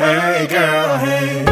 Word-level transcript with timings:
Hey 0.00 0.46
girl, 0.46 0.96
hey. 0.96 1.49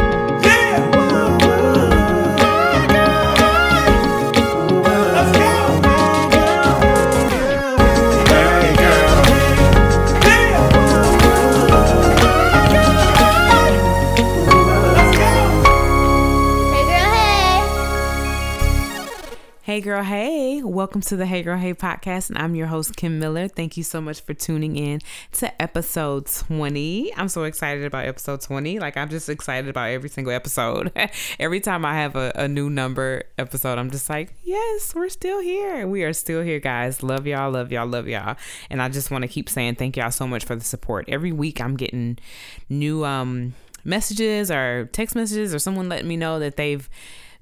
Hey. 19.78 19.82
Girl, 19.82 20.02
hey. 20.02 20.60
Welcome 20.60 21.02
to 21.02 21.14
the 21.14 21.24
Hey 21.24 21.44
Girl, 21.44 21.56
Hey 21.56 21.72
podcast. 21.72 22.30
And 22.30 22.38
I'm 22.38 22.56
your 22.56 22.66
host, 22.66 22.96
Kim 22.96 23.20
Miller. 23.20 23.46
Thank 23.46 23.76
you 23.76 23.84
so 23.84 24.00
much 24.00 24.20
for 24.20 24.34
tuning 24.34 24.74
in 24.74 25.00
to 25.34 25.62
episode 25.62 26.26
20. 26.26 27.14
I'm 27.16 27.28
so 27.28 27.44
excited 27.44 27.84
about 27.84 28.04
episode 28.04 28.40
20. 28.40 28.80
Like, 28.80 28.96
I'm 28.96 29.08
just 29.08 29.28
excited 29.28 29.70
about 29.70 29.90
every 29.90 30.08
single 30.08 30.32
episode. 30.32 30.90
every 31.38 31.60
time 31.60 31.84
I 31.84 31.94
have 31.94 32.16
a, 32.16 32.32
a 32.34 32.48
new 32.48 32.68
number 32.68 33.22
episode, 33.38 33.78
I'm 33.78 33.92
just 33.92 34.10
like, 34.10 34.34
yes, 34.42 34.96
we're 34.96 35.08
still 35.10 35.40
here. 35.40 35.86
We 35.86 36.02
are 36.02 36.12
still 36.12 36.42
here, 36.42 36.58
guys. 36.58 37.04
Love 37.04 37.28
y'all, 37.28 37.52
love 37.52 37.70
y'all, 37.70 37.86
love 37.86 38.08
y'all. 38.08 38.34
And 38.70 38.82
I 38.82 38.88
just 38.88 39.12
want 39.12 39.22
to 39.22 39.28
keep 39.28 39.48
saying 39.48 39.76
thank 39.76 39.96
y'all 39.96 40.10
so 40.10 40.26
much 40.26 40.44
for 40.44 40.56
the 40.56 40.64
support. 40.64 41.08
Every 41.08 41.30
week, 41.30 41.60
I'm 41.60 41.76
getting 41.76 42.18
new 42.68 43.04
um, 43.04 43.54
messages 43.84 44.50
or 44.50 44.88
text 44.92 45.14
messages 45.14 45.54
or 45.54 45.60
someone 45.60 45.88
letting 45.88 46.08
me 46.08 46.16
know 46.16 46.40
that 46.40 46.56
they've 46.56 46.90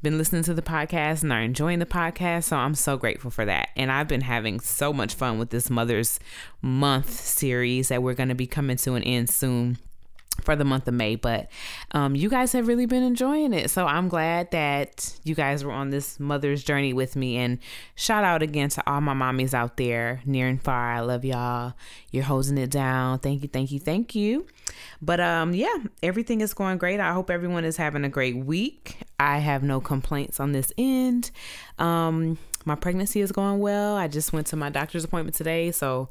been 0.06 0.18
listening 0.18 0.44
to 0.44 0.54
the 0.54 0.62
podcast 0.62 1.24
and 1.24 1.32
are 1.32 1.42
enjoying 1.42 1.80
the 1.80 1.84
podcast. 1.84 2.44
So 2.44 2.56
I'm 2.56 2.76
so 2.76 2.96
grateful 2.96 3.28
for 3.28 3.44
that. 3.44 3.70
And 3.74 3.90
I've 3.90 4.06
been 4.06 4.20
having 4.20 4.60
so 4.60 4.92
much 4.92 5.14
fun 5.14 5.36
with 5.36 5.50
this 5.50 5.68
Mother's 5.68 6.20
Month 6.62 7.10
series 7.10 7.88
that 7.88 8.04
we're 8.04 8.14
going 8.14 8.28
to 8.28 8.36
be 8.36 8.46
coming 8.46 8.76
to 8.76 8.94
an 8.94 9.02
end 9.02 9.30
soon 9.30 9.78
for 10.42 10.56
the 10.56 10.64
month 10.64 10.86
of 10.88 10.94
May, 10.94 11.16
but 11.16 11.48
um, 11.92 12.14
you 12.14 12.28
guys 12.28 12.52
have 12.52 12.68
really 12.68 12.86
been 12.86 13.02
enjoying 13.02 13.52
it. 13.52 13.70
So 13.70 13.86
I'm 13.86 14.08
glad 14.08 14.50
that 14.52 15.18
you 15.24 15.34
guys 15.34 15.64
were 15.64 15.72
on 15.72 15.90
this 15.90 16.20
mother's 16.20 16.62
journey 16.62 16.92
with 16.92 17.16
me. 17.16 17.36
And 17.36 17.58
shout 17.94 18.24
out 18.24 18.42
again 18.42 18.68
to 18.70 18.90
all 18.90 19.00
my 19.00 19.14
mommies 19.14 19.54
out 19.54 19.76
there, 19.76 20.20
near 20.24 20.46
and 20.46 20.62
far. 20.62 20.92
I 20.92 21.00
love 21.00 21.24
y'all. 21.24 21.74
You're 22.10 22.24
holding 22.24 22.58
it 22.58 22.70
down. 22.70 23.18
Thank 23.18 23.42
you, 23.42 23.48
thank 23.48 23.72
you, 23.72 23.80
thank 23.80 24.14
you. 24.14 24.46
But 25.02 25.20
um, 25.20 25.54
yeah, 25.54 25.76
everything 26.02 26.40
is 26.40 26.54
going 26.54 26.78
great. 26.78 27.00
I 27.00 27.12
hope 27.12 27.30
everyone 27.30 27.64
is 27.64 27.76
having 27.76 28.04
a 28.04 28.08
great 28.08 28.36
week. 28.36 28.98
I 29.18 29.38
have 29.38 29.62
no 29.62 29.80
complaints 29.80 30.40
on 30.40 30.52
this 30.52 30.72
end. 30.78 31.30
Um, 31.78 32.38
my 32.64 32.74
pregnancy 32.74 33.20
is 33.20 33.32
going 33.32 33.60
well. 33.60 33.96
I 33.96 34.08
just 34.08 34.32
went 34.32 34.48
to 34.48 34.56
my 34.56 34.70
doctor's 34.70 35.04
appointment 35.04 35.36
today, 35.36 35.70
so 35.70 36.08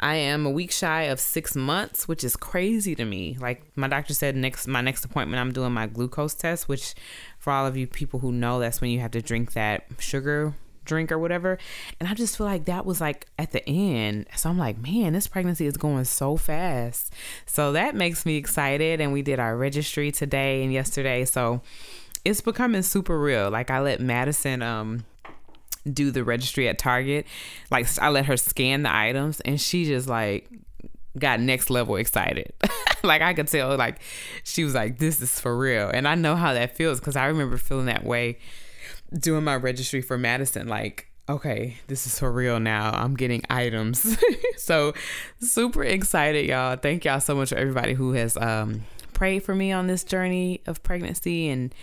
I 0.00 0.16
am 0.16 0.46
a 0.46 0.50
week 0.50 0.70
shy 0.70 1.02
of 1.02 1.18
six 1.18 1.56
months, 1.56 2.06
which 2.06 2.22
is 2.22 2.36
crazy 2.36 2.94
to 2.94 3.04
me. 3.04 3.36
Like 3.40 3.62
my 3.76 3.88
doctor 3.88 4.14
said, 4.14 4.36
next 4.36 4.66
my 4.66 4.80
next 4.80 5.04
appointment, 5.04 5.40
I'm 5.40 5.52
doing 5.52 5.72
my 5.72 5.86
glucose 5.86 6.34
test, 6.34 6.68
which 6.68 6.94
for 7.38 7.52
all 7.52 7.66
of 7.66 7.76
you 7.76 7.86
people 7.86 8.20
who 8.20 8.32
know, 8.32 8.60
that's 8.60 8.80
when 8.80 8.90
you 8.90 9.00
have 9.00 9.10
to 9.12 9.22
drink 9.22 9.52
that 9.52 9.84
sugar 9.98 10.54
drink 10.88 11.12
or 11.12 11.18
whatever. 11.18 11.58
And 12.00 12.08
I 12.08 12.14
just 12.14 12.36
feel 12.36 12.46
like 12.46 12.64
that 12.64 12.84
was 12.84 13.00
like 13.00 13.26
at 13.38 13.52
the 13.52 13.66
end. 13.68 14.26
So 14.34 14.50
I'm 14.50 14.58
like, 14.58 14.78
man, 14.78 15.12
this 15.12 15.28
pregnancy 15.28 15.66
is 15.66 15.76
going 15.76 16.04
so 16.04 16.36
fast. 16.36 17.12
So 17.46 17.72
that 17.72 17.94
makes 17.94 18.26
me 18.26 18.36
excited. 18.36 19.00
And 19.00 19.12
we 19.12 19.22
did 19.22 19.38
our 19.38 19.56
registry 19.56 20.10
today 20.10 20.64
and 20.64 20.72
yesterday. 20.72 21.24
So 21.24 21.60
it's 22.24 22.40
becoming 22.40 22.82
super 22.82 23.18
real. 23.18 23.50
Like 23.50 23.70
I 23.70 23.80
let 23.80 24.00
Madison 24.00 24.62
um 24.62 25.04
do 25.94 26.10
the 26.10 26.24
registry 26.24 26.68
at 26.68 26.78
Target. 26.78 27.26
Like 27.70 27.86
I 28.00 28.08
let 28.10 28.26
her 28.26 28.36
scan 28.36 28.82
the 28.82 28.94
items 28.94 29.40
and 29.40 29.60
she 29.60 29.84
just 29.84 30.08
like 30.08 30.48
got 31.18 31.40
next 31.40 31.70
level 31.70 31.96
excited. 31.96 32.52
like 33.02 33.22
I 33.22 33.34
could 33.34 33.48
tell 33.48 33.76
like 33.76 34.00
she 34.44 34.64
was 34.64 34.74
like 34.74 34.98
this 34.98 35.20
is 35.20 35.40
for 35.40 35.56
real. 35.56 35.88
And 35.88 36.06
I 36.06 36.14
know 36.14 36.36
how 36.36 36.54
that 36.54 36.76
feels 36.76 37.00
cuz 37.00 37.16
I 37.16 37.26
remember 37.26 37.56
feeling 37.56 37.86
that 37.86 38.04
way 38.04 38.38
doing 39.12 39.44
my 39.44 39.56
registry 39.56 40.02
for 40.02 40.18
Madison 40.18 40.68
like 40.68 41.06
okay, 41.28 41.76
this 41.88 42.06
is 42.06 42.18
for 42.18 42.32
real 42.32 42.58
now. 42.58 42.90
I'm 42.90 43.14
getting 43.14 43.42
items. 43.50 44.16
so 44.56 44.94
super 45.40 45.84
excited 45.84 46.46
y'all. 46.46 46.76
Thank 46.76 47.04
y'all 47.04 47.20
so 47.20 47.34
much 47.34 47.50
for 47.50 47.56
everybody 47.56 47.94
who 47.94 48.12
has 48.12 48.36
um 48.36 48.82
prayed 49.12 49.40
for 49.40 49.54
me 49.54 49.72
on 49.72 49.88
this 49.88 50.04
journey 50.04 50.60
of 50.66 50.82
pregnancy 50.82 51.48
and 51.48 51.74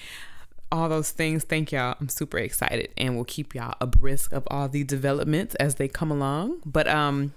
all 0.71 0.89
those 0.89 1.11
things. 1.11 1.43
Thank 1.43 1.71
y'all. 1.71 1.95
I'm 1.99 2.09
super 2.09 2.37
excited 2.37 2.89
and 2.97 3.15
we'll 3.15 3.25
keep 3.25 3.55
y'all 3.55 3.75
abreast 3.79 4.33
of 4.33 4.43
all 4.47 4.67
the 4.67 4.83
developments 4.83 5.55
as 5.55 5.75
they 5.75 5.87
come 5.87 6.11
along. 6.11 6.61
But 6.65 6.87
um 6.87 7.33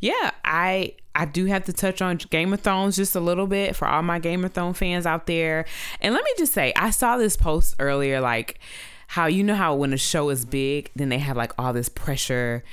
yeah, 0.00 0.32
I 0.44 0.94
I 1.14 1.24
do 1.24 1.46
have 1.46 1.64
to 1.64 1.72
touch 1.72 2.02
on 2.02 2.18
Game 2.30 2.52
of 2.52 2.60
Thrones 2.60 2.96
just 2.96 3.16
a 3.16 3.20
little 3.20 3.46
bit 3.46 3.74
for 3.74 3.88
all 3.88 4.02
my 4.02 4.18
Game 4.18 4.44
of 4.44 4.52
Thrones 4.52 4.78
fans 4.78 5.06
out 5.06 5.26
there. 5.26 5.64
And 6.00 6.14
let 6.14 6.22
me 6.22 6.30
just 6.36 6.52
say, 6.52 6.72
I 6.76 6.90
saw 6.90 7.16
this 7.16 7.36
post 7.36 7.74
earlier 7.78 8.20
like 8.20 8.60
how 9.08 9.26
you 9.26 9.42
know 9.42 9.54
how 9.54 9.74
when 9.74 9.92
a 9.92 9.96
show 9.96 10.28
is 10.30 10.44
big, 10.44 10.90
then 10.94 11.08
they 11.08 11.18
have 11.18 11.36
like 11.36 11.52
all 11.58 11.72
this 11.72 11.88
pressure 11.88 12.64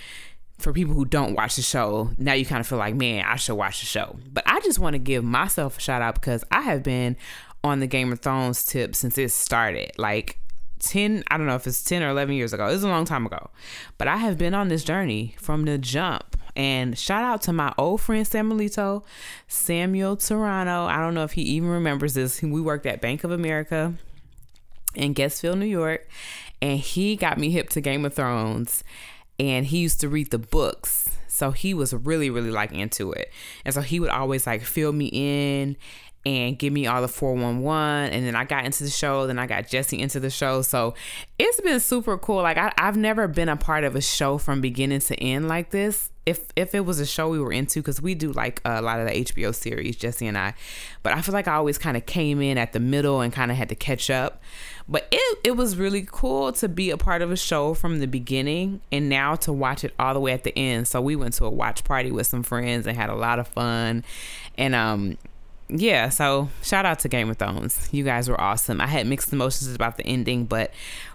for 0.63 0.71
people 0.73 0.93
who 0.93 1.05
don't 1.05 1.35
watch 1.35 1.57
the 1.57 1.61
show, 1.61 2.11
now 2.17 2.33
you 2.33 2.45
kind 2.45 2.61
of 2.61 2.67
feel 2.67 2.77
like, 2.77 2.95
man, 2.95 3.25
I 3.25 3.35
should 3.35 3.55
watch 3.55 3.81
the 3.81 3.85
show. 3.85 4.17
But 4.31 4.43
I 4.47 4.59
just 4.61 4.79
want 4.79 4.93
to 4.93 4.99
give 4.99 5.23
myself 5.23 5.77
a 5.77 5.81
shout 5.81 6.01
out 6.01 6.15
because 6.15 6.43
I 6.51 6.61
have 6.61 6.83
been 6.83 7.17
on 7.63 7.79
the 7.79 7.87
Game 7.87 8.11
of 8.11 8.19
Thrones 8.19 8.65
tip 8.65 8.95
since 8.95 9.17
it 9.17 9.31
started. 9.31 9.91
Like 9.97 10.39
10, 10.79 11.23
I 11.27 11.37
don't 11.37 11.47
know 11.47 11.55
if 11.55 11.65
it's 11.65 11.83
10 11.83 12.03
or 12.03 12.09
11 12.09 12.35
years 12.35 12.53
ago. 12.53 12.67
It 12.67 12.73
was 12.73 12.83
a 12.83 12.89
long 12.89 13.05
time 13.05 13.25
ago. 13.25 13.49
But 13.97 14.07
I 14.07 14.17
have 14.17 14.37
been 14.37 14.53
on 14.53 14.67
this 14.67 14.83
journey 14.83 15.35
from 15.39 15.65
the 15.65 15.77
jump. 15.77 16.37
And 16.55 16.97
shout 16.97 17.23
out 17.23 17.41
to 17.43 17.53
my 17.53 17.73
old 17.77 18.01
friend 18.01 18.25
Samuelito, 18.25 19.03
Samuel 19.47 20.17
Toronto. 20.17 20.85
I 20.85 20.97
don't 20.97 21.15
know 21.15 21.23
if 21.23 21.31
he 21.31 21.41
even 21.41 21.69
remembers 21.69 22.13
this. 22.13 22.41
We 22.41 22.61
worked 22.61 22.85
at 22.85 23.01
Bank 23.01 23.23
of 23.23 23.31
America 23.31 23.95
in 24.93 25.15
Guestville, 25.15 25.57
New 25.57 25.65
York, 25.65 26.07
and 26.61 26.79
he 26.79 27.15
got 27.15 27.39
me 27.39 27.49
hip 27.49 27.69
to 27.69 27.81
Game 27.81 28.05
of 28.05 28.13
Thrones. 28.13 28.83
And 29.39 29.65
he 29.65 29.79
used 29.79 29.99
to 30.01 30.09
read 30.09 30.29
the 30.29 30.37
books, 30.37 31.17
so 31.27 31.49
he 31.49 31.73
was 31.73 31.91
really, 31.91 32.29
really 32.29 32.51
like 32.51 32.71
into 32.71 33.11
it. 33.11 33.31
And 33.65 33.73
so 33.73 33.81
he 33.81 33.99
would 33.99 34.11
always 34.11 34.45
like 34.45 34.61
fill 34.61 34.91
me 34.91 35.09
in 35.11 35.75
and 36.25 36.57
give 36.57 36.71
me 36.71 36.87
all 36.87 37.01
the 37.01 37.07
411 37.07 38.13
and 38.13 38.25
then 38.25 38.35
i 38.35 38.45
got 38.45 38.65
into 38.65 38.83
the 38.83 38.89
show 38.89 39.27
then 39.27 39.37
i 39.37 39.45
got 39.45 39.67
jesse 39.67 39.99
into 39.99 40.19
the 40.19 40.29
show. 40.29 40.61
So 40.61 40.93
it's 41.39 41.61
been 41.61 41.79
super 41.79 42.17
cool. 42.17 42.41
Like 42.41 42.57
I, 42.57 42.71
i've 42.77 42.97
never 42.97 43.27
been 43.27 43.49
a 43.49 43.57
part 43.57 43.83
of 43.83 43.95
a 43.95 44.01
show 44.01 44.37
from 44.37 44.61
beginning 44.61 44.99
to 45.01 45.15
end 45.15 45.47
like 45.47 45.71
this. 45.71 46.09
If 46.25 46.47
if 46.55 46.73
it 46.73 46.85
was 46.85 46.99
a 46.99 47.05
show 47.05 47.29
we 47.29 47.39
were 47.39 47.51
into 47.51 47.81
because 47.81 48.01
we 48.01 48.15
do 48.15 48.31
like 48.31 48.61
a 48.63 48.81
lot 48.81 48.99
of 48.99 49.07
the 49.07 49.25
hbo 49.25 49.53
series 49.53 49.95
jesse 49.95 50.27
and 50.27 50.37
i. 50.37 50.53
But 51.01 51.13
i 51.13 51.21
feel 51.21 51.33
like 51.33 51.47
i 51.47 51.55
always 51.55 51.77
kind 51.77 51.97
of 51.97 52.05
came 52.05 52.41
in 52.41 52.57
at 52.57 52.73
the 52.73 52.79
middle 52.79 53.21
and 53.21 53.31
kind 53.31 53.51
of 53.51 53.57
had 53.57 53.69
to 53.69 53.75
catch 53.75 54.09
up. 54.09 54.41
But 54.87 55.07
it, 55.11 55.39
it 55.45 55.51
was 55.51 55.77
really 55.77 56.05
cool 56.09 56.51
to 56.53 56.67
be 56.67 56.89
a 56.89 56.97
part 56.97 57.21
of 57.21 57.31
a 57.31 57.37
show 57.37 57.73
from 57.73 57.99
the 57.99 58.05
beginning 58.05 58.81
and 58.91 59.07
now 59.07 59.35
to 59.35 59.53
watch 59.53 59.85
it 59.85 59.93
all 59.97 60.13
the 60.13 60.19
way 60.19 60.33
at 60.33 60.43
the 60.43 60.57
end. 60.57 60.89
So 60.89 60.99
we 60.99 61.15
went 61.15 61.35
to 61.35 61.45
a 61.45 61.49
watch 61.49 61.85
party 61.85 62.11
with 62.11 62.27
some 62.27 62.43
friends 62.43 62.85
and 62.85 62.97
had 62.97 63.09
a 63.09 63.15
lot 63.15 63.39
of 63.39 63.47
fun. 63.47 64.03
And 64.57 64.75
um 64.75 65.17
yeah, 65.69 66.09
so 66.09 66.49
shout 66.61 66.85
out 66.85 66.99
to 66.99 67.09
Game 67.09 67.29
of 67.29 67.37
Thrones. 67.37 67.89
You 67.91 68.03
guys 68.03 68.29
were 68.29 68.39
awesome. 68.39 68.81
I 68.81 68.87
had 68.87 69.07
mixed 69.07 69.31
emotions 69.31 69.73
about 69.73 69.97
the 69.97 70.05
ending, 70.05 70.45
but 70.45 70.71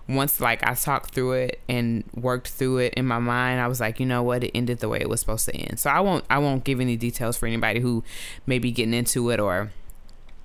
once 0.09 0.41
like 0.41 0.67
I 0.67 0.75
talked 0.75 1.15
through 1.15 1.33
it 1.33 1.61
and 1.69 2.05
worked 2.15 2.49
through 2.49 2.79
it 2.79 2.95
in 2.95 3.07
my 3.07 3.19
mind, 3.19 3.61
I 3.61 3.69
was 3.69 3.81
like, 3.81 4.01
you 4.01 4.07
know 4.07 4.23
what, 4.23 4.43
it 4.43 4.51
ended 4.55 4.79
the 4.79 4.89
way 4.89 5.01
it 5.01 5.09
was 5.09 5.21
supposed 5.21 5.45
to 5.47 5.55
end. 5.55 5.79
So 5.79 5.91
I 5.91 6.01
won't 6.01 6.25
I 6.31 6.39
won't 6.39 6.65
give 6.65 6.81
any 6.81 6.97
details 6.97 7.37
for 7.37 7.47
anybody 7.47 7.81
who 7.81 8.03
may 8.47 8.59
be 8.59 8.73
getting 8.73 8.95
into 8.95 9.31
it 9.31 9.39
or 9.39 9.71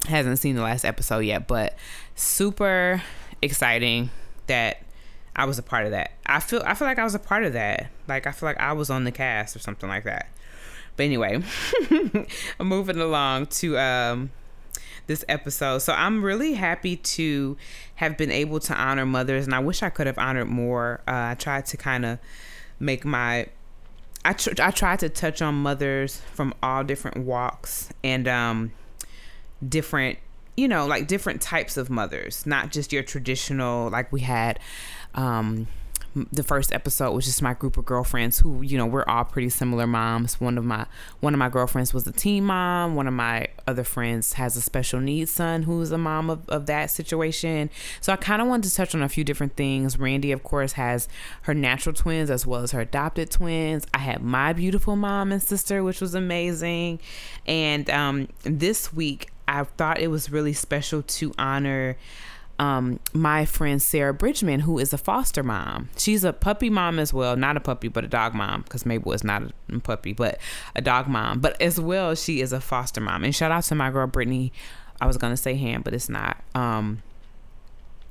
hasn't 0.08 0.40
seen 0.40 0.56
the 0.56 0.64
last 0.64 0.84
episode 0.84 1.20
yet, 1.20 1.48
but 1.48 1.76
super 2.16 3.02
exciting 3.42 4.10
that 4.48 4.84
I 5.36 5.46
was 5.46 5.58
a 5.58 5.64
part 5.64 5.86
of 5.86 5.92
that. 5.92 6.12
I 6.26 6.40
feel 6.40 6.62
I 6.66 6.74
feel 6.74 6.88
like 6.88 7.00
I 7.00 7.04
was 7.04 7.16
a 7.16 7.20
part 7.20 7.46
of 7.46 7.54
that. 7.54 7.90
Like 8.08 8.28
I 8.28 8.32
feel 8.32 8.48
like 8.48 8.60
I 8.60 8.74
was 8.74 8.90
on 8.90 9.06
the 9.06 9.12
cast 9.12 9.56
or 9.56 9.60
something 9.60 9.90
like 9.90 10.04
that. 10.04 10.28
But 10.96 11.04
anyway, 11.04 11.42
I'm 12.60 12.68
moving 12.68 13.00
along 13.00 13.48
to 13.48 13.78
um, 13.78 14.32
this 15.08 15.26
episode. 15.28 15.80
So 15.80 15.94
I'm 15.94 16.24
really 16.24 16.54
happy 16.54 16.98
to 16.98 17.58
have 17.96 18.18
been 18.18 18.32
able 18.32 18.60
to 18.62 18.74
honor 18.76 19.06
mothers, 19.06 19.46
and 19.46 19.56
I 19.56 19.60
wish 19.60 19.84
I 19.84 19.90
could 19.90 20.08
have 20.08 20.18
honored 20.18 20.48
more. 20.48 21.02
Uh, 21.08 21.32
I 21.32 21.36
tried 21.36 21.66
to 21.68 21.78
kind 21.78 22.06
of 22.06 22.20
make 22.80 23.06
my 23.06 23.48
I 24.26 24.34
tr- 24.34 24.62
I 24.62 24.72
tried 24.72 25.00
to 25.00 25.10
touch 25.10 25.42
on 25.42 25.56
mothers 25.56 26.22
from 26.34 26.54
all 26.64 26.84
different 26.84 27.18
walks 27.18 27.90
and 28.04 28.28
um, 28.28 28.72
different 29.68 30.20
you 30.56 30.68
know 30.68 30.86
like 30.86 31.08
different 31.08 31.42
types 31.42 31.78
of 31.78 31.90
mothers, 31.90 32.46
not 32.46 32.72
just 32.72 32.94
your 32.94 33.04
traditional 33.04 33.90
like 33.90 34.12
we 34.12 34.22
had. 34.22 34.60
Um, 35.16 35.68
the 36.32 36.44
first 36.44 36.72
episode 36.72 37.12
was 37.12 37.26
just 37.26 37.42
my 37.42 37.54
group 37.54 37.78
of 37.78 37.86
girlfriends 37.86 38.40
who 38.40 38.62
you 38.62 38.78
know 38.78 38.86
we're 38.86 39.06
all 39.06 39.24
pretty 39.24 39.50
similar 39.50 39.88
moms. 39.88 40.40
One 40.40 40.58
of 40.58 40.66
my 40.66 40.86
one 41.20 41.34
of 41.34 41.40
my 41.40 41.50
girlfriends 41.50 41.94
was 41.94 42.06
a 42.06 42.12
teen 42.12 42.44
mom. 42.44 42.96
One 42.96 43.08
of 43.08 43.14
my 43.14 43.48
other 43.68 43.84
friends 43.84 44.34
has 44.34 44.56
a 44.56 44.62
special 44.62 45.00
needs 45.00 45.32
son 45.32 45.64
who's 45.64 45.92
a 45.92 45.98
mom 45.98 46.30
of, 46.30 46.48
of 46.50 46.66
that 46.68 46.92
situation. 46.92 47.70
So 48.02 48.14
i 48.14 48.16
kind 48.16 48.42
of 48.42 48.48
wanted 48.48 48.70
to 48.70 48.76
touch 48.76 48.94
on 48.94 49.02
a 49.02 49.10
few 49.10 49.24
different 49.24 49.56
things. 49.56 49.98
Randy 49.98 50.32
of 50.32 50.44
course 50.44 50.74
has 50.74 51.08
her 51.44 51.54
natural 51.54 51.94
twins 51.94 52.30
as 52.30 52.46
well 52.46 52.62
as 52.62 52.72
her 52.72 52.82
adopted 52.82 53.32
twins. 53.32 53.86
I 53.94 54.00
had 54.00 54.22
my 54.22 54.54
beautiful 54.54 54.96
mom 54.96 55.32
and 55.32 55.42
sister 55.42 55.84
which 55.84 56.02
was 56.02 56.14
amazing. 56.14 57.00
And 57.48 57.90
um, 57.90 58.28
this 58.44 58.94
week 58.94 59.32
I 59.48 59.64
thought 59.64 60.00
it 60.00 60.08
was 60.08 60.32
really 60.32 60.54
special 60.54 61.02
to 61.02 61.34
honor 61.38 61.98
um, 62.60 63.00
my 63.14 63.46
friend 63.46 63.82
Sarah 63.82 64.14
Bridgeman, 64.14 64.62
who 64.62 64.80
is 64.80 64.94
a 64.94 64.98
foster 64.98 65.44
mom. 65.44 65.90
She's 65.98 66.24
a 66.24 66.34
puppy 66.34 66.70
mom 66.70 67.00
as 67.00 67.14
well, 67.14 67.36
not 67.36 67.58
a 67.58 67.60
puppy, 67.60 67.88
but 67.88 68.04
a 68.04 68.08
dog 68.08 68.34
mom, 68.34 68.62
because 68.62 68.86
Mabel 68.86 69.14
is 69.14 69.24
not 69.24 69.44
a 69.72 69.80
puppy, 69.80 70.14
but 70.14 70.40
a 70.76 70.82
dog 70.82 71.08
mom. 71.08 71.40
But 71.40 71.60
as 71.62 71.80
well, 71.80 72.16
she 72.16 72.42
is 72.42 72.54
a 72.54 72.62
foster 72.62 73.02
mom. 73.02 73.24
And 73.24 73.36
shout 73.36 73.52
out 73.52 73.64
to 73.66 73.76
my 73.76 73.90
girl 73.90 74.08
Brittany. 74.08 74.54
I 75.02 75.08
was 75.08 75.18
gonna 75.18 75.38
say 75.38 75.56
hand, 75.56 75.84
but 75.84 75.94
it's 75.94 76.10
not. 76.10 76.42
Um, 76.56 77.02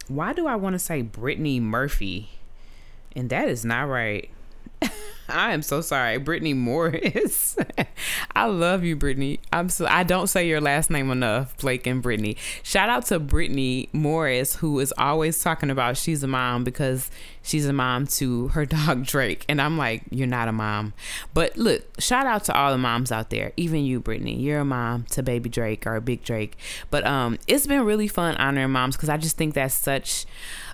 why 0.08 0.32
do 0.32 0.46
I 0.46 0.56
want 0.56 0.74
to 0.74 0.78
say 0.78 1.02
Brittany 1.02 1.60
Murphy? 1.60 2.30
And 3.14 3.30
that 3.30 3.48
is 3.48 3.64
not 3.64 3.88
right. 3.88 4.28
I 5.32 5.52
am 5.52 5.62
so 5.62 5.81
sorry, 5.81 6.19
Brittany 6.19 6.52
Morris. 6.52 7.56
I 8.37 8.46
love 8.46 8.84
you, 8.84 8.96
Brittany. 8.96 9.40
I'm 9.52 9.69
so 9.69 9.87
I 9.87 10.02
don't 10.02 10.26
say 10.26 10.46
your 10.46 10.61
last 10.61 10.90
name 10.90 11.11
enough, 11.11 11.56
Blake 11.56 11.87
and 11.87 12.02
Brittany. 12.02 12.37
Shout 12.62 12.90
out 12.90 13.06
to 13.06 13.19
Brittany 13.19 13.88
Morris, 13.93 14.56
who 14.56 14.79
is 14.79 14.93
always 14.99 15.43
talking 15.43 15.70
about 15.70 15.96
she's 15.96 16.23
a 16.23 16.26
mom 16.26 16.64
because 16.64 17.11
she's 17.43 17.67
a 17.67 17.73
mom 17.73 18.06
to 18.08 18.49
her 18.49 18.67
dog 18.67 19.05
Drake, 19.05 19.44
and 19.49 19.61
I'm 19.61 19.79
like, 19.79 20.02
you're 20.11 20.26
not 20.26 20.49
a 20.49 20.52
mom. 20.52 20.93
But 21.32 21.56
look, 21.56 22.00
shout 22.00 22.26
out 22.26 22.44
to 22.44 22.55
all 22.55 22.70
the 22.70 22.78
moms 22.78 23.11
out 23.11 23.31
there, 23.31 23.52
even 23.56 23.85
you, 23.85 24.00
Brittany. 24.00 24.38
You're 24.38 24.61
a 24.61 24.64
mom 24.64 25.05
to 25.11 25.23
baby 25.23 25.49
Drake 25.49 25.87
or 25.87 25.99
big 26.00 26.23
Drake. 26.25 26.56
But 26.90 27.06
um, 27.06 27.38
it's 27.46 27.67
been 27.67 27.85
really 27.85 28.08
fun 28.08 28.37
honoring 28.37 28.70
moms 28.70 28.96
because 28.96 29.08
I 29.08 29.17
just 29.17 29.37
think 29.37 29.55
that's 29.55 29.75
such 29.75 30.26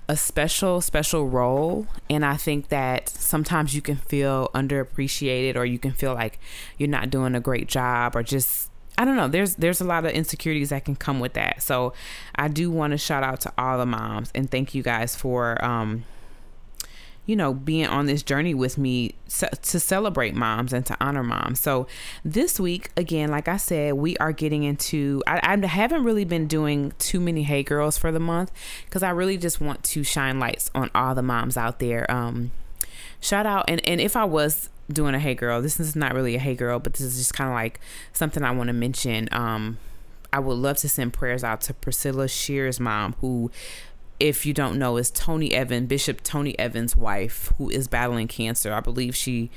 a 0.08 0.16
special 0.16 0.80
special 0.80 1.28
role. 1.28 1.86
And 2.08 2.24
i 2.24 2.36
think 2.36 2.68
that 2.68 3.08
sometimes 3.08 3.74
you 3.74 3.82
can 3.82 3.96
feel 3.96 4.48
underappreciated 4.54 5.56
or 5.56 5.64
you 5.64 5.78
can 5.78 5.92
feel 5.92 6.14
like 6.14 6.38
you're 6.78 6.88
not 6.88 7.10
doing 7.10 7.34
a 7.34 7.40
great 7.40 7.68
job 7.68 8.16
or 8.16 8.22
just 8.22 8.70
i 8.96 9.04
don't 9.04 9.16
know 9.16 9.28
there's 9.28 9.56
there's 9.56 9.80
a 9.80 9.84
lot 9.84 10.04
of 10.04 10.10
insecurities 10.12 10.70
that 10.70 10.84
can 10.84 10.96
come 10.96 11.20
with 11.20 11.34
that. 11.34 11.62
So 11.62 11.92
i 12.34 12.48
do 12.48 12.70
want 12.70 12.92
to 12.92 12.98
shout 12.98 13.22
out 13.22 13.40
to 13.42 13.52
all 13.58 13.78
the 13.78 13.86
moms 13.86 14.32
and 14.34 14.50
thank 14.50 14.74
you 14.74 14.82
guys 14.82 15.14
for 15.14 15.62
um 15.64 16.04
you 17.28 17.36
know, 17.36 17.52
being 17.52 17.86
on 17.86 18.06
this 18.06 18.22
journey 18.22 18.54
with 18.54 18.78
me 18.78 19.14
to 19.28 19.78
celebrate 19.78 20.34
moms 20.34 20.72
and 20.72 20.86
to 20.86 20.96
honor 20.98 21.22
moms. 21.22 21.60
So, 21.60 21.86
this 22.24 22.58
week, 22.58 22.90
again, 22.96 23.30
like 23.30 23.48
I 23.48 23.58
said, 23.58 23.94
we 23.94 24.16
are 24.16 24.32
getting 24.32 24.62
into, 24.62 25.22
I, 25.26 25.40
I 25.42 25.66
haven't 25.66 26.04
really 26.04 26.24
been 26.24 26.46
doing 26.46 26.94
too 26.98 27.20
many 27.20 27.42
Hey 27.42 27.62
Girls 27.62 27.98
for 27.98 28.10
the 28.10 28.18
month 28.18 28.50
because 28.86 29.02
I 29.02 29.10
really 29.10 29.36
just 29.36 29.60
want 29.60 29.84
to 29.84 30.02
shine 30.02 30.40
lights 30.40 30.70
on 30.74 30.90
all 30.94 31.14
the 31.14 31.20
moms 31.20 31.58
out 31.58 31.80
there. 31.80 32.10
Um, 32.10 32.50
shout 33.20 33.44
out, 33.44 33.66
and, 33.68 33.86
and 33.86 34.00
if 34.00 34.16
I 34.16 34.24
was 34.24 34.70
doing 34.90 35.14
a 35.14 35.18
Hey 35.18 35.34
Girl, 35.34 35.60
this 35.60 35.78
is 35.78 35.94
not 35.94 36.14
really 36.14 36.34
a 36.34 36.38
Hey 36.38 36.54
Girl, 36.54 36.78
but 36.78 36.94
this 36.94 37.02
is 37.02 37.18
just 37.18 37.34
kind 37.34 37.50
of 37.50 37.54
like 37.54 37.78
something 38.14 38.42
I 38.42 38.52
want 38.52 38.68
to 38.68 38.72
mention. 38.72 39.28
Um, 39.32 39.76
I 40.32 40.38
would 40.40 40.54
love 40.54 40.78
to 40.78 40.88
send 40.88 41.12
prayers 41.12 41.44
out 41.44 41.60
to 41.62 41.74
Priscilla 41.74 42.26
Shirer's 42.26 42.80
mom, 42.80 43.14
who 43.20 43.50
if 44.20 44.44
you 44.44 44.52
don't 44.52 44.78
know, 44.78 44.96
is 44.96 45.10
Tony 45.10 45.52
Evans, 45.54 45.88
Bishop 45.88 46.22
Tony 46.22 46.58
Evans' 46.58 46.96
wife, 46.96 47.52
who 47.58 47.70
is 47.70 47.88
battling 47.88 48.28
cancer. 48.28 48.72
I 48.72 48.80
believe 48.80 49.14
she 49.14 49.50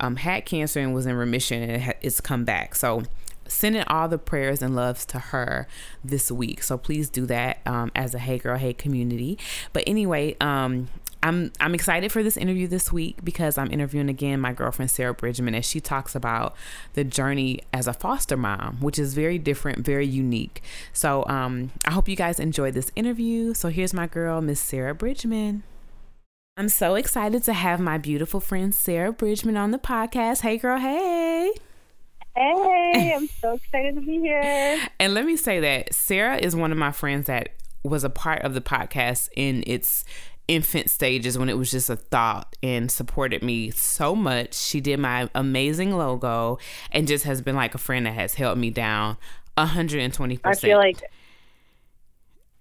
um, 0.00 0.16
had 0.16 0.44
cancer 0.44 0.80
and 0.80 0.94
was 0.94 1.06
in 1.06 1.14
remission 1.14 1.62
and 1.62 1.94
it's 2.00 2.20
come 2.20 2.44
back. 2.44 2.74
So, 2.74 3.02
sending 3.48 3.84
all 3.84 4.08
the 4.08 4.18
prayers 4.18 4.62
and 4.62 4.74
loves 4.74 5.04
to 5.06 5.18
her 5.18 5.66
this 6.04 6.30
week. 6.30 6.62
So, 6.62 6.78
please 6.78 7.08
do 7.08 7.26
that 7.26 7.58
um, 7.66 7.90
as 7.94 8.14
a 8.14 8.18
Hey 8.18 8.38
Girl, 8.38 8.56
Hey 8.56 8.72
community. 8.72 9.38
But 9.72 9.84
anyway, 9.86 10.36
um, 10.40 10.88
I'm 11.22 11.50
I'm 11.58 11.74
excited 11.74 12.12
for 12.12 12.22
this 12.22 12.36
interview 12.36 12.68
this 12.68 12.92
week 12.92 13.24
because 13.24 13.58
I'm 13.58 13.70
interviewing 13.72 14.08
again 14.08 14.40
my 14.40 14.52
girlfriend 14.52 14.90
Sarah 14.90 15.14
Bridgeman 15.14 15.54
as 15.56 15.64
she 15.64 15.80
talks 15.80 16.14
about 16.14 16.54
the 16.94 17.02
journey 17.02 17.60
as 17.72 17.88
a 17.88 17.92
foster 17.92 18.36
mom, 18.36 18.78
which 18.80 18.98
is 18.98 19.14
very 19.14 19.38
different, 19.38 19.84
very 19.84 20.06
unique. 20.06 20.62
So 20.92 21.24
um, 21.26 21.72
I 21.84 21.90
hope 21.90 22.08
you 22.08 22.16
guys 22.16 22.38
enjoyed 22.38 22.74
this 22.74 22.92
interview. 22.94 23.54
So 23.54 23.70
here's 23.70 23.92
my 23.92 24.06
girl, 24.06 24.40
Miss 24.40 24.60
Sarah 24.60 24.94
Bridgeman. 24.94 25.64
I'm 26.56 26.68
so 26.68 26.94
excited 26.94 27.42
to 27.44 27.52
have 27.52 27.80
my 27.80 27.98
beautiful 27.98 28.40
friend 28.40 28.74
Sarah 28.74 29.12
Bridgeman 29.12 29.56
on 29.56 29.72
the 29.72 29.78
podcast. 29.78 30.42
Hey 30.42 30.58
girl, 30.58 30.78
hey. 30.78 31.52
Hey, 32.36 33.12
I'm 33.16 33.28
so 33.40 33.54
excited 33.54 33.94
to 33.94 34.00
be 34.02 34.18
here. 34.18 34.78
And 35.00 35.14
let 35.14 35.24
me 35.24 35.36
say 35.36 35.60
that 35.60 35.94
Sarah 35.94 36.36
is 36.36 36.54
one 36.54 36.70
of 36.70 36.78
my 36.78 36.92
friends 36.92 37.26
that 37.26 37.50
was 37.82 38.04
a 38.04 38.10
part 38.10 38.42
of 38.42 38.54
the 38.54 38.60
podcast 38.60 39.28
in 39.36 39.64
its 39.66 40.04
infant 40.48 40.90
stages 40.90 41.38
when 41.38 41.48
it 41.48 41.56
was 41.58 41.70
just 41.70 41.90
a 41.90 41.96
thought 41.96 42.54
and 42.62 42.90
supported 42.90 43.42
me 43.42 43.70
so 43.70 44.14
much. 44.14 44.54
She 44.54 44.80
did 44.80 45.00
my 45.00 45.28
amazing 45.34 45.96
logo 45.96 46.58
and 46.92 47.08
just 47.08 47.24
has 47.24 47.40
been 47.40 47.56
like 47.56 47.74
a 47.74 47.78
friend 47.78 48.06
that 48.06 48.14
has 48.14 48.34
held 48.34 48.58
me 48.58 48.70
down 48.70 49.16
120%. 49.56 50.40
I 50.44 50.54
feel 50.54 50.78
like 50.78 51.02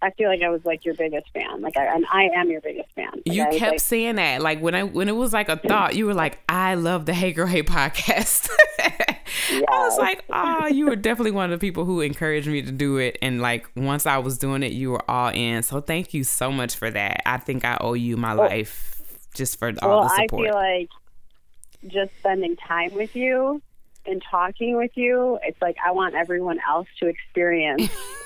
I 0.05 0.11
feel 0.11 0.29
like 0.29 0.43
I 0.43 0.49
was 0.49 0.63
like 0.63 0.85
your 0.85 0.93
biggest 0.93 1.27
fan. 1.31 1.61
Like 1.61 1.75
I 1.77 1.85
and 1.85 2.05
I 2.11 2.29
am 2.35 2.51
your 2.51 2.61
biggest 2.61 2.91
fan. 2.93 3.09
Like, 3.11 3.35
you 3.35 3.43
kept 3.57 3.71
like, 3.71 3.79
saying 3.79 4.17
that. 4.17 4.39
Like 4.39 4.61
when 4.61 4.75
I 4.75 4.83
when 4.83 5.09
it 5.09 5.15
was 5.15 5.33
like 5.33 5.49
a 5.49 5.57
thought, 5.57 5.95
you 5.95 6.05
were 6.05 6.13
like, 6.13 6.37
I 6.47 6.75
love 6.75 7.07
the 7.07 7.13
Hey 7.13 7.33
Girl 7.33 7.47
Hey 7.47 7.63
podcast. 7.63 8.49
I 8.79 9.63
was 9.67 9.97
like, 9.97 10.23
oh, 10.29 10.67
you 10.71 10.85
were 10.85 10.95
definitely 10.95 11.31
one 11.31 11.51
of 11.51 11.59
the 11.59 11.65
people 11.65 11.85
who 11.85 12.01
encouraged 12.01 12.47
me 12.47 12.61
to 12.61 12.71
do 12.71 12.97
it. 12.97 13.17
And 13.23 13.41
like 13.41 13.67
once 13.75 14.05
I 14.05 14.19
was 14.19 14.37
doing 14.37 14.61
it, 14.61 14.73
you 14.73 14.91
were 14.91 15.09
all 15.09 15.29
in. 15.29 15.63
So 15.63 15.81
thank 15.81 16.13
you 16.13 16.23
so 16.23 16.51
much 16.51 16.75
for 16.75 16.91
that. 16.91 17.23
I 17.25 17.37
think 17.37 17.65
I 17.65 17.77
owe 17.81 17.93
you 17.93 18.15
my 18.15 18.35
well, 18.35 18.47
life 18.47 19.01
just 19.33 19.57
for 19.57 19.73
all 19.81 19.89
well, 19.89 20.03
the 20.03 20.09
support. 20.09 20.47
I 20.47 20.51
feel 20.51 20.55
like 20.55 20.89
just 21.87 22.11
spending 22.19 22.55
time 22.57 22.93
with 22.93 23.15
you 23.15 23.61
and 24.05 24.21
talking 24.29 24.77
with 24.77 24.91
you, 24.95 25.39
it's 25.43 25.59
like 25.61 25.77
I 25.83 25.91
want 25.91 26.13
everyone 26.13 26.59
else 26.67 26.87
to 26.99 27.07
experience 27.07 27.89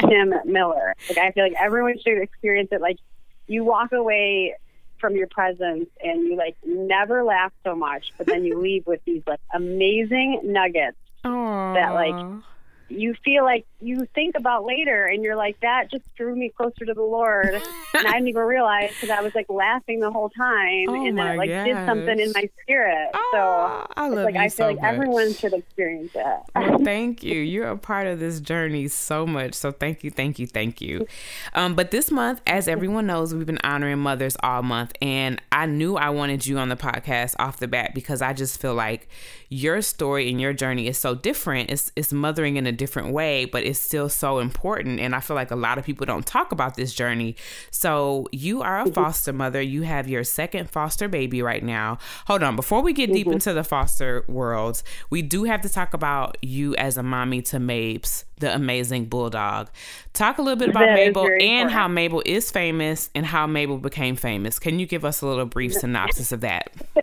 Kim 0.00 0.34
Miller. 0.46 0.94
Like 1.08 1.18
I 1.18 1.30
feel 1.32 1.44
like 1.44 1.54
everyone 1.58 1.98
should 1.98 2.20
experience 2.22 2.68
it. 2.72 2.80
Like 2.80 2.98
you 3.46 3.64
walk 3.64 3.92
away 3.92 4.56
from 4.98 5.16
your 5.16 5.26
presence 5.28 5.88
and 6.02 6.22
you 6.26 6.36
like 6.36 6.56
never 6.64 7.24
laugh 7.24 7.52
so 7.64 7.74
much, 7.74 8.12
but 8.18 8.26
then 8.26 8.44
you 8.44 8.58
leave 8.62 8.86
with 8.86 9.00
these 9.04 9.22
like 9.26 9.40
amazing 9.54 10.40
nuggets 10.44 10.96
Aww. 11.24 11.74
that 11.74 11.94
like 11.94 12.42
you 12.88 13.14
feel 13.24 13.44
like 13.44 13.66
you 13.80 14.06
think 14.14 14.36
about 14.36 14.64
later 14.64 15.06
and 15.06 15.22
you're 15.22 15.36
like 15.36 15.58
that 15.60 15.90
just 15.90 16.04
drew 16.16 16.34
me 16.34 16.48
closer 16.48 16.84
to 16.84 16.94
the 16.94 17.02
lord 17.02 17.54
and 17.94 18.06
i 18.06 18.12
didn't 18.12 18.28
even 18.28 18.42
realize 18.42 18.90
because 18.90 19.10
i 19.10 19.20
was 19.20 19.34
like 19.34 19.48
laughing 19.48 20.00
the 20.00 20.10
whole 20.10 20.30
time 20.30 20.86
oh 20.88 21.06
and 21.06 21.16
then 21.18 21.26
it 21.26 21.36
like 21.36 21.50
gosh. 21.50 21.66
did 21.66 21.76
something 21.86 22.20
in 22.20 22.32
my 22.34 22.48
spirit 22.62 23.08
oh, 23.14 23.30
so 23.32 23.92
I 23.96 24.08
love 24.08 24.24
like 24.24 24.34
you 24.34 24.40
i 24.40 24.48
so 24.48 24.56
feel 24.56 24.66
like 24.68 24.82
much. 24.82 24.94
everyone 24.94 25.32
should 25.34 25.52
experience 25.52 26.12
it 26.14 26.40
well, 26.56 26.78
thank 26.78 27.22
you. 27.22 27.40
You're 27.40 27.68
a 27.68 27.76
part 27.76 28.06
of 28.06 28.18
this 28.18 28.40
journey 28.40 28.88
so 28.88 29.26
much. 29.26 29.54
So 29.54 29.72
thank 29.72 30.04
you, 30.04 30.10
thank 30.10 30.38
you, 30.38 30.46
thank 30.46 30.80
you. 30.80 31.06
Um, 31.54 31.74
but 31.74 31.90
this 31.90 32.10
month, 32.10 32.40
as 32.46 32.68
everyone 32.68 33.06
knows, 33.06 33.34
we've 33.34 33.46
been 33.46 33.58
honoring 33.62 33.98
mothers 33.98 34.36
all 34.42 34.62
month, 34.62 34.92
and 35.00 35.40
I 35.52 35.66
knew 35.66 35.96
I 35.96 36.10
wanted 36.10 36.46
you 36.46 36.58
on 36.58 36.68
the 36.68 36.76
podcast 36.76 37.34
off 37.38 37.58
the 37.58 37.68
bat 37.68 37.94
because 37.94 38.22
I 38.22 38.32
just 38.32 38.60
feel 38.60 38.74
like 38.74 39.08
your 39.48 39.82
story 39.82 40.30
and 40.30 40.40
your 40.40 40.52
journey 40.52 40.86
is 40.86 40.98
so 40.98 41.14
different. 41.14 41.70
It's 41.70 41.92
it's 41.96 42.12
mothering 42.12 42.56
in 42.56 42.66
a 42.66 42.72
different 42.72 43.12
way, 43.12 43.44
but 43.44 43.64
it's 43.70 43.80
still 43.80 44.08
so 44.08 44.38
important. 44.38 45.00
And 45.00 45.14
I 45.14 45.20
feel 45.20 45.36
like 45.36 45.50
a 45.50 45.56
lot 45.56 45.78
of 45.78 45.84
people 45.84 46.04
don't 46.04 46.26
talk 46.26 46.52
about 46.52 46.76
this 46.76 46.92
journey. 46.92 47.36
So 47.70 48.26
you 48.32 48.62
are 48.62 48.80
a 48.80 48.84
mm-hmm. 48.84 48.92
foster 48.92 49.32
mother. 49.32 49.62
You 49.62 49.82
have 49.82 50.08
your 50.08 50.24
second 50.24 50.70
foster 50.70 51.08
baby 51.08 51.40
right 51.40 51.62
now. 51.62 51.98
Hold 52.26 52.42
on, 52.42 52.56
before 52.56 52.82
we 52.82 52.92
get 52.92 53.12
deep 53.12 53.26
mm-hmm. 53.26 53.34
into 53.34 53.52
the 53.52 53.64
foster 53.64 54.24
world, 54.28 54.82
we 55.08 55.22
do 55.22 55.44
have 55.44 55.62
to 55.62 55.68
talk 55.68 55.94
about 55.94 56.36
you 56.42 56.74
as 56.76 56.96
a 56.96 57.02
mommy 57.02 57.40
to 57.42 57.58
Mabes, 57.58 58.24
the 58.38 58.54
amazing 58.54 59.06
bulldog. 59.06 59.70
Talk 60.12 60.38
a 60.38 60.42
little 60.42 60.58
bit 60.58 60.68
about 60.68 60.80
That 60.80 60.98
is 60.98 61.06
Mabel 61.08 61.28
and 61.40 61.70
how. 61.70 61.88
Mabel 61.88 62.22
is 62.24 62.50
famous 62.50 63.10
and 63.14 63.26
how 63.26 63.46
Mabel 63.46 63.78
became 63.78 64.14
famous. 64.14 64.58
Can 64.58 64.78
you 64.78 64.86
give 64.86 65.04
us 65.04 65.22
a 65.22 65.26
little 65.26 65.44
brief 65.44 65.74
synopsis 65.74 66.30
of 66.30 66.40
that? 66.42 66.70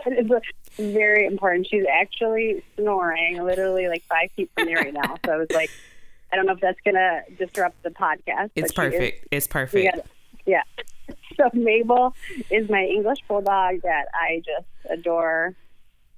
it's 0.78 0.94
very 0.94 1.26
important 1.26 1.68
she's 1.68 1.86
actually 1.92 2.64
snoring 2.76 3.42
literally 3.44 3.88
like 3.88 4.04
five 4.04 4.30
feet 4.36 4.50
from 4.56 4.68
me 4.68 4.76
right 4.76 4.94
now 4.94 5.16
so 5.26 5.34
i 5.34 5.38
was 5.38 5.48
like 5.52 5.72
i 6.32 6.36
don't 6.36 6.46
know 6.46 6.54
if 6.54 6.60
that's 6.60 6.80
gonna 6.86 7.22
disrupt 7.38 7.82
the 7.84 7.90
podcast 7.90 8.52
It's 8.56 8.68
is 8.68 8.74
perfect. 8.74 9.28
It's 9.32 9.48
perfect. 9.48 9.96
got 9.96 10.06
it. 10.06 10.12
Yeah. 10.46 10.64
So 11.38 11.50
Mabel 11.54 12.16
is 12.50 12.68
my 12.68 12.84
English 12.84 13.20
bulldog 13.28 13.82
that 13.84 14.06
I 14.14 14.42
just 14.44 14.66
adore 14.90 15.54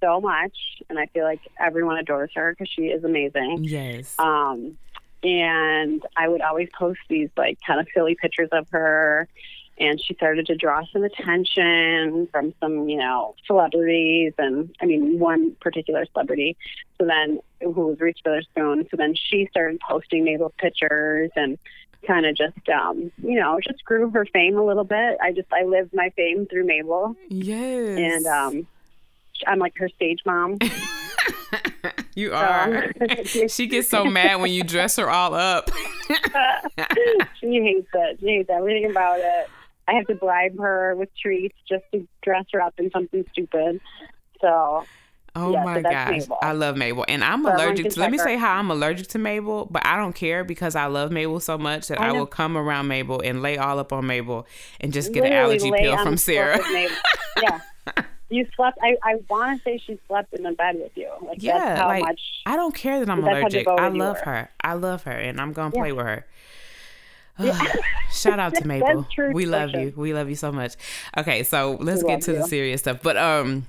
so 0.01 0.21
much, 0.21 0.55
and 0.89 0.97
I 0.97 1.07
feel 1.07 1.25
like 1.25 1.41
everyone 1.59 1.97
adores 1.97 2.31
her 2.35 2.51
because 2.51 2.71
she 2.73 2.83
is 2.83 3.03
amazing. 3.03 3.65
Yes. 3.65 4.15
Um, 4.17 4.77
and 5.21 6.01
I 6.15 6.29
would 6.29 6.39
always 6.41 6.69
post 6.77 6.99
these 7.09 7.29
like 7.35 7.59
kind 7.67 7.81
of 7.81 7.87
silly 7.93 8.15
pictures 8.15 8.49
of 8.53 8.67
her. 8.71 9.27
And 9.77 9.99
she 10.01 10.13
started 10.13 10.45
to 10.47 10.55
draw 10.55 10.83
some 10.91 11.03
attention 11.03 12.27
from 12.31 12.53
some, 12.61 12.87
you 12.89 12.97
know, 12.97 13.35
celebrities, 13.45 14.33
and 14.37 14.73
I 14.81 14.85
mean, 14.85 15.19
one 15.19 15.55
particular 15.61 16.05
celebrity. 16.13 16.57
So 16.97 17.05
then, 17.05 17.39
who 17.61 17.71
was 17.71 17.99
Reese 17.99 18.17
Witherspoon. 18.25 18.87
So 18.89 18.97
then 18.97 19.15
she 19.15 19.47
started 19.51 19.79
posting 19.87 20.23
Mabel's 20.23 20.53
pictures 20.57 21.31
and 21.35 21.57
kind 22.07 22.25
of 22.25 22.35
just, 22.35 22.69
um, 22.69 23.11
you 23.21 23.39
know, 23.39 23.59
just 23.61 23.83
grew 23.83 24.09
her 24.11 24.25
fame 24.25 24.57
a 24.57 24.63
little 24.63 24.83
bit. 24.85 25.17
I 25.21 25.31
just, 25.31 25.51
I 25.51 25.63
lived 25.63 25.93
my 25.93 26.09
fame 26.15 26.45
through 26.45 26.65
Mabel, 26.65 27.15
yes. 27.29 27.97
and 27.99 28.25
um, 28.25 28.67
I'm 29.45 29.59
like 29.59 29.77
her 29.77 29.89
stage 29.89 30.19
mom. 30.25 30.57
You 32.19 32.33
are. 32.33 32.91
she 33.47 33.67
gets 33.67 33.87
so 33.87 34.03
mad 34.03 34.41
when 34.41 34.51
you 34.51 34.63
dress 34.63 34.97
her 34.97 35.09
all 35.09 35.33
up. 35.33 35.71
she 37.39 37.61
hates 37.61 37.87
it. 37.93 38.19
She 38.19 38.25
hates 38.25 38.49
everything 38.49 38.91
about 38.91 39.19
it. 39.19 39.49
I 39.87 39.93
have 39.93 40.05
to 40.07 40.15
bribe 40.15 40.59
her 40.59 40.95
with 40.95 41.09
treats 41.15 41.55
just 41.67 41.85
to 41.93 42.05
dress 42.21 42.45
her 42.51 42.61
up 42.61 42.73
in 42.77 42.91
something 42.91 43.25
stupid. 43.31 43.79
So 44.41 44.83
Oh 45.39 45.53
Yeah, 45.53 45.63
my 45.63 45.81
so 45.81 45.89
gosh. 45.89 46.09
Mabel. 46.11 46.37
I 46.41 46.51
love 46.51 46.75
Mabel. 46.77 47.05
And 47.07 47.23
I'm 47.23 47.43
So 47.43 47.55
allergic 47.55 47.91
to, 47.91 47.99
let 47.99 48.11
me 48.11 48.17
say 48.17 48.35
how 48.37 48.55
I'm 48.57 48.69
allergic 48.69 49.07
to 49.09 49.17
Mabel, 49.19 49.67
but 49.71 49.85
I 49.85 49.95
don't 49.95 50.13
care 50.13 50.43
because 50.43 50.75
I 50.75 50.87
love 50.87 51.11
Mabel 51.11 51.39
so 51.39 51.57
much 51.57 51.87
that 51.87 51.99
I 51.99 52.09
I, 52.09 52.11
will 52.11 52.25
come 52.25 52.57
around 52.57 52.87
Mabel 52.87 53.21
and 53.23 53.41
lay 53.41 53.57
all 53.57 53.79
up 53.79 53.93
on 53.93 54.05
Mabel 54.05 54.45
and 54.81 54.91
just 54.91 55.13
get 55.13 55.25
an 55.25 55.31
allergy 55.33 55.71
pill 55.71 55.97
from 55.97 56.17
Sarah. 56.17 56.59
Yeah. 57.41 57.59
You 58.31 58.45
slept. 58.55 58.77
I, 58.83 58.95
I 59.03 59.15
want 59.27 59.57
to 59.57 59.63
say 59.63 59.81
she 59.83 59.99
slept 60.07 60.35
in 60.35 60.43
the 60.43 60.51
bed 60.51 60.75
with 60.75 60.91
you. 60.95 61.09
Like 61.23 61.41
Yeah, 61.41 61.57
that's 61.57 61.79
how 61.81 61.87
like 61.87 62.03
much. 62.03 62.21
I 62.45 62.55
don't 62.57 62.75
care 62.75 62.99
that 62.99 63.09
I'm 63.09 63.23
allergic. 63.23 63.67
I 63.67 63.87
love 63.87 64.19
her. 64.19 64.51
I 64.61 64.73
love 64.73 65.01
her, 65.05 65.11
and 65.11 65.41
I'm 65.41 65.51
gonna 65.51 65.73
Yeah. 65.73 65.81
play 65.81 65.91
with 65.93 66.05
her. 66.05 66.25
Shout 68.11 68.37
out 68.37 68.53
to 68.53 68.67
Mabel. 68.67 69.07
We 69.33 69.47
love 69.47 69.73
you. 69.73 69.93
We 69.95 70.13
love 70.13 70.29
you 70.29 70.35
so 70.35 70.51
much. 70.51 70.75
Okay, 71.17 71.41
so 71.41 71.77
let's 71.79 72.03
We 72.03 72.09
get 72.09 72.21
to 72.23 72.33
the 72.33 72.43
serious 72.43 72.81
stuff. 72.81 72.99
But 73.01 73.17
um, 73.17 73.65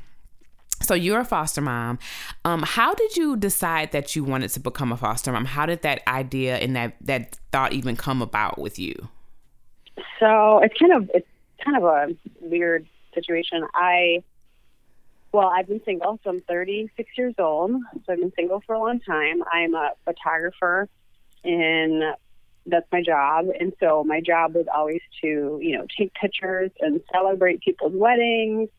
so 0.83 0.95
you're 0.95 1.21
a 1.21 1.25
foster 1.25 1.61
mom. 1.61 1.99
Um, 2.45 2.63
how 2.67 2.95
did 2.95 3.17
you 3.17 3.37
decide 3.37 3.93
that 3.93 4.17
you 4.17 4.25
wanted 4.25 4.49
to 4.51 4.61
become 4.61 4.93
a 4.93 4.97
foster 4.97 5.33
mom? 5.33 5.45
How 5.45 5.67
did 5.67 5.83
that 5.83 6.03
idea 6.09 6.57
and 6.57 6.75
that 6.77 6.97
that 7.03 7.39
thought 7.53 7.73
even 7.73 7.97
come 7.97 8.23
about 8.23 8.59
with 8.59 8.79
you? 8.79 9.09
So 10.19 10.61
it's 10.63 10.77
kind 10.79 10.93
of 10.93 11.11
it's 11.15 11.29
kind 11.65 11.77
of 11.77 11.85
a 11.85 12.09
weird 12.41 12.87
situation. 13.15 13.67
I 13.75 14.23
well, 15.33 15.49
I've 15.49 15.69
been 15.69 15.81
single, 15.85 16.19
so 16.25 16.31
I'm 16.31 16.41
36 16.41 17.09
years 17.17 17.35
old. 17.39 17.71
So 18.05 18.13
I've 18.13 18.19
been 18.19 18.33
single 18.35 18.63
for 18.67 18.75
a 18.75 18.81
long 18.81 18.99
time. 19.01 19.45
I'm 19.53 19.75
a 19.75 19.91
photographer, 20.05 20.89
and 21.45 22.03
that's 22.67 22.87
my 22.91 23.03
job. 23.03 23.47
And 23.59 23.73
so 23.79 24.03
my 24.03 24.21
job 24.21 24.55
was 24.55 24.67
always 24.75 25.01
to 25.21 25.59
you 25.63 25.77
know 25.77 25.87
take 25.97 26.13
pictures 26.15 26.71
and 26.81 27.01
celebrate 27.13 27.61
people's 27.61 27.95
weddings 27.95 28.71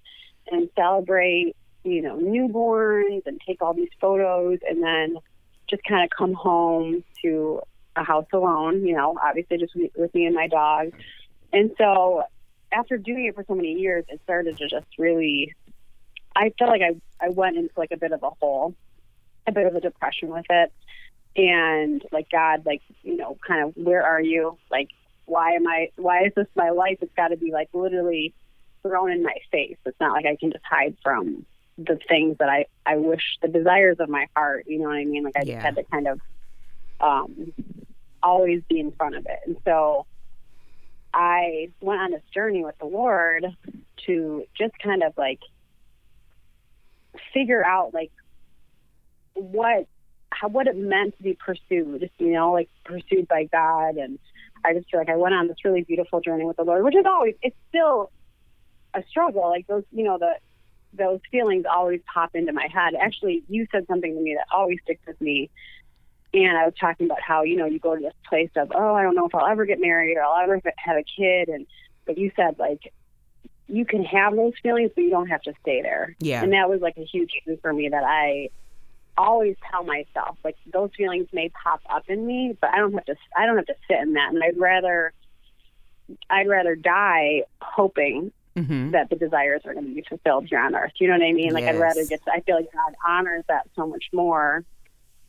and 0.51 0.69
celebrate 0.75 1.55
you 1.83 2.01
know 2.01 2.15
newborns 2.17 3.25
and 3.25 3.39
take 3.45 3.61
all 3.61 3.73
these 3.73 3.89
photos 3.99 4.59
and 4.67 4.83
then 4.83 5.17
just 5.69 5.83
kind 5.83 6.03
of 6.03 6.09
come 6.15 6.33
home 6.33 7.03
to 7.21 7.61
a 7.95 8.03
house 8.03 8.27
alone. 8.33 8.85
You 8.85 8.95
know, 8.95 9.17
obviously 9.21 9.57
just 9.57 9.73
with 9.95 10.13
me 10.13 10.25
and 10.25 10.35
my 10.35 10.47
dog. 10.47 10.91
And 11.53 11.71
so 11.77 12.23
after 12.71 12.97
doing 12.97 13.25
it 13.25 13.35
for 13.35 13.43
so 13.47 13.55
many 13.55 13.73
years, 13.73 14.05
it 14.07 14.21
started 14.23 14.57
to 14.57 14.67
just 14.67 14.87
really, 14.97 15.53
I 16.35 16.53
felt 16.57 16.71
like 16.71 16.81
I, 16.81 16.95
I 17.25 17.29
went 17.29 17.57
into 17.57 17.73
like 17.75 17.91
a 17.91 17.97
bit 17.97 18.11
of 18.11 18.23
a 18.23 18.29
hole, 18.29 18.75
a 19.45 19.51
bit 19.51 19.67
of 19.67 19.75
a 19.75 19.81
depression 19.81 20.29
with 20.29 20.45
it. 20.49 20.71
And 21.35 22.03
like, 22.11 22.29
God, 22.29 22.65
like, 22.65 22.81
you 23.03 23.17
know, 23.17 23.37
kind 23.45 23.63
of, 23.63 23.75
where 23.75 24.03
are 24.03 24.21
you? 24.21 24.57
Like, 24.69 24.89
why 25.25 25.51
am 25.53 25.67
I, 25.67 25.91
why 25.95 26.25
is 26.25 26.33
this 26.35 26.47
my 26.55 26.69
life? 26.69 26.97
It's 27.01 27.13
got 27.15 27.29
to 27.29 27.37
be 27.37 27.51
like 27.51 27.69
literally 27.73 28.33
thrown 28.81 29.11
in 29.11 29.23
my 29.23 29.35
face. 29.51 29.77
It's 29.85 29.99
not 29.99 30.13
like 30.13 30.25
I 30.25 30.35
can 30.35 30.51
just 30.51 30.65
hide 30.69 30.97
from 31.03 31.45
the 31.85 31.99
things 32.07 32.37
that 32.39 32.49
I, 32.49 32.65
I 32.85 32.97
wish, 32.97 33.37
the 33.41 33.47
desires 33.47 33.97
of 33.99 34.09
my 34.09 34.27
heart, 34.35 34.65
you 34.67 34.79
know 34.79 34.85
what 34.85 34.97
I 34.97 35.05
mean? 35.05 35.23
Like, 35.23 35.35
I 35.37 35.45
Yeah. 35.45 35.55
just 35.55 35.65
had 35.65 35.75
to 35.75 35.83
kind 35.91 36.07
of 36.07 36.19
um, 36.99 37.53
always 38.23 38.61
be 38.69 38.79
in 38.79 38.91
front 38.91 39.15
of 39.15 39.25
it. 39.25 39.39
And 39.45 39.57
so, 39.65 40.05
I 41.13 41.69
went 41.81 42.01
on 42.01 42.11
this 42.11 42.23
journey 42.33 42.63
with 42.63 42.75
the 42.79 42.85
Lord 42.85 43.45
to 44.05 44.45
just 44.57 44.73
kind 44.83 45.03
of 45.03 45.13
like 45.17 45.39
figure 47.33 47.63
out 47.65 47.93
like 47.93 48.11
what 49.33 49.85
how 50.31 50.47
what 50.47 50.67
it 50.67 50.77
meant 50.77 51.15
to 51.17 51.23
be 51.23 51.37
pursued, 51.45 52.09
you 52.17 52.31
know, 52.31 52.53
like 52.53 52.69
pursued 52.85 53.27
by 53.27 53.45
God 53.51 53.95
and 53.97 54.19
I 54.63 54.73
just 54.73 54.89
feel 54.89 54.99
like 54.99 55.09
I 55.09 55.17
went 55.17 55.33
on 55.35 55.47
this 55.47 55.57
really 55.65 55.83
beautiful 55.83 56.21
journey 56.21 56.45
with 56.45 56.57
the 56.57 56.63
Lord, 56.63 56.83
which 56.83 56.95
is 56.95 57.05
always 57.05 57.35
it's 57.41 57.55
still 57.69 58.11
a 58.93 59.03
struggle. 59.09 59.49
Like 59.49 59.67
those 59.67 59.83
you 59.91 60.03
know, 60.03 60.17
the 60.17 60.33
those 60.93 61.19
feelings 61.31 61.65
always 61.71 62.01
pop 62.13 62.35
into 62.35 62.51
my 62.53 62.67
head. 62.67 62.93
Actually 62.95 63.43
you 63.47 63.67
said 63.71 63.85
something 63.87 64.13
to 64.15 64.21
me 64.21 64.35
that 64.35 64.45
always 64.55 64.79
sticks 64.83 65.05
with 65.07 65.19
me 65.21 65.49
and 66.33 66.57
I 66.57 66.65
was 66.65 66.73
talking 66.79 67.05
about 67.07 67.21
how 67.21 67.43
you 67.43 67.57
know 67.57 67.65
you 67.65 67.79
go 67.79 67.95
to 67.95 68.01
this 68.01 68.13
place 68.27 68.51
of 68.55 68.71
oh 68.75 68.93
I 68.95 69.03
don't 69.03 69.15
know 69.15 69.27
if 69.27 69.35
I'll 69.35 69.47
ever 69.47 69.65
get 69.65 69.79
married 69.79 70.15
or 70.17 70.23
I'll 70.23 70.41
ever 70.41 70.61
have 70.77 70.97
a 70.97 71.03
kid 71.03 71.49
and 71.49 71.65
but 72.05 72.17
you 72.17 72.31
said 72.35 72.57
like 72.59 72.93
you 73.67 73.85
can 73.85 74.03
have 74.03 74.35
those 74.35 74.53
feelings 74.61 74.91
but 74.95 75.01
you 75.03 75.09
don't 75.09 75.27
have 75.27 75.41
to 75.43 75.53
stay 75.61 75.81
there 75.81 76.15
Yeah. 76.19 76.43
and 76.43 76.53
that 76.53 76.69
was 76.69 76.81
like 76.81 76.97
a 76.97 77.05
huge 77.05 77.31
thing 77.45 77.57
for 77.61 77.71
me 77.73 77.89
that 77.89 78.03
I 78.03 78.49
always 79.17 79.55
tell 79.69 79.83
myself 79.83 80.37
like 80.43 80.55
those 80.71 80.89
feelings 80.97 81.27
may 81.33 81.49
pop 81.49 81.81
up 81.89 82.03
in 82.09 82.25
me 82.25 82.57
but 82.59 82.69
I 82.71 82.77
don't 82.77 82.93
have 82.93 83.05
to 83.05 83.15
I 83.35 83.45
don't 83.45 83.57
have 83.57 83.65
to 83.67 83.75
sit 83.87 83.99
in 83.99 84.13
that 84.13 84.33
and 84.33 84.41
I'd 84.43 84.57
rather 84.57 85.13
I'd 86.29 86.47
rather 86.47 86.75
die 86.75 87.43
hoping 87.61 88.31
hmm 88.57 88.91
that 88.91 89.09
the 89.09 89.15
desires 89.15 89.61
are 89.65 89.73
going 89.73 89.87
to 89.87 89.95
be 89.95 90.03
fulfilled 90.07 90.47
here 90.49 90.59
on 90.59 90.75
earth. 90.75 90.91
You 90.99 91.07
know 91.07 91.13
what 91.13 91.23
I 91.23 91.31
mean? 91.31 91.53
Like 91.53 91.63
I'd 91.63 91.79
rather 91.79 92.05
get. 92.05 92.19
I 92.27 92.41
feel 92.41 92.55
like 92.55 92.71
God 92.73 92.93
honors 93.07 93.45
that 93.47 93.67
so 93.75 93.87
much 93.87 94.05
more 94.11 94.65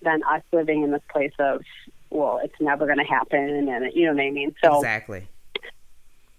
than 0.02 0.22
us 0.24 0.42
living 0.52 0.82
in 0.82 0.90
this 0.90 1.02
place 1.12 1.32
of, 1.38 1.62
well, 2.10 2.40
it's 2.42 2.60
never 2.60 2.86
going 2.86 2.98
to 2.98 3.04
happen, 3.04 3.38
and 3.38 3.92
you 3.94 4.06
know 4.06 4.14
what 4.14 4.22
I 4.22 4.30
mean. 4.30 4.54
So 4.62 4.78
Exactly. 4.78 5.28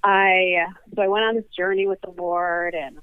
I 0.03 0.65
so 0.93 1.01
I 1.01 1.07
went 1.07 1.23
on 1.23 1.35
this 1.35 1.45
journey 1.55 1.87
with 1.87 2.01
the 2.01 2.11
Lord, 2.11 2.75
and 2.75 2.97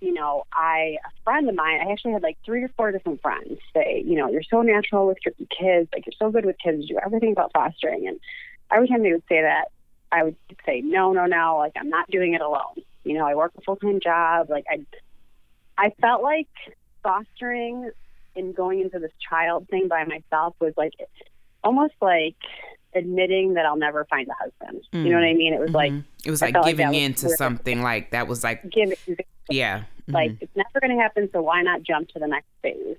you 0.00 0.12
know, 0.12 0.44
I 0.52 0.98
a 1.04 1.10
friend 1.24 1.48
of 1.48 1.54
mine. 1.54 1.80
I 1.80 1.92
actually 1.92 2.12
had 2.12 2.22
like 2.22 2.38
three 2.44 2.62
or 2.62 2.68
four 2.76 2.92
different 2.92 3.22
friends 3.22 3.58
say, 3.74 4.02
you 4.06 4.16
know, 4.16 4.28
you're 4.28 4.42
so 4.42 4.62
natural 4.62 5.06
with 5.06 5.18
your 5.24 5.34
kids, 5.34 5.88
like 5.94 6.04
you're 6.06 6.12
so 6.18 6.30
good 6.30 6.44
with 6.44 6.56
kids, 6.62 6.82
you 6.82 6.96
do 6.96 7.00
everything 7.04 7.32
about 7.32 7.52
fostering, 7.54 8.06
and 8.06 8.20
every 8.70 8.88
time 8.88 9.02
they 9.02 9.12
would 9.12 9.24
say 9.28 9.40
that, 9.40 9.68
I 10.12 10.24
would 10.24 10.36
say, 10.66 10.82
no, 10.82 11.12
no, 11.12 11.26
no, 11.26 11.56
like 11.58 11.72
I'm 11.76 11.88
not 11.88 12.10
doing 12.10 12.34
it 12.34 12.42
alone. 12.42 12.82
You 13.04 13.14
know, 13.14 13.26
I 13.26 13.34
work 13.34 13.52
a 13.56 13.60
full 13.62 13.76
time 13.76 14.00
job. 14.00 14.50
Like 14.50 14.64
I, 14.70 14.80
I 15.78 15.90
felt 16.00 16.22
like 16.22 16.48
fostering 17.02 17.90
and 18.36 18.54
going 18.54 18.80
into 18.80 18.98
this 18.98 19.12
child 19.28 19.68
thing 19.68 19.88
by 19.88 20.04
myself 20.04 20.54
was 20.60 20.74
like 20.76 20.92
almost 21.64 21.94
like 22.00 22.36
admitting 22.94 23.54
that 23.54 23.66
I'll 23.66 23.76
never 23.76 24.04
find 24.06 24.28
a 24.28 24.34
husband. 24.34 24.84
You 24.92 25.10
know 25.10 25.16
what 25.16 25.24
I 25.24 25.34
mean? 25.34 25.54
It 25.54 25.60
was 25.60 25.70
like 25.70 25.92
Mhm. 25.92 26.04
it 26.24 26.30
was 26.30 26.42
I 26.42 26.46
like 26.46 26.54
felt 26.54 26.66
like 26.66 26.76
giving 26.76 26.94
in 26.94 27.14
to 27.14 27.28
something 27.30 27.82
like 27.82 28.10
that 28.10 28.28
was 28.28 28.42
like 28.44 28.68
giving 28.70 28.96
yeah. 29.48 29.84
Mhm. 30.08 30.12
like 30.14 30.32
it's 30.40 30.54
never 30.56 30.80
going 30.80 30.96
to 30.96 31.00
happen 31.02 31.28
so 31.32 31.40
why 31.42 31.62
not 31.62 31.82
jump 31.82 32.08
to 32.10 32.18
the 32.18 32.26
next 32.26 32.48
phase 32.62 32.96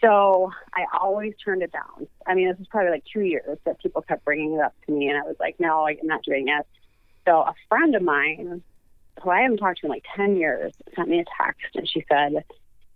so 0.00 0.52
i 0.74 0.84
always 1.00 1.32
turned 1.42 1.62
it 1.62 1.72
down 1.72 2.06
i 2.26 2.34
mean 2.34 2.48
this 2.48 2.58
was 2.58 2.68
probably 2.68 2.90
like 2.90 3.04
two 3.12 3.20
years 3.22 3.58
that 3.64 3.80
people 3.80 4.02
kept 4.02 4.24
bringing 4.24 4.52
it 4.54 4.60
up 4.60 4.74
to 4.84 4.92
me 4.92 5.08
and 5.08 5.16
i 5.18 5.22
was 5.22 5.36
like 5.40 5.58
no 5.58 5.86
i'm 5.86 5.96
not 6.04 6.22
doing 6.22 6.48
it 6.48 6.66
so 7.26 7.40
a 7.40 7.54
friend 7.68 7.94
of 7.94 8.02
mine 8.02 8.62
who 9.22 9.30
i 9.30 9.40
haven't 9.42 9.58
talked 9.58 9.80
to 9.80 9.86
in 9.86 9.90
like 9.90 10.04
10 10.14 10.36
years. 10.36 10.72
Sent 10.94 11.08
me 11.08 11.20
a 11.20 11.24
text 11.42 11.74
and 11.74 11.88
she 11.88 12.04
said 12.08 12.44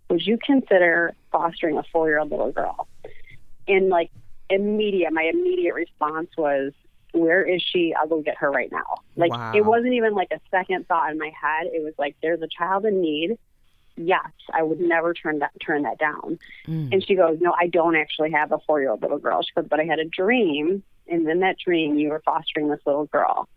would 0.09 0.25
you 0.25 0.37
consider 0.45 1.13
fostering 1.31 1.77
a 1.77 1.83
four 1.91 2.09
year 2.09 2.19
old 2.19 2.31
little 2.31 2.51
girl? 2.51 2.87
And 3.67 3.89
like 3.89 4.11
immediate 4.49 5.13
my 5.13 5.23
immediate 5.23 5.73
response 5.73 6.29
was 6.37 6.73
where 7.13 7.43
is 7.43 7.61
she? 7.61 7.93
I'll 7.93 8.07
go 8.07 8.21
get 8.21 8.37
her 8.37 8.51
right 8.51 8.71
now. 8.71 8.95
Like 9.15 9.31
Wow. 9.31 9.53
it 9.55 9.65
wasn't 9.65 9.93
even 9.93 10.13
like 10.13 10.31
a 10.31 10.39
second 10.49 10.87
thought 10.87 11.11
in 11.11 11.17
my 11.17 11.31
head. 11.41 11.67
It 11.73 11.83
was 11.83 11.93
like 11.97 12.15
there's 12.21 12.41
a 12.41 12.47
child 12.47 12.85
in 12.85 13.01
need. 13.01 13.37
Yes 13.97 14.31
i 14.53 14.63
would 14.63 14.79
never 14.79 15.13
turn 15.13 15.39
that 15.39 15.51
turn 15.65 15.83
that 15.83 15.97
down. 15.99 16.39
Mm. 16.67 16.93
and 16.93 17.05
she 17.05 17.15
goes 17.15 17.37
no 17.41 17.53
i 17.59 17.67
don't 17.67 17.95
actually 17.95 18.31
have 18.31 18.51
a 18.51 18.59
four 18.65 18.79
year 18.81 18.89
old 18.91 19.01
little 19.01 19.19
girl. 19.19 19.41
She 19.41 19.51
goes 19.55 19.65
but 19.69 19.79
i 19.79 19.83
had 19.83 19.99
a 19.99 20.05
dream 20.05 20.81
and 21.07 21.27
in 21.29 21.39
that 21.41 21.57
dream 21.59 21.97
you 21.97 22.09
were 22.09 22.21
fostering 22.25 22.69
this 22.69 22.79
little 22.85 23.05
girl 23.05 23.47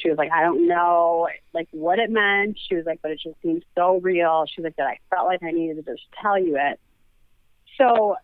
she 0.00 0.08
was 0.08 0.18
like 0.18 0.30
i 0.32 0.42
don't 0.42 0.66
know 0.66 1.28
like 1.52 1.68
what 1.72 1.98
it 1.98 2.10
meant 2.10 2.58
she 2.68 2.74
was 2.74 2.86
like 2.86 3.00
but 3.02 3.10
it 3.10 3.20
just 3.22 3.36
seemed 3.42 3.64
so 3.76 3.98
real 4.00 4.44
she 4.46 4.60
was 4.60 4.66
like 4.66 4.76
that 4.76 4.86
i 4.86 4.98
felt 5.14 5.26
like 5.26 5.42
i 5.42 5.50
needed 5.50 5.84
to 5.84 5.92
just 5.92 6.04
tell 6.20 6.38
you 6.38 6.56
it 6.58 6.78
so 7.76 8.16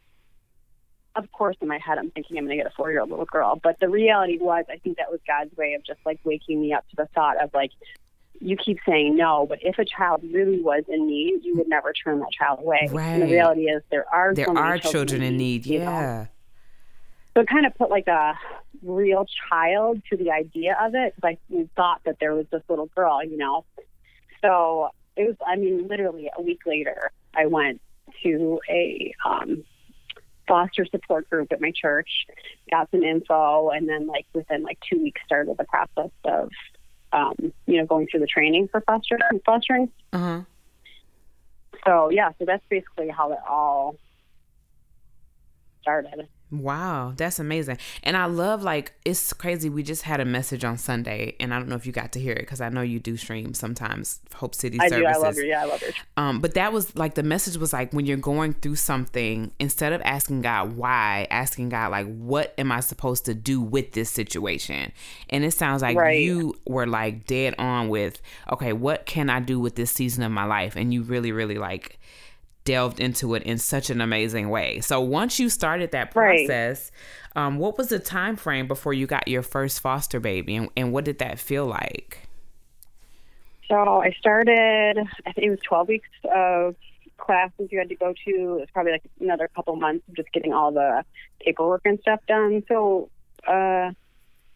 of 1.16 1.31
course 1.33 1.57
in 1.61 1.69
my 1.69 1.78
head 1.78 1.99
i'm 1.99 2.11
thinking 2.11 2.38
i'm 2.38 2.45
going 2.45 2.57
to 2.57 2.62
get 2.62 2.71
a 2.71 2.75
four 2.76 2.90
year 2.90 3.00
old 3.00 3.11
little 3.11 3.25
girl 3.26 3.59
but 3.62 3.78
the 3.81 3.88
reality 3.88 4.38
was 4.40 4.64
i 4.71 4.76
think 4.78 4.97
that 4.99 5.11
was 5.11 5.21
god's 5.26 5.54
way 5.57 5.75
of 5.75 5.85
just 5.85 6.00
like 6.04 6.19
waking 6.25 6.61
me 6.61 6.73
up 6.73 6.88
to 6.90 6.97
the 6.97 7.07
thought 7.14 7.43
of 7.43 7.50
like 7.54 7.71
you 8.40 8.57
keep 8.57 8.78
saying 8.87 9.16
no 9.16 9.47
but 9.49 9.59
if 9.62 9.78
a 9.78 9.85
child 9.85 10.21
really 10.33 10.61
was 10.61 10.83
in 10.88 11.07
need 11.07 11.40
you 11.45 11.57
would 11.57 11.69
never 11.69 11.93
turn 11.93 12.19
that 12.19 12.33
child 12.33 12.59
away 12.59 12.88
Right. 12.90 13.04
and 13.07 13.23
the 13.23 13.26
reality 13.26 13.62
is 13.62 13.83
there 13.90 14.07
are 14.12 14.35
there 14.35 14.47
so 14.47 14.57
are 14.57 14.78
children 14.78 15.23
in 15.23 15.37
need. 15.37 15.66
you 15.66 15.78
know? 15.81 16.26
So 17.34 17.40
it 17.40 17.48
kind 17.48 17.66
of 17.66 17.74
put 17.74 17.90
like 17.90 18.06
a 18.06 18.38
real 18.82 19.26
child 19.48 20.00
to 20.10 20.16
the 20.16 20.30
idea 20.30 20.76
of 20.80 20.94
it 20.94 21.14
because 21.16 21.36
I 21.52 21.68
thought 21.74 22.00
that 22.04 22.16
there 22.20 22.34
was 22.34 22.46
this 22.50 22.62
little 22.68 22.86
girl, 22.86 23.24
you 23.24 23.36
know. 23.36 23.64
So 24.40 24.90
it 25.16 25.26
was, 25.26 25.36
I 25.46 25.56
mean, 25.56 25.88
literally 25.88 26.30
a 26.36 26.40
week 26.42 26.60
later, 26.66 27.10
I 27.34 27.46
went 27.46 27.80
to 28.22 28.60
a 28.68 29.14
um, 29.24 29.64
foster 30.46 30.86
support 30.86 31.28
group 31.28 31.50
at 31.52 31.60
my 31.60 31.72
church, 31.72 32.26
got 32.70 32.90
some 32.90 33.02
info, 33.02 33.70
and 33.70 33.88
then 33.88 34.06
like 34.06 34.26
within 34.32 34.62
like 34.62 34.78
two 34.88 35.02
weeks 35.02 35.20
started 35.26 35.56
the 35.56 35.64
process 35.64 36.10
of, 36.24 36.50
um, 37.12 37.52
you 37.66 37.78
know, 37.78 37.86
going 37.86 38.06
through 38.06 38.20
the 38.20 38.26
training 38.26 38.68
for 38.68 38.80
foster 38.82 39.18
fostering. 39.44 39.90
Uh-huh. 40.12 40.42
So 41.84 42.10
yeah, 42.10 42.30
so 42.38 42.44
that's 42.44 42.64
basically 42.68 43.08
how 43.08 43.32
it 43.32 43.38
all 43.48 43.96
started. 45.82 46.28
Wow, 46.50 47.14
that's 47.16 47.38
amazing. 47.40 47.78
And 48.04 48.16
I 48.16 48.26
love 48.26 48.62
like 48.62 48.92
it's 49.04 49.32
crazy. 49.32 49.68
We 49.68 49.82
just 49.82 50.02
had 50.02 50.20
a 50.20 50.24
message 50.24 50.62
on 50.64 50.78
Sunday, 50.78 51.34
and 51.40 51.52
I 51.52 51.58
don't 51.58 51.68
know 51.68 51.74
if 51.74 51.84
you 51.86 51.90
got 51.92 52.12
to 52.12 52.20
hear 52.20 52.32
it 52.32 52.40
because 52.40 52.60
I 52.60 52.68
know 52.68 52.82
you 52.82 53.00
do 53.00 53.16
stream 53.16 53.54
sometimes. 53.54 54.20
Hope 54.34 54.54
City 54.54 54.78
I 54.80 54.88
Services. 54.88 55.16
do. 55.16 55.20
I 55.20 55.26
love 55.26 55.36
her. 55.36 55.42
Yeah, 55.44 55.62
I 55.62 55.64
love 55.64 55.80
her. 55.80 55.92
Um, 56.16 56.40
but 56.40 56.54
that 56.54 56.72
was 56.72 56.94
like 56.96 57.14
the 57.14 57.22
message 57.24 57.56
was 57.56 57.72
like 57.72 57.92
when 57.92 58.06
you're 58.06 58.16
going 58.18 58.52
through 58.52 58.76
something, 58.76 59.50
instead 59.58 59.92
of 59.92 60.00
asking 60.02 60.42
God 60.42 60.76
why, 60.76 61.26
asking 61.30 61.70
God 61.70 61.90
like, 61.90 62.06
what 62.14 62.54
am 62.56 62.70
I 62.70 62.80
supposed 62.80 63.24
to 63.24 63.34
do 63.34 63.60
with 63.60 63.92
this 63.92 64.10
situation? 64.10 64.92
And 65.30 65.44
it 65.44 65.52
sounds 65.52 65.82
like 65.82 65.96
Right. 65.96 66.20
you 66.22 66.54
were 66.66 66.86
like 66.86 67.26
dead 67.26 67.54
on 67.58 67.88
with, 67.88 68.20
okay, 68.52 68.72
what 68.72 69.06
can 69.06 69.28
I 69.28 69.40
do 69.40 69.58
with 69.58 69.74
this 69.74 69.90
season 69.90 70.22
of 70.22 70.30
my 70.30 70.44
life? 70.44 70.76
And 70.76 70.94
you 70.94 71.02
really, 71.02 71.32
really 71.32 71.58
like 71.58 71.98
delved 72.64 72.99
into 72.99 73.35
it 73.35 73.42
in 73.42 73.59
such 73.59 73.90
an 73.90 74.00
amazing 74.00 74.49
way. 74.49 74.80
So 74.80 75.00
once 75.00 75.38
you 75.38 75.49
started 75.49 75.90
that 75.92 76.14
Right. 76.14 76.47
process, 76.47 76.90
um, 77.37 77.59
what 77.59 77.76
was 77.76 77.88
the 77.88 77.99
time 77.99 78.37
frame 78.37 78.66
before 78.66 78.94
you 78.94 79.06
got 79.06 79.28
your 79.28 79.42
first 79.42 79.80
foster 79.80 80.21
baby, 80.21 80.56
and, 80.56 80.71
and 80.76 80.92
what 80.92 81.04
did 81.04 81.18
that 81.18 81.38
feel 81.38 81.66
like? 81.66 82.21
So 83.68 84.02
I 84.02 84.11
started, 84.18 84.99
I 85.26 85.33
think 85.33 85.47
it 85.47 85.50
was 85.50 85.61
12 85.61 85.88
weeks 85.88 86.09
of 86.35 86.76
classes 87.16 87.68
you 87.71 87.78
had 87.78 87.88
to 87.88 87.94
go 87.97 88.12
to. 88.12 88.30
It 88.30 88.61
was 88.61 88.68
probably 88.73 88.92
like 88.92 89.04
another 89.21 89.49
couple 89.54 89.76
months 89.76 90.06
of 90.09 90.16
just 90.16 90.33
getting 90.33 90.52
all 90.52 90.73
the 90.73 91.04
paperwork 91.40 91.83
and 91.85 91.99
stuff 92.00 92.21
done. 92.28 92.62
So 92.68 93.09
uh, 93.47 93.92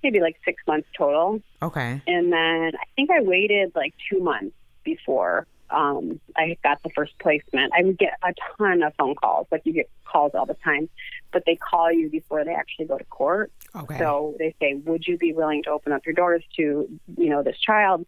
maybe 0.02 0.20
like 0.20 0.36
six 0.44 0.62
months 0.66 0.88
total. 0.96 1.40
Okay. 1.62 2.02
And 2.06 2.32
then 2.32 2.72
I 2.74 2.84
think 2.96 3.10
I 3.10 3.22
waited 3.22 3.72
like 3.74 3.94
two 4.10 4.20
months 4.20 4.54
before 4.84 5.46
um, 5.70 6.20
I 6.36 6.56
got 6.62 6.82
the 6.82 6.90
first 6.90 7.18
placement. 7.18 7.72
I 7.76 7.82
would 7.82 7.98
get 7.98 8.14
a 8.22 8.32
ton 8.56 8.82
of 8.82 8.94
phone 8.96 9.14
calls, 9.14 9.46
like 9.50 9.62
you 9.64 9.72
get 9.72 9.90
calls 10.04 10.32
all 10.34 10.46
the 10.46 10.56
time, 10.64 10.88
but 11.32 11.44
they 11.46 11.56
call 11.56 11.92
you 11.92 12.08
before 12.08 12.44
they 12.44 12.54
actually 12.54 12.86
go 12.86 12.98
to 12.98 13.04
court. 13.04 13.52
Okay. 13.76 13.98
So 13.98 14.34
they 14.38 14.54
say, 14.60 14.74
"Would 14.74 15.06
you 15.06 15.18
be 15.18 15.32
willing 15.32 15.62
to 15.64 15.70
open 15.70 15.92
up 15.92 16.06
your 16.06 16.14
doors 16.14 16.42
to, 16.56 16.88
you 17.16 17.30
know, 17.30 17.42
this 17.42 17.58
child?" 17.58 18.06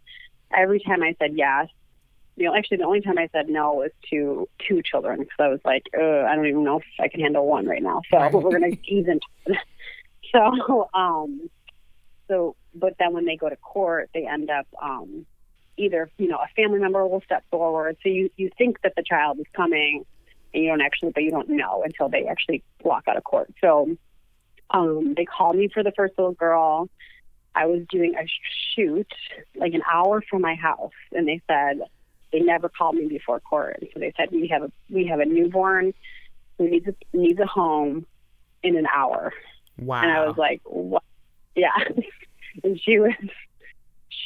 Every 0.56 0.80
time 0.80 1.02
I 1.02 1.14
said 1.20 1.32
yes, 1.36 1.68
you 2.36 2.46
know, 2.46 2.54
actually 2.54 2.78
the 2.78 2.84
only 2.84 3.02
time 3.02 3.18
I 3.18 3.28
said 3.32 3.48
no 3.48 3.74
was 3.74 3.90
to 4.10 4.48
two 4.66 4.82
children 4.82 5.20
because 5.20 5.36
I 5.38 5.48
was 5.48 5.60
like, 5.64 5.82
I 5.94 6.34
don't 6.34 6.46
even 6.46 6.64
know 6.64 6.78
if 6.78 6.84
I 6.98 7.08
can 7.08 7.20
handle 7.20 7.46
one 7.46 7.66
right 7.66 7.82
now. 7.82 8.00
So 8.10 8.18
Right. 8.18 8.32
we're 8.32 8.50
gonna 8.50 8.76
ease 8.88 9.06
into 9.06 9.20
it. 9.46 9.58
So, 10.32 10.88
um, 10.94 11.50
so, 12.28 12.54
but 12.72 12.94
then 13.00 13.12
when 13.12 13.24
they 13.24 13.36
go 13.36 13.48
to 13.48 13.56
court, 13.56 14.10
they 14.14 14.26
end 14.26 14.48
up 14.48 14.66
um, 14.80 15.26
either, 15.80 16.10
you 16.18 16.28
know, 16.28 16.36
a 16.36 16.48
family 16.54 16.78
member 16.78 17.06
will 17.06 17.22
step 17.22 17.44
forward. 17.50 17.96
So 18.02 18.08
you 18.08 18.30
you 18.36 18.50
think 18.56 18.80
that 18.82 18.94
the 18.96 19.02
child 19.02 19.38
is 19.38 19.46
coming, 19.54 20.04
and 20.52 20.62
you 20.62 20.68
don't 20.70 20.80
actually, 20.80 21.12
but 21.12 21.22
you 21.22 21.30
don't 21.30 21.48
know 21.48 21.82
until 21.84 22.08
they 22.08 22.26
actually 22.26 22.62
walk 22.82 23.04
out 23.08 23.16
of 23.16 23.24
court. 23.24 23.52
So 23.60 23.96
um, 24.70 25.14
they 25.16 25.24
called 25.24 25.56
me 25.56 25.68
for 25.72 25.82
the 25.82 25.92
first 25.92 26.14
little 26.18 26.32
girl. 26.32 26.88
I 27.54 27.66
was 27.66 27.82
doing 27.90 28.14
a 28.14 28.26
shoot 28.74 29.12
like 29.56 29.74
an 29.74 29.82
hour 29.90 30.22
from 30.28 30.42
my 30.42 30.54
house, 30.54 30.92
and 31.12 31.26
they 31.26 31.40
said 31.48 31.80
they 32.32 32.40
never 32.40 32.68
called 32.68 32.94
me 32.94 33.08
before 33.08 33.40
court. 33.40 33.78
And 33.80 33.90
so 33.92 34.00
they 34.00 34.12
said 34.16 34.28
we 34.30 34.48
have 34.48 34.62
a 34.62 34.72
we 34.88 35.06
have 35.06 35.20
a 35.20 35.24
newborn 35.24 35.94
who 36.58 36.68
needs 36.68 36.86
a, 36.86 36.94
needs 37.16 37.40
a 37.40 37.46
home 37.46 38.06
in 38.62 38.76
an 38.76 38.86
hour. 38.86 39.32
wow. 39.78 40.02
And 40.02 40.10
I 40.12 40.26
was 40.26 40.36
like, 40.36 40.60
what? 40.64 41.02
Yeah. 41.56 41.72
and 42.64 42.80
she 42.80 42.98
was, 42.98 43.14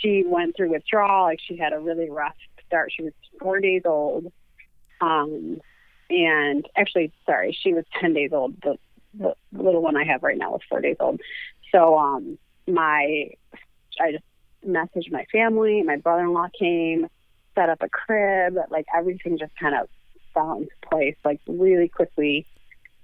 she 0.05 0.23
went 0.27 0.57
through 0.57 0.71
withdrawal. 0.71 1.25
Like 1.25 1.41
she 1.41 1.57
had 1.57 1.73
a 1.73 1.79
really 1.79 2.11
rough 2.11 2.37
start. 2.67 2.93
She 2.95 3.03
was 3.03 3.13
four 3.41 3.61
days 3.61 3.83
old. 3.85 4.31
Um, 5.01 5.61
and 6.11 6.69
actually, 6.77 7.13
sorry, 7.27 7.57
she 7.59 7.73
was 7.73 7.85
10 8.01 8.13
days 8.13 8.31
old. 8.33 8.61
The, 8.63 8.77
the 9.15 9.35
little 9.53 9.83
one 9.83 9.97
I 9.97 10.05
have 10.05 10.23
right 10.23 10.37
now 10.37 10.55
is 10.57 10.63
four 10.69 10.81
days 10.81 10.97
old. 11.01 11.21
So, 11.73 11.99
um, 11.99 12.39
my, 12.67 13.31
I 14.01 14.13
just 14.13 14.25
messaged 14.67 15.11
my 15.11 15.25
family. 15.33 15.83
My 15.83 15.97
brother-in-law 15.97 16.49
came, 16.59 17.09
set 17.55 17.69
up 17.69 17.83
a 17.83 17.89
crib. 17.89 18.57
Like 18.71 18.87
everything 18.95 19.39
just 19.39 19.53
kind 19.57 19.75
of 19.75 19.89
fell 20.35 20.59
into 20.59 20.71
place, 20.91 21.17
like 21.25 21.41
really 21.47 21.89
quickly 21.89 22.47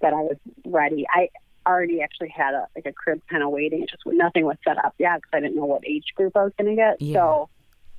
that 0.01 0.12
I 0.12 0.20
was 0.20 0.37
ready. 0.66 1.07
I, 1.09 1.31
already 1.66 2.01
actually 2.03 2.29
had 2.29 2.55
a 2.55 2.66
like 2.75 2.87
a 2.87 2.92
crib 2.92 3.20
kind 3.29 3.42
of 3.42 3.51
waiting. 3.51 3.83
It 3.83 3.90
just 3.90 4.03
nothing 4.07 4.44
was 4.44 4.57
set 4.66 4.83
up 4.83 4.94
yet 4.99 5.16
because 5.16 5.31
I 5.33 5.40
didn't 5.40 5.57
know 5.57 5.66
what 5.66 5.87
age 5.87 6.05
group 6.14 6.37
I 6.37 6.44
was 6.44 6.53
going 6.59 6.70
to 6.70 6.77
get. 6.77 7.01
Yeah. 7.01 7.14
So, 7.20 7.49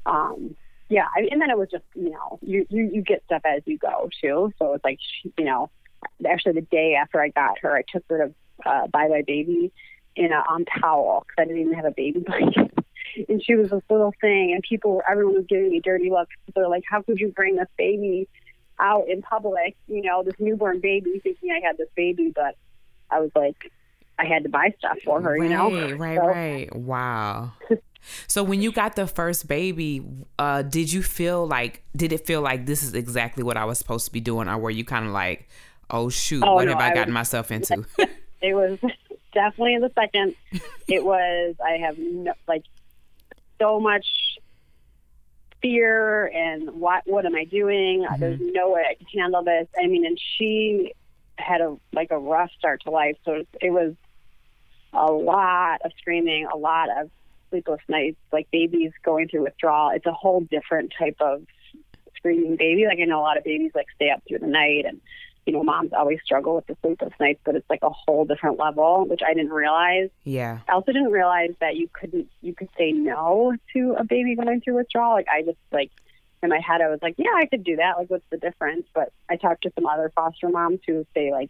um, 0.05 0.55
yeah, 0.89 1.05
I, 1.15 1.27
and 1.31 1.41
then 1.41 1.49
it 1.49 1.57
was 1.57 1.69
just 1.71 1.85
you 1.95 2.09
know 2.09 2.39
you, 2.41 2.65
you 2.69 2.89
you 2.93 3.01
get 3.01 3.23
stuff 3.25 3.41
as 3.45 3.61
you 3.65 3.77
go 3.77 4.09
too. 4.21 4.53
So 4.59 4.73
it's 4.73 4.83
like 4.83 4.99
she- 5.01 5.33
you 5.37 5.45
know, 5.45 5.69
actually 6.27 6.53
the 6.53 6.61
day 6.61 6.95
after 6.95 7.21
I 7.21 7.29
got 7.29 7.59
her, 7.59 7.75
I 7.75 7.83
took 7.91 8.03
her 8.09 8.27
to 8.27 8.69
uh, 8.69 8.87
Buy 8.87 9.07
Buy 9.07 9.23
Baby 9.25 9.71
in 10.15 10.31
a 10.31 10.43
um, 10.49 10.65
towel 10.65 11.25
because 11.25 11.43
I 11.43 11.45
didn't 11.45 11.61
even 11.61 11.73
have 11.73 11.85
a 11.85 11.91
baby 11.91 12.19
blanket. 12.25 12.71
And 13.27 13.43
she 13.43 13.55
was 13.55 13.69
this 13.69 13.83
little 13.89 14.13
thing, 14.21 14.53
and 14.53 14.63
people, 14.63 14.95
were, 14.95 15.09
everyone 15.09 15.35
was 15.35 15.45
giving 15.47 15.69
me 15.69 15.81
dirty 15.81 16.09
looks. 16.09 16.33
They're 16.55 16.69
like, 16.69 16.83
"How 16.89 17.01
could 17.01 17.19
you 17.19 17.29
bring 17.29 17.57
this 17.57 17.67
baby 17.77 18.29
out 18.79 19.09
in 19.09 19.21
public? 19.21 19.75
You 19.87 20.01
know, 20.01 20.23
this 20.23 20.35
newborn 20.39 20.79
baby, 20.79 21.19
thinking 21.21 21.51
I 21.51 21.65
had 21.65 21.77
this 21.77 21.89
baby, 21.95 22.31
but 22.33 22.55
I 23.11 23.19
was 23.19 23.31
like, 23.35 23.71
I 24.17 24.25
had 24.25 24.43
to 24.43 24.49
buy 24.49 24.73
stuff 24.79 24.97
for 25.03 25.21
her, 25.21 25.31
right, 25.33 25.41
you 25.43 25.49
know? 25.49 25.95
Right, 25.97 26.17
So- 26.19 26.27
right. 26.27 26.75
Wow. 26.75 27.51
so 28.27 28.43
when 28.43 28.61
you 28.61 28.71
got 28.71 28.95
the 28.95 29.07
first 29.07 29.47
baby, 29.47 30.01
uh, 30.39 30.61
did 30.63 30.91
you 30.91 31.01
feel 31.03 31.45
like 31.47 31.83
did 31.95 32.11
it 32.13 32.25
feel 32.25 32.41
like 32.41 32.65
this 32.65 32.83
is 32.83 32.93
exactly 32.93 33.43
what 33.43 33.57
I 33.57 33.65
was 33.65 33.77
supposed 33.79 34.05
to 34.05 34.11
be 34.11 34.21
doing, 34.21 34.47
or 34.47 34.57
were 34.57 34.69
you 34.71 34.83
kind 34.85 35.05
of 35.05 35.11
like, 35.11 35.49
oh 35.89 36.09
shoot, 36.09 36.43
Oh, 36.43 36.55
what 36.55 36.65
no, 36.65 36.71
have 36.71 36.81
I, 36.81 36.91
I 36.91 36.93
gotten 36.93 37.13
was- 37.13 37.19
myself 37.33 37.51
into? 37.57 37.85
It 38.43 38.55
was 38.55 38.79
definitely 39.35 39.75
in 39.75 39.81
the 39.81 39.91
second. 39.93 40.33
It 40.87 41.03
was, 41.05 41.53
I 41.63 41.73
have 41.85 41.95
no, 41.99 42.33
like 42.47 42.63
so 43.59 43.79
much 43.79 44.07
fear 45.61 46.25
and 46.33 46.71
what, 46.71 47.03
what 47.05 47.25
am 47.27 47.35
I 47.35 47.43
doing? 47.45 48.03
There's 48.17 48.39
no 48.41 48.71
way 48.71 48.81
I 48.89 48.95
can 48.95 49.05
handle 49.19 49.43
this. 49.43 49.67
I 49.81 49.85
mean, 49.85 50.05
and 50.07 50.17
she 50.37 50.91
had 51.37 51.61
a, 51.61 51.77
like 51.93 52.11
a 52.11 52.17
rough 52.17 52.51
start 52.57 52.81
to 52.83 52.91
life. 52.91 53.17
So 53.25 53.43
it 53.61 53.69
was 53.71 53.93
a 54.93 55.11
lot 55.11 55.81
of 55.83 55.91
screaming, 55.99 56.47
a 56.51 56.57
lot 56.57 56.89
of 56.89 57.09
sleepless 57.49 57.81
nights, 57.87 58.17
like 58.31 58.49
babies 58.51 58.91
going 59.03 59.27
through 59.27 59.43
withdrawal. 59.43 59.91
It's 59.91 60.05
a 60.05 60.13
whole 60.13 60.41
different 60.41 60.93
type 60.97 61.17
of 61.19 61.43
screaming 62.15 62.55
baby. 62.55 62.85
Like 62.85 62.99
I 62.99 63.05
know 63.05 63.19
a 63.19 63.21
lot 63.21 63.37
of 63.37 63.43
babies 63.43 63.71
like 63.75 63.87
stay 63.95 64.09
up 64.09 64.21
through 64.27 64.39
the 64.39 64.47
night 64.47 64.85
and 64.85 65.01
you 65.45 65.53
know, 65.53 65.63
moms 65.63 65.91
always 65.91 66.19
struggle 66.23 66.55
with 66.55 66.67
the 66.67 66.77
sleepless 66.83 67.13
nights, 67.19 67.39
but 67.43 67.55
it's 67.55 67.69
like 67.69 67.81
a 67.81 67.89
whole 67.89 68.25
different 68.25 68.59
level, 68.59 69.05
which 69.07 69.21
I 69.25 69.33
didn't 69.33 69.51
realize. 69.51 70.09
yeah. 70.23 70.59
I 70.69 70.73
also 70.73 70.91
didn't 70.91 71.11
realize 71.11 71.51
that 71.59 71.75
you 71.75 71.89
couldn't 71.91 72.27
you 72.41 72.53
could 72.53 72.69
say 72.77 72.91
no 72.91 73.55
to 73.73 73.95
a 73.97 74.03
baby 74.03 74.35
going 74.35 74.61
through 74.61 74.75
withdrawal. 74.75 75.13
Like 75.13 75.27
I 75.27 75.41
just 75.41 75.57
like 75.71 75.91
in 76.43 76.49
my 76.49 76.59
head 76.59 76.81
I 76.81 76.89
was 76.89 76.99
like, 77.01 77.15
Yeah, 77.17 77.31
I 77.35 77.45
could 77.45 77.63
do 77.63 77.75
that. 77.77 77.97
Like 77.97 78.09
what's 78.09 78.25
the 78.29 78.37
difference? 78.37 78.85
But 78.93 79.11
I 79.29 79.35
talked 79.35 79.63
to 79.63 79.71
some 79.75 79.85
other 79.85 80.11
foster 80.15 80.49
moms 80.49 80.79
who 80.87 81.05
say 81.13 81.31
like 81.31 81.49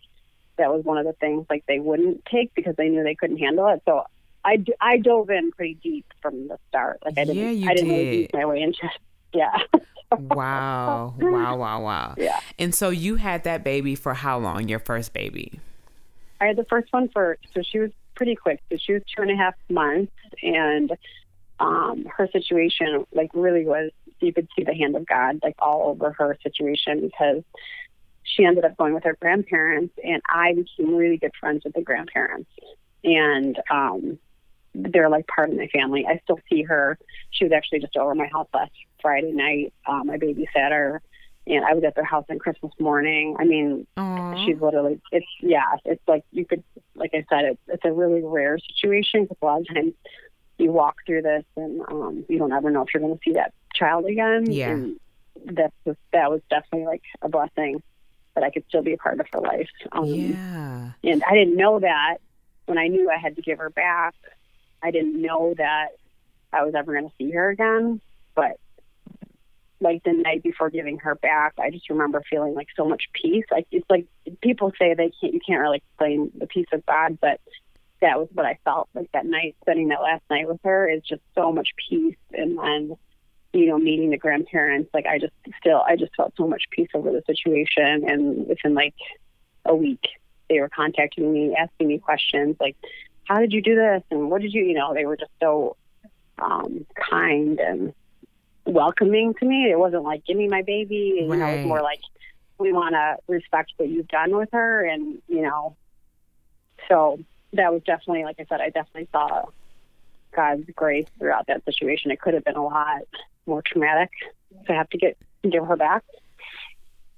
that 0.57 0.71
was 0.71 0.83
one 0.83 0.97
of 0.97 1.05
the 1.05 1.13
things 1.13 1.45
like 1.49 1.63
they 1.67 1.79
wouldn't 1.79 2.25
take 2.25 2.53
because 2.55 2.75
they 2.75 2.89
knew 2.89 3.03
they 3.03 3.15
couldn't 3.15 3.37
handle 3.37 3.67
it. 3.69 3.81
So 3.85 4.03
I, 4.43 4.57
d- 4.57 4.73
I 4.81 4.97
dove 4.97 5.29
in 5.29 5.51
pretty 5.51 5.75
deep 5.75 6.05
from 6.21 6.47
the 6.47 6.57
start. 6.69 6.99
Like 7.05 7.17
I 7.17 7.23
didn't 7.25 7.41
Yeah, 7.41 7.51
you 7.51 7.69
I 7.69 7.73
didn't 7.73 7.89
really 7.89 8.05
did. 8.05 8.13
ease 8.23 8.29
my 8.33 8.45
way 8.45 8.61
into 8.61 8.79
it. 8.85 8.91
Yeah. 9.33 9.57
Wow. 10.17 11.15
wow. 11.19 11.55
Wow. 11.57 11.81
Wow. 11.81 12.15
yeah. 12.17 12.39
And 12.59 12.75
so 12.75 12.89
you 12.89 13.15
had 13.15 13.43
that 13.45 13.63
baby 13.63 13.95
for 13.95 14.13
how 14.13 14.37
long? 14.39 14.67
Your 14.67 14.79
first 14.79 15.13
baby? 15.13 15.59
I 16.41 16.47
had 16.47 16.57
the 16.57 16.65
first 16.65 16.91
one 16.91 17.07
for 17.09 17.37
so 17.53 17.61
she 17.61 17.79
was 17.79 17.91
pretty 18.15 18.35
quick. 18.35 18.59
So 18.69 18.77
she 18.77 18.93
was 18.93 19.03
two 19.15 19.21
and 19.21 19.31
a 19.31 19.35
half 19.35 19.53
months, 19.69 20.11
and 20.43 20.91
um, 21.61 22.05
her 22.17 22.27
situation 22.31 23.05
like 23.13 23.29
really 23.33 23.65
was 23.65 23.91
you 24.19 24.33
could 24.33 24.47
see 24.55 24.63
the 24.63 24.73
hand 24.73 24.95
of 24.95 25.05
God 25.07 25.39
like 25.43 25.55
all 25.59 25.89
over 25.89 26.11
her 26.11 26.37
situation 26.43 27.01
because 27.01 27.43
she 28.23 28.45
ended 28.45 28.65
up 28.65 28.77
going 28.77 28.93
with 28.93 29.03
her 29.03 29.17
grandparents, 29.21 29.93
and 30.03 30.21
I 30.27 30.53
became 30.53 30.95
really 30.95 31.17
good 31.17 31.31
friends 31.39 31.63
with 31.63 31.73
the 31.73 31.81
grandparents, 31.81 32.49
and 33.03 33.59
um, 33.69 34.19
they're 34.73 35.09
like 35.09 35.27
part 35.27 35.49
of 35.49 35.57
my 35.57 35.67
family. 35.67 36.05
I 36.07 36.19
still 36.23 36.39
see 36.49 36.63
her. 36.63 36.97
She 37.31 37.45
was 37.45 37.53
actually 37.53 37.79
just 37.79 37.95
over 37.95 38.15
my 38.15 38.27
house 38.27 38.47
last 38.53 38.71
Friday 39.01 39.31
night. 39.31 39.73
Um, 39.87 40.09
I 40.09 40.17
babysat 40.17 40.71
her. 40.71 41.01
And 41.47 41.65
I 41.65 41.73
was 41.73 41.83
at 41.83 41.95
their 41.95 42.05
house 42.05 42.25
on 42.29 42.37
Christmas 42.37 42.71
morning. 42.79 43.35
I 43.39 43.45
mean, 43.45 43.87
Aw. 43.97 44.45
she's 44.45 44.61
literally 44.61 45.01
it's 45.11 45.25
yeah 45.41 45.75
it's 45.85 46.01
like 46.07 46.23
you 46.31 46.45
could 46.45 46.63
like 46.95 47.11
i 47.15 47.25
said 47.29 47.45
it's 47.45 47.61
it's 47.67 47.83
a 47.83 47.91
really 47.91 48.21
rare 48.23 48.59
situation 48.59 49.23
because 49.23 49.37
a 49.41 49.45
lot 49.45 49.61
of 49.61 49.67
times 49.67 49.93
you 50.61 50.71
walk 50.71 50.95
through 51.05 51.21
this 51.21 51.43
and 51.57 51.81
um 51.89 52.25
you 52.29 52.37
don't 52.37 52.51
ever 52.53 52.69
know 52.69 52.81
if 52.83 52.89
you're 52.93 53.01
going 53.01 53.13
to 53.15 53.19
see 53.25 53.33
that 53.33 53.53
child 53.73 54.05
again 54.05 54.51
Yeah. 54.51 54.71
and 54.71 54.97
that's 55.45 55.73
just, 55.85 55.99
that 56.13 56.29
was 56.29 56.41
definitely 56.49 56.85
like 56.85 57.03
a 57.21 57.29
blessing 57.29 57.81
that 58.35 58.43
i 58.43 58.49
could 58.49 58.63
still 58.69 58.83
be 58.83 58.93
a 58.93 58.97
part 58.97 59.19
of 59.19 59.25
her 59.33 59.39
life 59.39 59.69
um 59.91 60.05
Yeah. 60.05 60.91
and 61.03 61.23
i 61.23 61.33
didn't 61.33 61.57
know 61.57 61.79
that 61.79 62.17
when 62.65 62.77
i 62.77 62.87
knew 62.87 63.09
i 63.09 63.17
had 63.17 63.35
to 63.35 63.41
give 63.41 63.59
her 63.59 63.69
back 63.69 64.13
i 64.83 64.91
didn't 64.91 65.21
know 65.21 65.53
that 65.57 65.89
i 66.53 66.63
was 66.63 66.73
ever 66.75 66.93
going 66.93 67.09
to 67.09 67.15
see 67.17 67.31
her 67.31 67.49
again 67.49 67.99
but 68.35 68.57
like 69.81 70.03
the 70.03 70.13
night 70.13 70.43
before 70.43 70.69
giving 70.69 70.99
her 70.99 71.15
back, 71.15 71.53
I 71.59 71.71
just 71.71 71.89
remember 71.89 72.21
feeling 72.29 72.53
like 72.53 72.67
so 72.77 72.85
much 72.85 73.05
peace. 73.13 73.45
Like 73.51 73.65
it's 73.71 73.89
like 73.89 74.05
people 74.41 74.71
say 74.77 74.93
they 74.93 75.11
can't, 75.19 75.33
you 75.33 75.39
can't 75.45 75.59
really 75.59 75.77
explain 75.77 76.31
the 76.37 76.45
peace 76.45 76.67
of 76.71 76.85
God, 76.85 77.17
but 77.19 77.41
that 78.01 78.19
was 78.19 78.27
what 78.33 78.45
I 78.45 78.57
felt 78.65 78.89
like 78.93 79.11
that 79.13 79.25
night, 79.25 79.55
spending 79.61 79.89
that 79.89 80.01
last 80.01 80.23
night 80.29 80.47
with 80.47 80.59
her 80.63 80.89
is 80.89 81.03
just 81.03 81.21
so 81.35 81.51
much 81.51 81.69
peace. 81.89 82.15
And 82.33 82.57
then, 82.57 82.97
you 83.53 83.67
know, 83.67 83.77
meeting 83.77 84.09
the 84.09 84.17
grandparents, 84.17 84.89
like 84.93 85.05
I 85.05 85.19
just 85.19 85.33
still, 85.59 85.83
I 85.87 85.95
just 85.95 86.15
felt 86.15 86.33
so 86.35 86.47
much 86.47 86.63
peace 86.71 86.89
over 86.93 87.11
the 87.11 87.21
situation. 87.27 88.09
And 88.09 88.47
within 88.47 88.73
like 88.73 88.95
a 89.65 89.75
week, 89.75 90.03
they 90.49 90.59
were 90.59 90.69
contacting 90.69 91.31
me, 91.31 91.55
asking 91.55 91.87
me 91.87 91.99
questions 91.99 92.57
like, 92.59 92.75
how 93.25 93.39
did 93.39 93.53
you 93.53 93.61
do 93.61 93.75
this? 93.75 94.03
And 94.09 94.29
what 94.29 94.41
did 94.41 94.53
you, 94.53 94.63
you 94.63 94.73
know, 94.73 94.93
they 94.93 95.05
were 95.05 95.15
just 95.15 95.31
so 95.39 95.77
um, 96.39 96.85
kind 97.09 97.59
and 97.59 97.93
welcoming 98.65 99.33
to 99.35 99.45
me. 99.45 99.69
It 99.71 99.77
wasn't 99.77 100.03
like, 100.03 100.25
give 100.25 100.37
me 100.37 100.47
my 100.47 100.63
baby. 100.63 101.21
You 101.21 101.35
know, 101.35 101.47
it 101.47 101.57
was 101.57 101.67
more 101.67 101.81
like, 101.81 101.99
we 102.57 102.73
want 102.73 102.93
to 102.93 103.17
respect 103.27 103.73
what 103.77 103.89
you've 103.89 104.07
done 104.07 104.35
with 104.35 104.49
her. 104.53 104.85
And, 104.85 105.21
you 105.27 105.41
know, 105.41 105.75
so 106.89 107.19
that 107.53 107.71
was 107.73 107.81
definitely, 107.83 108.23
like 108.23 108.37
I 108.39 108.45
said, 108.49 108.61
I 108.61 108.69
definitely 108.69 109.09
saw 109.11 109.45
God's 110.35 110.63
grace 110.75 111.07
throughout 111.19 111.47
that 111.47 111.63
situation. 111.65 112.11
It 112.11 112.21
could 112.21 112.33
have 112.33 112.43
been 112.45 112.55
a 112.55 112.63
lot 112.63 113.01
more 113.45 113.61
traumatic 113.65 114.09
to 114.67 114.73
have 114.73 114.89
to 114.89 114.97
get 114.97 115.17
give 115.49 115.65
her 115.65 115.75
back. 115.75 116.03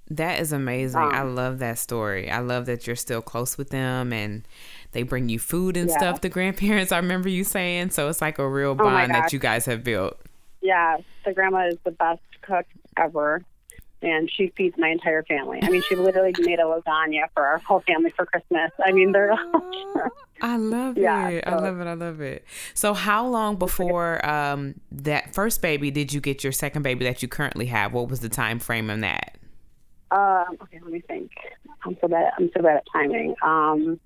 That 0.10 0.40
is 0.40 0.52
amazing. 0.52 1.14
I 1.14 1.22
Um, 1.22 1.36
love 1.36 1.60
that 1.60 1.80
story. 1.80 2.30
I 2.30 2.40
love 2.40 2.66
that 2.66 2.86
you're 2.86 2.96
still 2.96 3.22
close 3.22 3.58
with 3.58 3.70
them 3.70 4.12
and 4.14 4.44
they 4.92 5.04
bring 5.04 5.30
you 5.30 5.40
food 5.40 5.78
and 5.78 5.90
Yeah. 5.90 5.98
stuff, 5.98 6.22
the 6.22 6.30
grandparents. 6.30 6.92
I 6.92 6.98
remember 6.98 7.30
you 7.30 7.44
saying. 7.44 7.92
So 7.92 8.10
it's 8.10 8.22
like 8.22 8.38
a 8.38 8.48
real 8.48 8.76
Oh 8.80 8.84
bond 8.84 9.14
that 9.16 9.34
you 9.34 9.40
guys 9.40 9.66
have 9.66 9.84
built. 9.84 10.20
Yeah, 10.62 10.98
the 11.26 11.34
grandma 11.34 11.68
is 11.68 11.78
the 11.84 11.92
best 11.92 12.22
cook 12.42 12.66
ever. 12.98 13.42
And 14.04 14.30
she 14.30 14.52
feeds 14.58 14.76
my 14.78 14.90
entire 14.90 15.24
family. 15.24 15.60
I 15.64 15.70
mean, 15.70 15.82
she 15.88 15.96
literally 15.96 16.34
made 16.40 16.60
a 16.60 16.64
lasagna 16.64 17.24
for 17.34 17.46
our 17.46 17.60
whole 17.60 17.80
family 17.88 18.10
for 18.10 18.26
Christmas. 18.26 18.70
I 18.86 18.92
mean, 18.92 19.14
they're 19.14 19.34
I 20.42 20.58
love 20.58 20.98
Yeah, 20.98 21.30
it. 21.30 21.46
I 21.48 21.56
love 21.56 21.80
it. 21.80 21.88
I 21.88 21.94
love 21.94 22.20
it. 22.20 22.44
So, 22.74 22.94
how 22.94 23.26
long 23.26 23.56
before 23.56 24.24
um, 24.30 24.76
that 24.92 25.34
first 25.34 25.62
baby 25.62 25.90
did 25.90 26.12
you 26.12 26.20
get 26.20 26.44
your 26.44 26.52
second 26.52 26.82
baby 26.82 27.06
that 27.06 27.22
you 27.22 27.30
currently 27.30 27.68
have? 27.68 27.94
What 27.94 28.10
was 28.10 28.20
the 28.20 28.28
time 28.28 28.60
frame 28.60 28.90
on 28.90 29.00
that? 29.00 29.38
Um, 30.12 30.58
okay, 30.62 30.80
let 30.84 30.92
me 30.92 31.00
think. 31.00 31.32
I'm 31.86 31.98
so 32.02 32.10
bad. 32.10 32.34
I'm 32.38 32.52
so 32.56 32.62
bad 32.62 32.78
at 32.78 32.84
timing. 32.92 33.36
Um, 33.42 34.00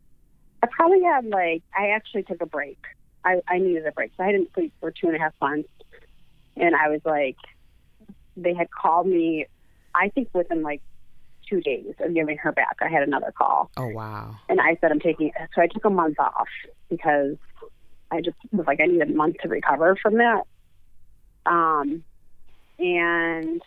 I 0.64 0.68
probably 0.68 1.02
had 1.02 1.26
like 1.26 1.64
I 1.76 1.90
actually 1.90 2.24
took 2.24 2.42
a 2.42 2.46
break. 2.46 2.80
I, 3.26 3.42
I 3.48 3.58
needed 3.58 3.86
a 3.88 3.92
break, 3.92 4.12
so 4.16 4.24
I 4.24 4.32
didn't 4.32 4.54
sleep 4.54 4.74
for 4.80 4.92
two 4.92 5.08
and 5.08 5.16
a 5.16 5.20
half 5.20 5.34
months, 5.42 5.70
and 6.56 6.76
I 6.76 6.90
was 6.90 7.02
like, 7.04 7.38
they 8.38 8.54
had 8.54 8.70
called 8.72 9.08
me. 9.08 9.48
I 9.98 10.10
think 10.10 10.30
within 10.34 10.62
like 10.62 10.82
two 11.50 11.62
days 11.62 11.94
of 12.00 12.14
giving 12.14 12.38
her 12.38 12.52
back, 12.52 12.78
I 12.82 12.90
had 12.90 13.04
another 13.04 13.34
call, 13.38 13.72
Oh 13.78 13.88
wow. 13.88 14.36
and 14.50 14.60
I 14.62 14.78
said 14.80 14.92
I'm 14.92 15.00
taking. 15.00 15.32
So 15.56 15.62
I 15.62 15.68
took 15.68 15.86
a 15.86 15.90
month 15.90 16.20
off 16.20 16.48
because 16.90 17.38
I 18.12 18.22
just 18.22 18.38
was 18.52 18.68
like 18.68 18.80
I 18.82 18.86
need 18.86 19.02
a 19.02 19.06
month 19.06 19.38
to 19.42 19.50
recover 19.50 19.98
from 20.02 20.16
that. 20.16 20.44
Um, 21.46 22.04
and 22.80 23.62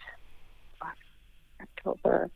October. 1.60 2.30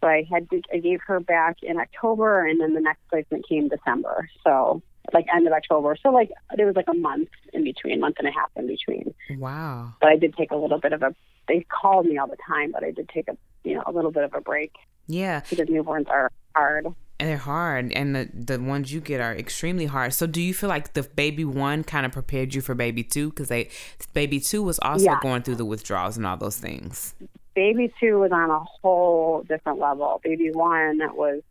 So 0.00 0.08
I 0.08 0.24
had 0.30 0.50
to, 0.50 0.60
I 0.72 0.78
gave 0.78 1.00
her 1.06 1.20
back 1.20 1.56
in 1.62 1.78
October, 1.78 2.46
and 2.46 2.60
then 2.60 2.74
the 2.74 2.80
next 2.80 3.00
placement 3.10 3.48
came 3.48 3.68
December. 3.68 4.28
So 4.46 4.82
like 5.12 5.26
end 5.34 5.46
of 5.46 5.52
October. 5.52 5.96
So 6.02 6.10
like 6.10 6.30
there 6.56 6.66
was 6.66 6.76
like 6.76 6.88
a 6.88 6.94
month 6.94 7.28
in 7.52 7.64
between, 7.64 8.00
month 8.00 8.16
and 8.18 8.28
a 8.28 8.32
half 8.32 8.50
in 8.56 8.66
between. 8.66 9.14
Wow. 9.38 9.94
But 10.00 10.10
I 10.10 10.16
did 10.16 10.34
take 10.36 10.50
a 10.50 10.56
little 10.56 10.78
bit 10.78 10.92
of 10.92 11.02
a. 11.02 11.14
They 11.48 11.66
called 11.68 12.06
me 12.06 12.16
all 12.18 12.26
the 12.26 12.38
time, 12.46 12.72
but 12.72 12.82
I 12.82 12.90
did 12.90 13.08
take 13.08 13.28
a 13.28 13.36
you 13.64 13.74
know 13.74 13.82
a 13.86 13.92
little 13.92 14.10
bit 14.10 14.24
of 14.24 14.32
a 14.34 14.40
break 14.40 14.72
Yeah. 15.06 15.42
because 15.50 15.68
newborns 15.68 16.08
are 16.08 16.30
hard. 16.54 16.86
And 17.20 17.28
they're 17.30 17.36
hard, 17.36 17.92
and 17.92 18.16
the 18.16 18.28
the 18.34 18.60
ones 18.60 18.92
you 18.92 19.00
get 19.00 19.20
are 19.20 19.32
extremely 19.36 19.86
hard. 19.86 20.12
So, 20.14 20.26
do 20.26 20.42
you 20.42 20.52
feel 20.52 20.68
like 20.68 20.94
the 20.94 21.04
baby 21.04 21.44
one 21.44 21.84
kind 21.84 22.04
of 22.04 22.10
prepared 22.10 22.54
you 22.54 22.60
for 22.60 22.74
baby 22.74 23.04
two? 23.04 23.28
Because 23.30 23.48
they 23.48 23.68
baby 24.14 24.40
two 24.40 24.64
was 24.64 24.80
also 24.80 25.04
Yeah. 25.04 25.20
going 25.22 25.42
through 25.42 25.54
the 25.56 25.64
withdrawals 25.64 26.16
and 26.16 26.26
all 26.26 26.36
those 26.36 26.58
things. 26.58 27.14
Baby 27.54 27.92
two 28.00 28.18
was 28.18 28.32
on 28.32 28.50
a 28.50 28.58
whole 28.58 29.44
different 29.48 29.78
level. 29.78 30.20
Baby 30.24 30.50
one 30.52 30.98
that 30.98 31.14
was 31.16 31.42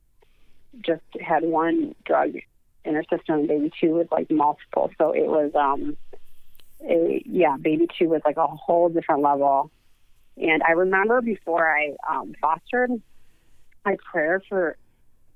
just 0.81 1.01
had 1.21 1.43
one 1.43 1.95
drug 2.03 2.33
in 2.85 2.95
her 2.95 3.03
system. 3.09 3.47
Baby 3.47 3.71
two 3.79 3.91
was 3.91 4.07
like 4.11 4.29
multiple. 4.31 4.91
So 4.97 5.11
it 5.11 5.27
was 5.27 5.51
um 5.55 5.97
a 6.81 7.21
yeah, 7.25 7.57
baby 7.57 7.87
two 7.97 8.09
was 8.09 8.21
like 8.25 8.37
a 8.37 8.47
whole 8.47 8.89
different 8.89 9.21
level. 9.21 9.71
And 10.37 10.63
I 10.63 10.71
remember 10.71 11.21
before 11.21 11.67
I 11.67 11.95
um 12.09 12.33
fostered, 12.41 12.91
my 13.85 13.97
prayer 14.11 14.41
for 14.47 14.77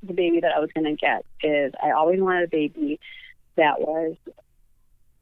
the 0.03 0.13
baby 0.13 0.41
that 0.41 0.51
I 0.55 0.59
was 0.59 0.69
gonna 0.73 0.95
get 0.95 1.25
is 1.41 1.73
I 1.81 1.91
always 1.91 2.21
wanted 2.21 2.45
a 2.45 2.49
baby 2.49 2.99
that 3.55 3.79
was 3.79 4.15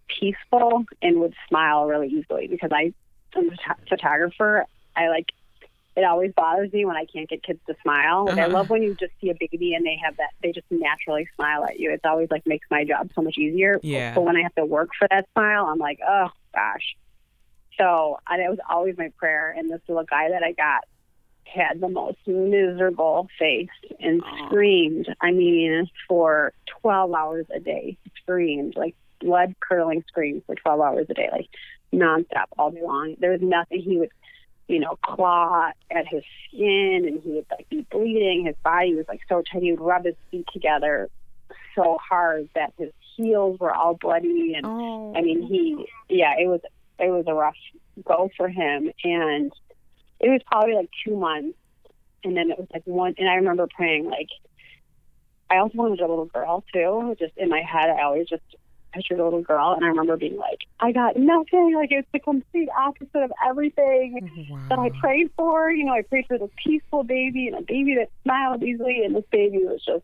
peaceful 0.07 0.85
and 1.01 1.19
would 1.19 1.33
smile 1.47 1.85
really 1.85 2.07
easily 2.07 2.47
because 2.47 2.71
I 2.73 2.93
am 3.35 3.49
a 3.49 3.75
photographer. 3.89 4.65
I 4.95 5.09
like 5.09 5.31
it 5.95 6.03
always 6.03 6.31
bothers 6.35 6.71
me 6.73 6.83
when 6.85 6.97
I 6.97 7.05
can't 7.05 7.29
get 7.29 7.41
kids 7.43 7.59
to 7.67 7.75
smile. 7.81 8.25
Like 8.25 8.37
I 8.37 8.43
Uh-huh. 8.43 8.53
love 8.53 8.69
when 8.69 8.83
you 8.83 8.95
just 8.99 9.13
see 9.21 9.29
a 9.29 9.35
baby 9.39 9.73
and 9.73 9.85
they 9.85 9.97
have 10.03 10.17
that 10.17 10.31
they 10.43 10.51
just 10.51 10.67
naturally 10.69 11.27
smile 11.35 11.63
at 11.63 11.79
you. 11.79 11.91
It's 11.91 12.03
always 12.05 12.29
like 12.29 12.43
makes 12.45 12.67
my 12.69 12.83
job 12.83 13.09
so 13.15 13.21
much 13.21 13.37
easier. 13.37 13.79
Yeah. 13.81 14.13
But 14.13 14.23
when 14.23 14.35
I 14.35 14.41
have 14.41 14.55
to 14.55 14.65
work 14.65 14.89
for 14.97 15.07
that 15.09 15.25
smile, 15.33 15.65
I'm 15.67 15.79
like, 15.79 15.99
oh 16.07 16.29
gosh. 16.53 16.95
So 17.77 18.19
and 18.29 18.41
it 18.41 18.49
was 18.49 18.59
always 18.69 18.97
my 18.97 19.09
prayer. 19.17 19.53
And 19.57 19.69
this 19.69 19.81
little 19.87 20.03
guy 20.03 20.29
that 20.29 20.43
I 20.43 20.51
got 20.51 20.83
had 21.45 21.79
the 21.79 21.89
most 21.89 22.17
miserable 22.25 23.27
face 23.37 23.69
and 23.99 24.23
screamed. 24.47 25.07
I 25.21 25.31
mean, 25.31 25.87
for 26.07 26.51
12 26.81 27.13
hours 27.13 27.45
a 27.55 27.59
day, 27.59 27.97
screamed 28.21 28.75
like 28.75 28.95
blood 29.21 29.53
curdling 29.59 30.03
screams 30.07 30.43
for 30.45 30.55
12 30.55 30.81
hours 30.81 31.07
a 31.09 31.13
day, 31.13 31.29
like 31.31 31.47
nonstop 31.93 32.45
all 32.57 32.71
day 32.71 32.81
long. 32.83 33.15
There 33.19 33.31
was 33.31 33.41
nothing 33.41 33.79
he 33.81 33.97
would, 33.97 34.09
you 34.67 34.79
know, 34.79 34.97
claw 35.03 35.69
at 35.91 36.07
his 36.07 36.23
skin 36.47 37.03
and 37.07 37.21
he 37.21 37.29
would 37.31 37.45
like 37.51 37.69
be 37.69 37.85
bleeding. 37.91 38.45
His 38.45 38.55
body 38.63 38.95
was 38.95 39.05
like 39.07 39.21
so 39.29 39.41
tight. 39.41 39.61
He 39.61 39.71
would 39.71 39.81
rub 39.81 40.05
his 40.05 40.15
feet 40.31 40.47
together 40.51 41.09
so 41.75 41.97
hard 42.01 42.49
that 42.55 42.73
his 42.77 42.91
heels 43.15 43.59
were 43.59 43.73
all 43.73 43.95
bloody 43.95 44.53
and 44.55 44.65
Oh, 44.65 45.13
I 45.15 45.21
mean, 45.21 45.43
he, 45.43 45.75
oh. 45.79 45.85
yeah, 46.09 46.33
it 46.39 46.47
was, 46.47 46.61
it 46.99 47.09
was 47.09 47.25
a 47.27 47.33
rough 47.33 47.55
go 48.03 48.29
for 48.35 48.49
him. 48.49 48.91
And 49.03 49.51
it 50.19 50.29
was 50.29 50.41
probably 50.47 50.73
like 50.75 50.89
two 51.05 51.15
months. 51.15 51.57
And 52.23 52.35
then 52.35 52.49
it 52.49 52.57
was 52.57 52.67
like 52.73 52.81
one, 52.85 53.13
and 53.19 53.29
I 53.29 53.35
remember 53.35 53.67
praying, 53.67 54.09
like, 54.09 54.29
I 55.47 55.57
also 55.57 55.77
wanted 55.77 55.99
a 55.99 56.07
little 56.07 56.25
girl 56.25 56.63
too. 56.73 57.15
Just 57.19 57.33
in 57.37 57.49
my 57.49 57.61
head, 57.61 57.87
I 57.87 58.01
always 58.01 58.27
just 58.27 58.41
pictured 58.95 59.19
a 59.19 59.23
little 59.23 59.41
girl. 59.41 59.73
And 59.73 59.83
I 59.83 59.89
remember 59.89 60.17
being 60.17 60.37
like, 60.37 60.59
I 60.79 60.91
got 60.91 61.17
nothing. 61.17 61.75
Like, 61.75 61.89
it's 61.91 62.07
the 62.13 62.19
complete 62.19 62.69
opposite 62.77 63.23
of 63.23 63.31
everything 63.47 64.47
oh, 64.51 64.59
that 64.69 64.79
I 64.79 64.89
prayed 64.99 65.29
for. 65.35 65.69
You 65.69 65.85
know, 65.85 65.93
I 65.93 66.01
prayed 66.03 66.25
for 66.27 66.37
this 66.37 66.49
peaceful 66.63 67.03
baby 67.03 67.47
and 67.47 67.57
a 67.57 67.61
baby 67.61 67.95
that 67.95 68.09
smiled 68.23 68.63
easily, 68.63 69.03
and 69.03 69.15
this 69.15 69.25
baby 69.31 69.59
was 69.59 69.83
just 69.85 70.03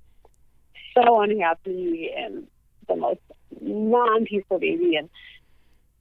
so 0.93 1.21
unhappy 1.21 2.11
and 2.15 2.47
the 2.87 2.95
most 2.95 3.21
non-peaceful 3.61 4.59
baby. 4.59 4.95
And 4.95 5.09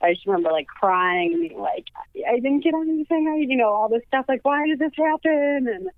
I 0.02 0.14
just 0.14 0.26
remember 0.26 0.50
like 0.50 0.66
crying 0.66 1.32
and 1.34 1.48
being 1.48 1.60
like, 1.60 1.86
I 2.28 2.36
didn't 2.36 2.64
get 2.64 2.74
anything. 2.74 3.28
I, 3.28 3.36
you 3.46 3.56
know, 3.56 3.68
all 3.68 3.88
this 3.88 4.02
stuff. 4.08 4.24
Like, 4.28 4.44
why 4.44 4.66
did 4.66 4.78
this 4.78 4.92
happen? 4.96 5.68
And 5.68 5.90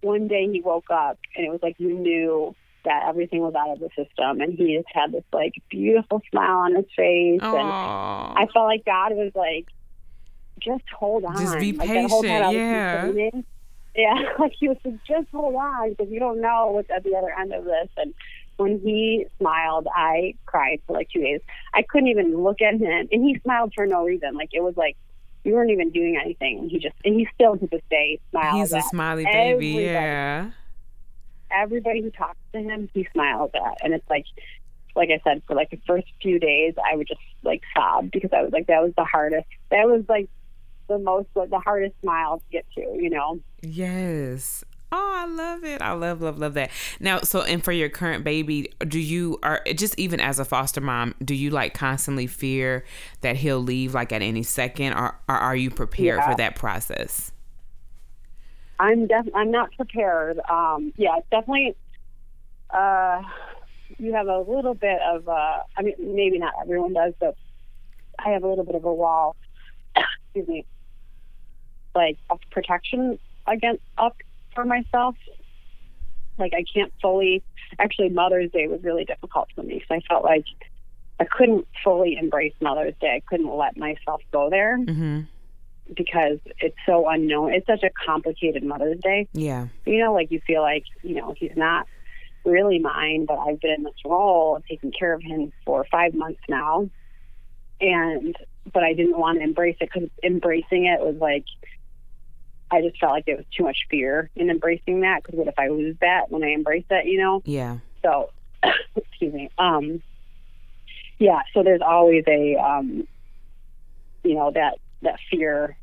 one 0.00 0.28
day 0.28 0.48
he 0.50 0.60
woke 0.60 0.90
up, 0.90 1.18
and 1.36 1.44
it 1.44 1.50
was 1.50 1.60
like 1.62 1.76
you 1.78 1.92
knew 1.92 2.54
that 2.84 3.04
everything 3.08 3.40
was 3.40 3.54
out 3.54 3.70
of 3.70 3.80
the 3.80 3.88
system, 3.88 4.40
and 4.40 4.54
he 4.54 4.76
just 4.76 4.88
had 4.92 5.12
this 5.12 5.24
like 5.32 5.54
beautiful 5.68 6.22
smile 6.30 6.58
on 6.58 6.74
his 6.74 6.86
face, 6.96 7.40
and 7.42 7.44
I 7.44 8.46
felt 8.52 8.66
like 8.66 8.84
God 8.84 9.12
was 9.12 9.32
like, 9.34 9.66
just 10.60 10.84
hold 10.96 11.24
on. 11.24 11.38
Just 11.38 11.58
be 11.58 11.72
like, 11.72 11.88
that 11.88 12.10
whole 12.10 12.22
time 12.22 12.42
I 12.42 12.46
was 12.46 12.54
patient, 12.54 13.04
complaining. 13.06 13.44
Yeah, 13.94 14.32
like 14.38 14.52
he 14.58 14.68
was 14.68 14.76
like, 14.84 15.04
just 15.06 15.28
hold 15.32 15.54
on 15.54 15.90
because 15.90 16.10
you 16.10 16.20
don't 16.20 16.40
know 16.40 16.70
what's 16.72 16.90
at 16.90 17.04
the 17.04 17.14
other 17.16 17.32
end 17.38 17.52
of 17.52 17.64
this. 17.64 17.88
And 17.96 18.14
when 18.56 18.80
he 18.80 19.26
smiled, 19.38 19.86
I 19.94 20.34
cried 20.46 20.80
for 20.86 20.92
like 20.94 21.08
two 21.10 21.20
days. 21.20 21.40
I 21.74 21.82
couldn't 21.82 22.08
even 22.08 22.42
look 22.42 22.60
at 22.60 22.74
him, 22.74 23.08
and 23.10 23.24
he 23.24 23.38
smiled 23.42 23.72
for 23.74 23.86
no 23.86 24.04
reason. 24.04 24.34
Like 24.34 24.50
it 24.52 24.62
was 24.62 24.76
like 24.76 24.96
you 25.44 25.54
weren't 25.54 25.70
even 25.70 25.90
doing 25.90 26.18
anything. 26.22 26.68
He 26.68 26.78
just 26.78 26.94
and 27.04 27.14
he 27.14 27.28
still 27.34 27.56
to 27.56 27.66
this 27.66 27.82
day 27.90 28.20
smiles. 28.30 28.70
He's 28.70 28.72
a 28.72 28.82
smiley 28.88 29.24
baby. 29.24 29.78
everybody. 29.78 29.84
Yeah. 29.84 30.50
Everybody 31.58 32.02
who 32.02 32.10
talks 32.10 32.38
to 32.52 32.60
him, 32.60 32.88
he 32.94 33.06
smiles 33.12 33.50
at, 33.54 33.78
and 33.82 33.92
it's 33.94 34.08
like, 34.08 34.24
like 34.96 35.10
I 35.10 35.20
said, 35.24 35.42
for 35.46 35.54
like 35.54 35.70
the 35.70 35.80
first 35.86 36.06
few 36.22 36.38
days, 36.38 36.74
I 36.84 36.96
would 36.96 37.06
just 37.08 37.20
like 37.42 37.62
sob 37.76 38.10
because 38.10 38.30
I 38.32 38.42
was 38.42 38.52
like, 38.52 38.66
that 38.68 38.82
was 38.82 38.92
the 38.96 39.04
hardest. 39.04 39.46
That 39.70 39.86
was 39.86 40.04
like 40.08 40.28
the 40.88 40.98
most, 40.98 41.28
like 41.34 41.50
the 41.50 41.60
hardest 41.60 41.94
smile 42.00 42.38
to 42.38 42.44
get 42.50 42.64
to, 42.74 42.80
you 42.80 43.10
know. 43.10 43.40
Yes. 43.62 44.64
Oh, 44.90 45.12
I 45.14 45.26
love 45.26 45.64
it. 45.64 45.82
I 45.82 45.92
love, 45.92 46.22
love, 46.22 46.38
love 46.38 46.54
that. 46.54 46.70
Now, 46.98 47.20
so 47.20 47.42
and 47.42 47.62
for 47.62 47.72
your 47.72 47.90
current 47.90 48.24
baby, 48.24 48.72
do 48.88 48.98
you 48.98 49.38
are 49.42 49.62
just 49.74 49.98
even 49.98 50.18
as 50.18 50.38
a 50.38 50.46
foster 50.46 50.80
mom, 50.80 51.14
do 51.22 51.34
you 51.34 51.50
like 51.50 51.74
constantly 51.74 52.26
fear 52.26 52.84
that 53.20 53.36
he'll 53.36 53.60
leave 53.60 53.92
like 53.92 54.12
at 54.12 54.22
any 54.22 54.42
second, 54.42 54.94
or, 54.94 55.20
or 55.28 55.36
are 55.36 55.54
you 55.54 55.70
prepared 55.70 56.20
Yeah. 56.20 56.30
for 56.30 56.36
that 56.38 56.56
process? 56.56 57.32
I'm 58.78 59.06
def- 59.06 59.34
I'm 59.34 59.50
not 59.50 59.72
prepared. 59.72 60.38
Um, 60.48 60.92
yeah, 60.96 61.16
definitely. 61.30 61.76
Uh, 62.70 63.22
you 63.98 64.12
have 64.14 64.26
a 64.28 64.38
little 64.38 64.74
bit 64.74 65.00
of. 65.02 65.28
Uh, 65.28 65.58
I 65.76 65.82
mean, 65.82 65.94
maybe 65.98 66.38
not 66.38 66.54
everyone 66.60 66.92
does, 66.92 67.14
but 67.18 67.36
I 68.18 68.30
have 68.30 68.44
a 68.44 68.48
little 68.48 68.64
bit 68.64 68.74
of 68.74 68.84
a 68.84 68.92
wall. 68.92 69.36
excuse 69.96 70.48
me. 70.48 70.66
Like 71.94 72.18
of 72.30 72.40
protection 72.50 73.18
against 73.46 73.82
up 73.96 74.16
for 74.54 74.64
myself. 74.64 75.16
Like 76.38 76.52
I 76.54 76.64
can't 76.72 76.92
fully. 77.02 77.42
Actually, 77.78 78.10
Mother's 78.10 78.50
Day 78.52 78.66
was 78.68 78.82
really 78.82 79.04
difficult 79.04 79.48
for 79.54 79.62
me 79.62 79.74
because 79.74 79.90
I 79.90 80.00
felt 80.08 80.24
like 80.24 80.44
I 81.20 81.24
couldn't 81.24 81.66
fully 81.82 82.16
embrace 82.16 82.54
Mother's 82.60 82.94
Day. 83.00 83.16
I 83.16 83.20
couldn't 83.28 83.54
let 83.54 83.76
myself 83.76 84.22
go 84.32 84.48
there 84.50 84.78
Mm-hmm. 84.78 85.22
Because 85.94 86.38
it's 86.58 86.76
so 86.86 87.08
unknown. 87.08 87.52
It's 87.52 87.66
such 87.66 87.82
a 87.82 87.90
complicated 88.06 88.62
Mother's 88.62 89.00
Day 89.00 89.28
Yeah. 89.32 89.68
you 89.86 89.98
know, 89.98 90.12
like 90.12 90.30
you 90.30 90.40
feel 90.46 90.62
like, 90.62 90.84
you 91.02 91.14
know, 91.16 91.34
he's 91.36 91.56
not 91.56 91.86
really 92.44 92.78
mine, 92.78 93.26
but 93.26 93.38
I've 93.38 93.60
been 93.60 93.72
in 93.72 93.82
this 93.82 93.94
role 94.04 94.56
of 94.56 94.66
taking 94.66 94.92
care 94.92 95.12
of 95.12 95.22
him 95.22 95.52
for 95.64 95.86
five 95.90 96.14
months 96.14 96.40
now. 96.48 96.88
And, 97.80 98.34
but 98.72 98.82
I 98.82 98.92
didn't 98.94 99.18
want 99.18 99.38
to 99.38 99.44
embrace 99.44 99.76
it 99.80 99.90
because 99.92 100.10
embracing 100.22 100.86
it 100.86 101.00
was 101.00 101.16
like, 101.20 101.44
I 102.70 102.82
just 102.82 102.98
felt 102.98 103.12
like 103.12 103.24
there 103.24 103.36
was 103.36 103.46
too 103.56 103.64
much 103.64 103.78
fear 103.90 104.30
in 104.36 104.50
embracing 104.50 105.00
that 105.00 105.22
because 105.22 105.38
what 105.38 105.48
if 105.48 105.58
I 105.58 105.68
lose 105.68 105.96
that 106.00 106.30
when 106.30 106.44
I 106.44 106.48
embrace 106.48 106.84
it, 106.90 107.06
you 107.06 107.18
know? 107.18 107.40
Yeah. 107.44 107.78
So, 108.02 108.30
excuse 108.96 109.32
me. 109.32 109.50
Um, 109.58 110.02
yeah. 111.18 111.40
So 111.54 111.62
there's 111.62 111.80
always 111.80 112.24
a, 112.26 112.56
um, 112.56 113.06
you 114.22 114.34
know, 114.34 114.50
that 114.54 114.78
that 115.02 115.18
fear. 115.30 115.76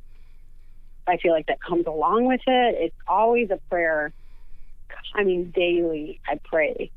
I 1.07 1.17
feel 1.17 1.31
like 1.33 1.47
that 1.47 1.61
comes 1.61 1.85
along 1.85 2.25
with 2.25 2.41
it. 2.47 2.75
It's 2.79 2.95
always 3.07 3.49
a 3.51 3.57
prayer. 3.69 4.11
I 5.13 5.23
mean, 5.23 5.51
daily 5.55 6.19
I 6.27 6.39
pray 6.43 6.89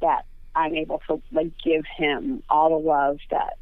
that 0.00 0.24
I'm 0.56 0.74
able 0.74 1.00
to 1.08 1.22
like 1.32 1.52
give 1.64 1.84
him 1.96 2.42
all 2.50 2.70
the 2.70 2.88
love 2.88 3.18
that 3.30 3.54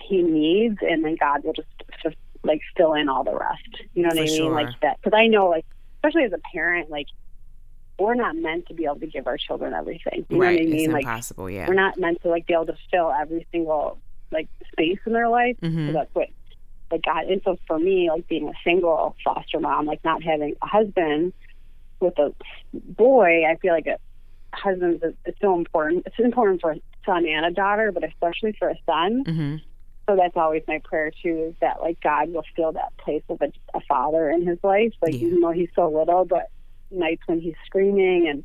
he 0.00 0.22
needs, 0.22 0.78
and 0.82 1.04
then 1.04 1.16
God 1.18 1.42
will 1.44 1.54
just, 1.54 1.68
just 2.02 2.16
like 2.42 2.60
fill 2.76 2.92
in 2.94 3.08
all 3.08 3.24
the 3.24 3.34
rest. 3.36 3.62
You 3.94 4.02
know 4.02 4.08
what 4.08 4.16
For 4.16 4.22
I 4.22 4.26
mean? 4.26 4.36
sure. 4.36 4.52
Like 4.52 4.80
that, 4.82 4.98
because 5.02 5.16
I 5.18 5.26
know, 5.28 5.48
like, 5.48 5.64
especially 5.96 6.24
as 6.24 6.32
a 6.32 6.40
parent, 6.52 6.90
like 6.90 7.06
we're 7.98 8.14
not 8.14 8.36
meant 8.36 8.66
to 8.66 8.74
be 8.74 8.84
able 8.84 8.98
to 9.00 9.06
give 9.06 9.26
our 9.26 9.38
children 9.38 9.72
everything. 9.72 10.26
You 10.28 10.38
right. 10.40 10.56
know 10.60 10.64
what 10.64 10.68
I 10.68 10.70
mean? 10.76 10.84
It's 10.84 10.92
Like 10.92 11.02
impossible. 11.04 11.48
Yeah. 11.48 11.68
we're 11.68 11.74
not 11.74 11.98
meant 11.98 12.20
to 12.22 12.28
like 12.28 12.46
be 12.46 12.52
able 12.54 12.66
to 12.66 12.76
fill 12.90 13.10
every 13.12 13.46
single 13.52 13.98
like 14.32 14.48
space 14.72 14.98
in 15.06 15.12
their 15.12 15.28
life. 15.28 15.56
Mhm. 15.62 15.88
So 15.88 15.92
that's 15.92 16.14
what 16.14 16.28
like 16.90 17.02
God. 17.02 17.24
And 17.26 17.40
so 17.44 17.58
for 17.66 17.78
me, 17.78 18.10
like 18.10 18.28
being 18.28 18.48
a 18.48 18.52
single 18.64 19.16
foster 19.24 19.60
mom, 19.60 19.86
like 19.86 20.04
not 20.04 20.22
having 20.22 20.54
a 20.62 20.66
husband 20.66 21.32
with 22.00 22.18
a 22.18 22.32
boy, 22.72 23.44
I 23.44 23.56
feel 23.56 23.72
like 23.72 23.86
a 23.86 23.98
husband 24.56 25.00
is 25.02 25.14
it's 25.24 25.38
so 25.40 25.56
important. 25.56 26.04
It's 26.06 26.18
important 26.18 26.60
for 26.60 26.72
a 26.72 26.80
son 27.06 27.26
and 27.26 27.46
a 27.46 27.50
daughter, 27.50 27.92
but 27.92 28.04
especially 28.04 28.54
for 28.58 28.68
a 28.68 28.76
son. 28.86 29.24
Mm-hmm. 29.24 29.56
So 30.08 30.16
that's 30.16 30.36
always 30.36 30.62
my 30.68 30.80
prayer 30.84 31.10
too, 31.22 31.48
is 31.50 31.54
that 31.60 31.80
like 31.80 32.00
God 32.02 32.32
will 32.32 32.44
fill 32.54 32.72
that 32.72 32.96
place 32.98 33.22
of 33.28 33.40
a, 33.40 33.50
a 33.76 33.80
father 33.88 34.28
in 34.30 34.46
his 34.46 34.58
life. 34.62 34.92
Like 35.00 35.14
Yeah. 35.14 35.28
even 35.28 35.40
though 35.40 35.52
he's 35.52 35.70
so 35.74 35.88
little, 35.88 36.24
but 36.24 36.50
nights 36.90 37.22
when 37.26 37.40
he's 37.40 37.54
screaming 37.66 38.28
and 38.28 38.44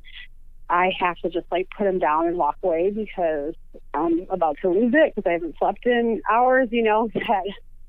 I 0.69 0.91
have 0.99 1.17
to 1.17 1.30
just 1.30 1.47
like 1.52 1.67
put 1.75 1.88
him 1.88 1.99
down 1.99 2.28
and 2.28 2.38
walk 2.38 2.58
away 2.63 2.91
because 2.91 3.56
I'm 3.93 4.28
about 4.30 4.58
to 4.62 4.69
lose 4.69 4.93
it 4.95 5.15
because 5.15 5.28
I 5.28 5.34
haven't 5.34 5.56
slept 5.58 5.86
in 5.86 6.21
hours. 6.30 6.69
You 6.71 6.84
know 6.84 7.10
that 7.13 7.43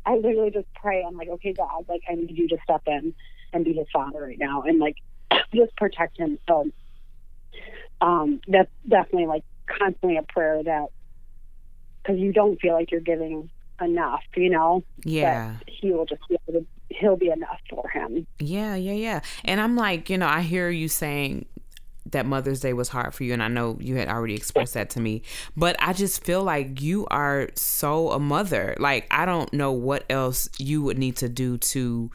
I 0.06 0.16
literally 0.16 0.50
just 0.50 0.66
pray. 0.74 1.04
I'm 1.06 1.16
like, 1.16 1.28
okay, 1.28 1.52
God, 1.52 1.84
like 1.88 2.02
I 2.10 2.14
need 2.14 2.36
you 2.36 2.48
to 2.48 2.56
step 2.64 2.82
in 2.86 3.14
and 3.52 3.64
be 3.64 3.72
his 3.72 3.86
father 3.92 4.22
right 4.22 4.38
now 4.38 4.62
and 4.62 4.78
like 4.78 4.96
just 5.54 5.76
protect 5.76 6.18
him. 6.18 6.38
So 6.48 6.70
um, 8.00 8.40
that's 8.48 8.70
definitely 8.88 9.26
like 9.26 9.44
constantly 9.66 10.16
a 10.16 10.22
prayer 10.22 10.62
that 10.62 10.86
because 12.02 12.18
you 12.18 12.32
don't 12.32 12.60
feel 12.60 12.72
like 12.72 12.90
you're 12.90 13.00
giving 13.00 13.50
enough, 13.80 14.22
you 14.36 14.50
know, 14.50 14.82
Yeah. 15.04 15.56
he 15.66 15.90
will 15.92 16.06
just 16.06 16.22
be 16.28 16.36
able 16.48 16.60
to, 16.60 16.66
he'll 16.88 17.16
be 17.16 17.30
enough 17.30 17.60
for 17.68 17.88
him. 17.88 18.26
Yeah, 18.38 18.74
yeah, 18.74 18.92
yeah. 18.92 19.20
And 19.44 19.60
I'm 19.60 19.76
like, 19.76 20.10
you 20.10 20.18
know, 20.18 20.26
I 20.26 20.40
hear 20.42 20.70
you 20.70 20.88
saying 20.88 21.46
that 22.12 22.26
Mother's 22.26 22.60
Day 22.60 22.72
was 22.72 22.88
hard 22.88 23.14
for 23.14 23.24
you, 23.24 23.32
and 23.32 23.42
I 23.42 23.48
know 23.48 23.76
you 23.80 23.96
had 23.96 24.08
already 24.08 24.34
expressed 24.34 24.74
that 24.74 24.90
to 24.90 25.00
me, 25.00 25.22
but 25.56 25.76
I 25.78 25.92
just 25.92 26.24
feel 26.24 26.42
like 26.42 26.80
you 26.80 27.06
are 27.06 27.48
so 27.54 28.10
a 28.10 28.18
mother. 28.18 28.74
Like, 28.78 29.06
I 29.10 29.26
don't 29.26 29.52
know 29.52 29.72
what 29.72 30.04
else 30.10 30.48
you 30.58 30.82
would 30.82 30.98
need 30.98 31.16
to 31.18 31.28
do 31.28 31.58
to 31.58 32.10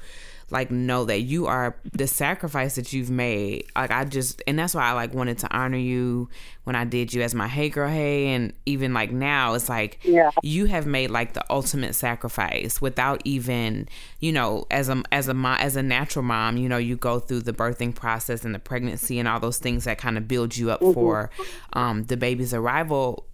like 0.52 0.70
know 0.70 1.06
that 1.06 1.22
you 1.22 1.48
are 1.48 1.76
the 1.94 2.06
sacrifice 2.06 2.76
that 2.76 2.94
you've 2.94 3.10
made. 3.10 3.66
Like 3.76 3.90
i 3.92 4.06
just 4.06 4.42
and 4.46 4.58
that's 4.60 4.76
why 4.76 4.84
i 4.84 4.92
like 4.92 5.14
wanted 5.14 5.40
to 5.40 5.52
honor 5.56 5.78
you 5.78 6.30
when 6.66 6.76
i 6.76 6.84
did 6.86 7.14
you 7.14 7.22
as 7.24 7.34
my 7.34 7.48
hey 7.48 7.70
girl 7.70 7.90
hey 7.90 8.28
and 8.28 8.54
even 8.66 8.94
like 8.94 9.12
now 9.12 9.54
it's 9.56 9.70
like 9.70 10.00
Yeah. 10.04 10.30
you 10.44 10.66
have 10.66 10.86
made 10.86 11.10
like 11.10 11.34
the 11.34 11.44
ultimate 11.50 11.94
sacrifice 11.96 12.80
without 12.82 13.22
even 13.26 13.88
you 14.20 14.32
know 14.32 14.66
as 14.70 14.88
a 14.90 15.02
as 15.12 15.28
a 15.28 15.34
mom 15.34 15.58
as 15.60 15.76
a 15.76 15.84
natural 15.84 16.24
mom 16.24 16.58
you 16.58 16.70
know 16.70 16.78
you 16.78 16.96
go 16.96 17.20
through 17.20 17.42
the 17.42 17.54
birthing 17.54 17.94
process 17.96 18.46
and 18.46 18.54
the 18.54 18.60
pregnancy 18.60 19.18
and 19.20 19.28
all 19.28 19.40
those 19.40 19.58
things 19.58 19.84
that 19.86 19.98
kind 19.98 20.18
of 20.18 20.28
build 20.28 20.56
you 20.56 20.70
up 20.72 20.80
for 20.82 21.30
um 21.74 22.04
the 22.06 22.18
baby's 22.18 22.54
arrival. 22.54 23.26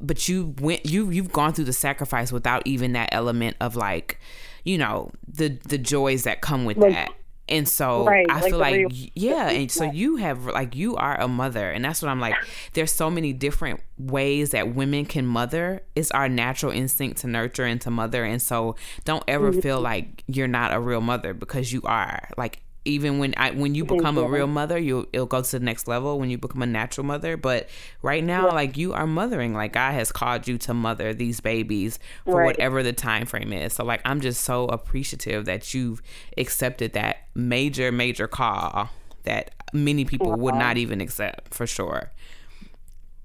But 0.00 0.28
you 0.28 0.54
went 0.60 0.84
you 0.86 1.10
you've 1.10 1.32
gone 1.32 1.52
through 1.52 1.66
the 1.66 1.72
sacrifice 1.72 2.32
without 2.32 2.66
even 2.66 2.92
that 2.94 3.08
element 3.12 3.56
of 3.60 3.76
like 3.76 4.18
you 4.64 4.78
know 4.78 5.10
the 5.26 5.58
the 5.68 5.78
joys 5.78 6.24
that 6.24 6.40
come 6.40 6.64
with 6.64 6.76
Like- 6.78 6.92
that. 6.94 7.10
And 7.48 7.68
so 7.68 8.06
Right, 8.06 8.24
i 8.30 8.40
like 8.40 8.50
feel 8.50 8.58
like 8.58 8.74
real- 8.76 8.88
yeah 9.14 9.50
and 9.50 9.70
so 9.70 9.84
you 9.84 10.16
have 10.16 10.46
like 10.46 10.76
you 10.76 10.94
are 10.96 11.20
a 11.20 11.26
mother. 11.28 11.70
And 11.70 11.84
that's 11.84 12.00
what 12.00 12.08
i'm 12.08 12.20
like 12.20 12.34
there's 12.72 12.92
so 12.92 13.10
many 13.10 13.32
different 13.32 13.80
ways 13.98 14.52
that 14.52 14.74
women 14.74 15.04
can 15.04 15.26
mother. 15.26 15.82
It's 15.96 16.10
our 16.12 16.28
natural 16.28 16.72
instinct 16.72 17.18
to 17.22 17.26
nurture 17.26 17.64
and 17.64 17.80
to 17.82 17.90
mother. 17.90 18.24
And 18.24 18.40
so 18.40 18.76
don't 19.04 19.24
ever 19.28 19.50
Mm-hmm. 19.50 19.60
feel 19.60 19.80
like 19.80 20.22
you're 20.28 20.48
not 20.48 20.72
a 20.72 20.78
real 20.80 21.00
mother 21.00 21.34
because 21.34 21.72
you 21.72 21.82
are. 21.84 22.28
Like 22.38 22.62
even 22.84 23.18
when 23.18 23.34
I 23.36 23.50
when 23.52 23.74
you 23.74 23.84
become 23.84 24.18
a 24.18 24.26
real 24.28 24.46
mother, 24.46 24.78
you 24.78 25.08
it'll 25.12 25.26
go 25.26 25.42
to 25.42 25.58
the 25.58 25.64
next 25.64 25.86
level 25.86 26.18
when 26.18 26.30
you 26.30 26.38
become 26.38 26.62
a 26.62 26.66
natural 26.66 27.06
mother. 27.06 27.36
But 27.36 27.68
right 28.02 28.24
now, 28.24 28.48
like 28.48 28.76
you 28.76 28.92
are 28.92 29.06
mothering, 29.06 29.54
like 29.54 29.72
God 29.74 29.92
has 29.92 30.10
called 30.10 30.48
you 30.48 30.58
to 30.58 30.74
mother 30.74 31.14
these 31.14 31.40
babies 31.40 31.98
for 32.24 32.36
Right. 32.36 32.46
whatever 32.46 32.82
the 32.82 32.92
time 32.92 33.26
frame 33.26 33.52
is. 33.52 33.72
So 33.74 33.84
like 33.84 34.00
I'm 34.04 34.20
just 34.20 34.42
so 34.42 34.66
appreciative 34.66 35.44
that 35.44 35.74
you've 35.74 36.02
accepted 36.36 36.92
that 36.94 37.28
major, 37.34 37.92
major 37.92 38.26
call 38.26 38.90
that 39.24 39.54
many 39.72 40.04
people 40.04 40.36
would 40.36 40.54
not 40.54 40.76
even 40.76 41.00
accept 41.00 41.54
for 41.54 41.66
sure. 41.66 42.10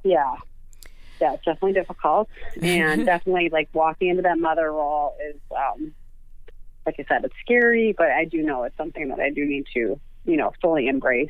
Yeah. 0.03 0.35
Yeah, 1.19 1.35
definitely 1.37 1.73
difficult. 1.73 2.29
And 2.61 3.05
definitely 3.05 3.49
like 3.49 3.69
walking 3.73 4.09
into 4.09 4.21
that 4.21 4.37
mother 4.37 4.71
role 4.71 5.15
is 5.29 5.39
um 5.55 5.93
like 6.87 6.95
I 6.99 7.05
said, 7.07 7.23
it's 7.25 7.35
scary, 7.41 7.93
but 7.95 8.07
I 8.09 8.25
do 8.25 8.41
know 8.41 8.63
it's 8.63 8.75
something 8.77 9.09
that 9.09 9.19
I 9.19 9.29
do 9.29 9.45
need 9.45 9.65
to, 9.75 9.99
you 10.25 10.37
know, 10.37 10.51
fully 10.61 10.87
embrace 10.87 11.29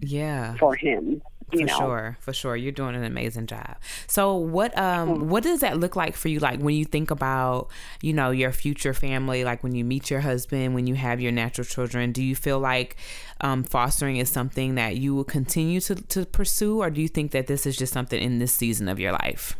Yeah. 0.00 0.56
for 0.56 0.74
him. 0.74 1.22
You 1.52 1.60
for 1.60 1.66
know. 1.66 1.78
sure 1.78 2.16
for 2.20 2.32
sure 2.32 2.56
you're 2.56 2.72
doing 2.72 2.96
an 2.96 3.04
amazing 3.04 3.46
job 3.46 3.76
so 4.08 4.34
what 4.34 4.76
um 4.78 5.28
what 5.28 5.42
does 5.44 5.60
that 5.60 5.78
look 5.78 5.94
like 5.94 6.16
for 6.16 6.28
you 6.28 6.40
like 6.40 6.58
when 6.58 6.74
you 6.74 6.86
think 6.86 7.10
about 7.12 7.68
you 8.00 8.14
know 8.14 8.30
your 8.30 8.50
future 8.50 8.94
family 8.94 9.44
like 9.44 9.62
when 9.62 9.74
you 9.74 9.84
meet 9.84 10.10
your 10.10 10.20
husband 10.20 10.74
when 10.74 10.86
you 10.86 10.94
have 10.94 11.20
your 11.20 11.30
natural 11.30 11.64
children 11.64 12.12
do 12.12 12.24
you 12.24 12.34
feel 12.34 12.58
like 12.58 12.96
um 13.42 13.62
fostering 13.62 14.16
is 14.16 14.30
something 14.30 14.74
that 14.76 14.96
you 14.96 15.14
will 15.14 15.22
continue 15.22 15.80
to, 15.80 15.94
to 15.94 16.24
pursue 16.24 16.80
or 16.82 16.88
do 16.90 17.00
you 17.02 17.08
think 17.08 17.30
that 17.32 17.46
this 17.46 17.66
is 17.66 17.76
just 17.76 17.92
something 17.92 18.20
in 18.20 18.38
this 18.38 18.52
season 18.54 18.88
of 18.88 18.98
your 18.98 19.12
life 19.12 19.54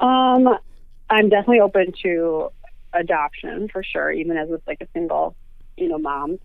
Um, 0.00 0.48
I'm 1.10 1.28
definitely 1.28 1.60
open 1.60 1.92
to 2.02 2.50
adoption 2.92 3.68
for 3.68 3.82
sure, 3.82 4.10
even 4.10 4.36
as 4.36 4.48
with 4.48 4.62
like 4.66 4.80
a 4.80 4.88
single, 4.92 5.34
you 5.76 5.88
know, 5.88 5.98
mom. 5.98 6.38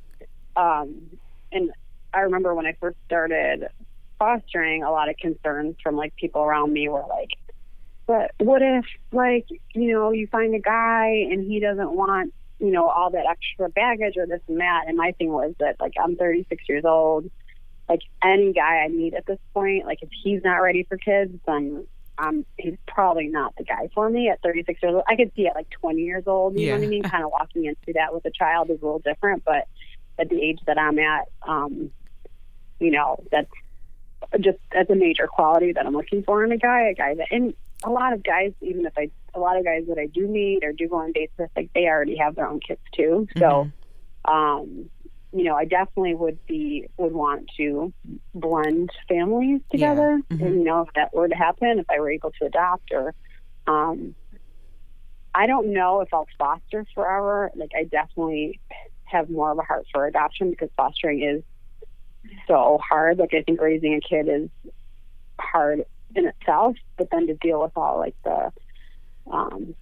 Um, 0.56 1.10
and 1.52 1.72
I 2.14 2.22
remember 2.22 2.54
when 2.54 2.66
I 2.66 2.76
first 2.80 2.98
started 3.06 3.68
fostering, 4.20 4.84
a 4.84 4.92
lot 4.92 5.10
of 5.10 5.18
concerns 5.18 5.76
from 5.82 5.96
like 5.96 6.16
people 6.16 6.42
around 6.42 6.72
me 6.72 6.88
were 6.90 7.06
like, 7.10 7.32
"But 8.06 8.32
what 8.38 8.62
if, 8.62 8.86
like, 9.12 9.48
you 9.74 9.92
know, 9.92 10.12
you 10.12 10.28
find 10.28 10.54
a 10.56 10.60
guy 10.60 11.28
and 11.32 11.46
he 11.46 11.60
doesn't 11.60 11.92
want, 11.92 12.34
you 12.60 12.72
know, 12.72 12.88
all 12.88 13.10
that 13.12 13.26
extra 13.30 13.70
baggage 13.70 14.16
or 14.18 14.28
this 14.28 14.42
and 14.48 14.60
that?" 14.60 14.86
And 14.88 14.98
my 14.98 15.12
thing 15.14 15.32
was 15.32 15.54
that 15.60 15.78
like 15.80 15.94
I'm 16.02 16.16
36 16.16 16.64
years 16.70 16.86
old. 16.86 17.30
Like 17.90 18.02
any 18.24 18.54
guy 18.54 18.84
I 18.86 18.88
meet 18.88 19.14
at 19.14 19.26
this 19.26 19.40
point, 19.54 19.86
like 19.86 20.00
if 20.02 20.10
he's 20.24 20.42
not 20.44 20.58
ready 20.58 20.84
for 20.84 20.98
kids, 20.98 21.34
then 21.46 21.86
um, 22.18 22.46
he's 22.58 22.76
probably 22.88 23.28
not 23.28 23.56
the 23.58 23.64
guy 23.64 23.90
for 23.94 24.10
me 24.10 24.30
at 24.30 24.42
36 24.42 24.82
years 24.82 24.94
old. 24.94 25.04
I 25.08 25.16
could 25.16 25.32
see 25.36 25.48
at 25.48 25.56
like 25.56 25.70
20 25.70 26.02
years 26.02 26.24
old, 26.28 26.58
you 26.60 26.68
know 26.68 26.78
what 26.78 26.84
I 26.84 26.88
mean? 26.88 27.04
kind 27.04 27.24
of 27.24 27.32
walking 27.32 27.66
into 27.66 27.94
that 27.94 28.14
with 28.14 28.26
a 28.26 28.32
child 28.32 28.70
is 28.70 28.82
a 28.82 28.86
little 28.86 29.00
different, 29.00 29.44
but 29.44 29.68
at 30.20 30.30
the 30.30 30.42
age 30.42 30.60
that 30.68 30.78
I'm 30.78 31.00
at, 31.00 31.28
um, 31.48 31.92
you 32.80 32.92
know, 32.92 33.24
that's 33.32 33.50
just 34.40 34.60
that's 34.72 34.90
a 34.90 34.96
major 34.96 35.28
quality 35.28 35.74
that 35.74 35.86
I'm 35.86 35.94
looking 35.94 36.24
for 36.24 36.44
in 36.44 36.52
a 36.52 36.58
guy. 36.58 36.90
A 36.90 36.94
guy 36.94 37.16
that, 37.16 37.28
and 37.32 37.54
a 37.84 37.90
lot 37.90 38.14
of 38.14 38.24
guys, 38.24 38.54
even 38.62 38.86
if 38.86 38.94
I, 38.98 39.10
a 39.34 39.40
lot 39.40 39.58
of 39.58 39.66
guys 39.66 39.84
that 39.88 39.98
I 39.98 40.08
do 40.08 40.28
meet 40.28 40.64
or 40.64 40.72
do 40.72 40.88
go 40.88 40.98
on 40.98 41.12
dates 41.12 41.34
with, 41.38 41.50
like 41.56 41.72
they 41.74 41.86
already 41.86 42.18
have 42.18 42.36
their 42.36 42.48
own 42.48 42.60
kids 42.60 42.82
too. 42.96 43.28
So, 43.38 43.72
um, 44.26 44.90
you 45.34 45.44
know, 45.44 45.56
I 45.56 45.66
definitely 45.66 46.14
would 46.14 46.38
be 46.46 46.88
would 46.98 47.12
want 47.12 47.50
to 47.58 47.92
blend 48.36 48.92
families 49.10 49.62
together. 49.72 50.22
Mhm. 50.30 50.46
And, 50.46 50.56
you 50.60 50.64
know, 50.64 50.82
if 50.82 50.94
that 50.94 51.14
were 51.14 51.28
to 51.28 51.36
happen, 51.36 51.80
if 51.80 51.90
I 51.90 52.00
were 52.00 52.12
able 52.12 52.32
to 52.40 52.46
adopt 52.46 52.92
or, 52.92 53.16
um, 53.66 54.14
I 55.34 55.48
don't 55.48 55.74
know 55.74 56.02
if 56.02 56.14
I'll 56.14 56.28
foster 56.38 56.86
forever. 56.94 57.52
Like, 57.56 57.72
I 57.76 57.86
definitely 57.86 58.60
have 59.06 59.30
more 59.30 59.52
of 59.52 59.58
a 59.58 59.64
heart 59.64 59.88
for 59.92 60.06
adoption 60.06 60.52
because 60.52 60.70
fostering 60.78 61.24
is 61.24 61.44
so 62.48 62.80
hard. 62.88 63.18
Like, 63.18 63.34
I 63.34 63.42
think 63.42 63.60
raising 63.60 63.96
a 63.96 64.02
kid 64.02 64.28
is 64.28 64.50
hard 65.40 65.84
in 66.16 66.28
itself, 66.28 66.76
but 66.98 67.10
then 67.10 67.26
to 67.26 67.34
deal 67.34 67.60
with 67.60 67.72
all 67.76 67.98
like 67.98 68.16
the 68.24 68.52
um, 69.32 69.76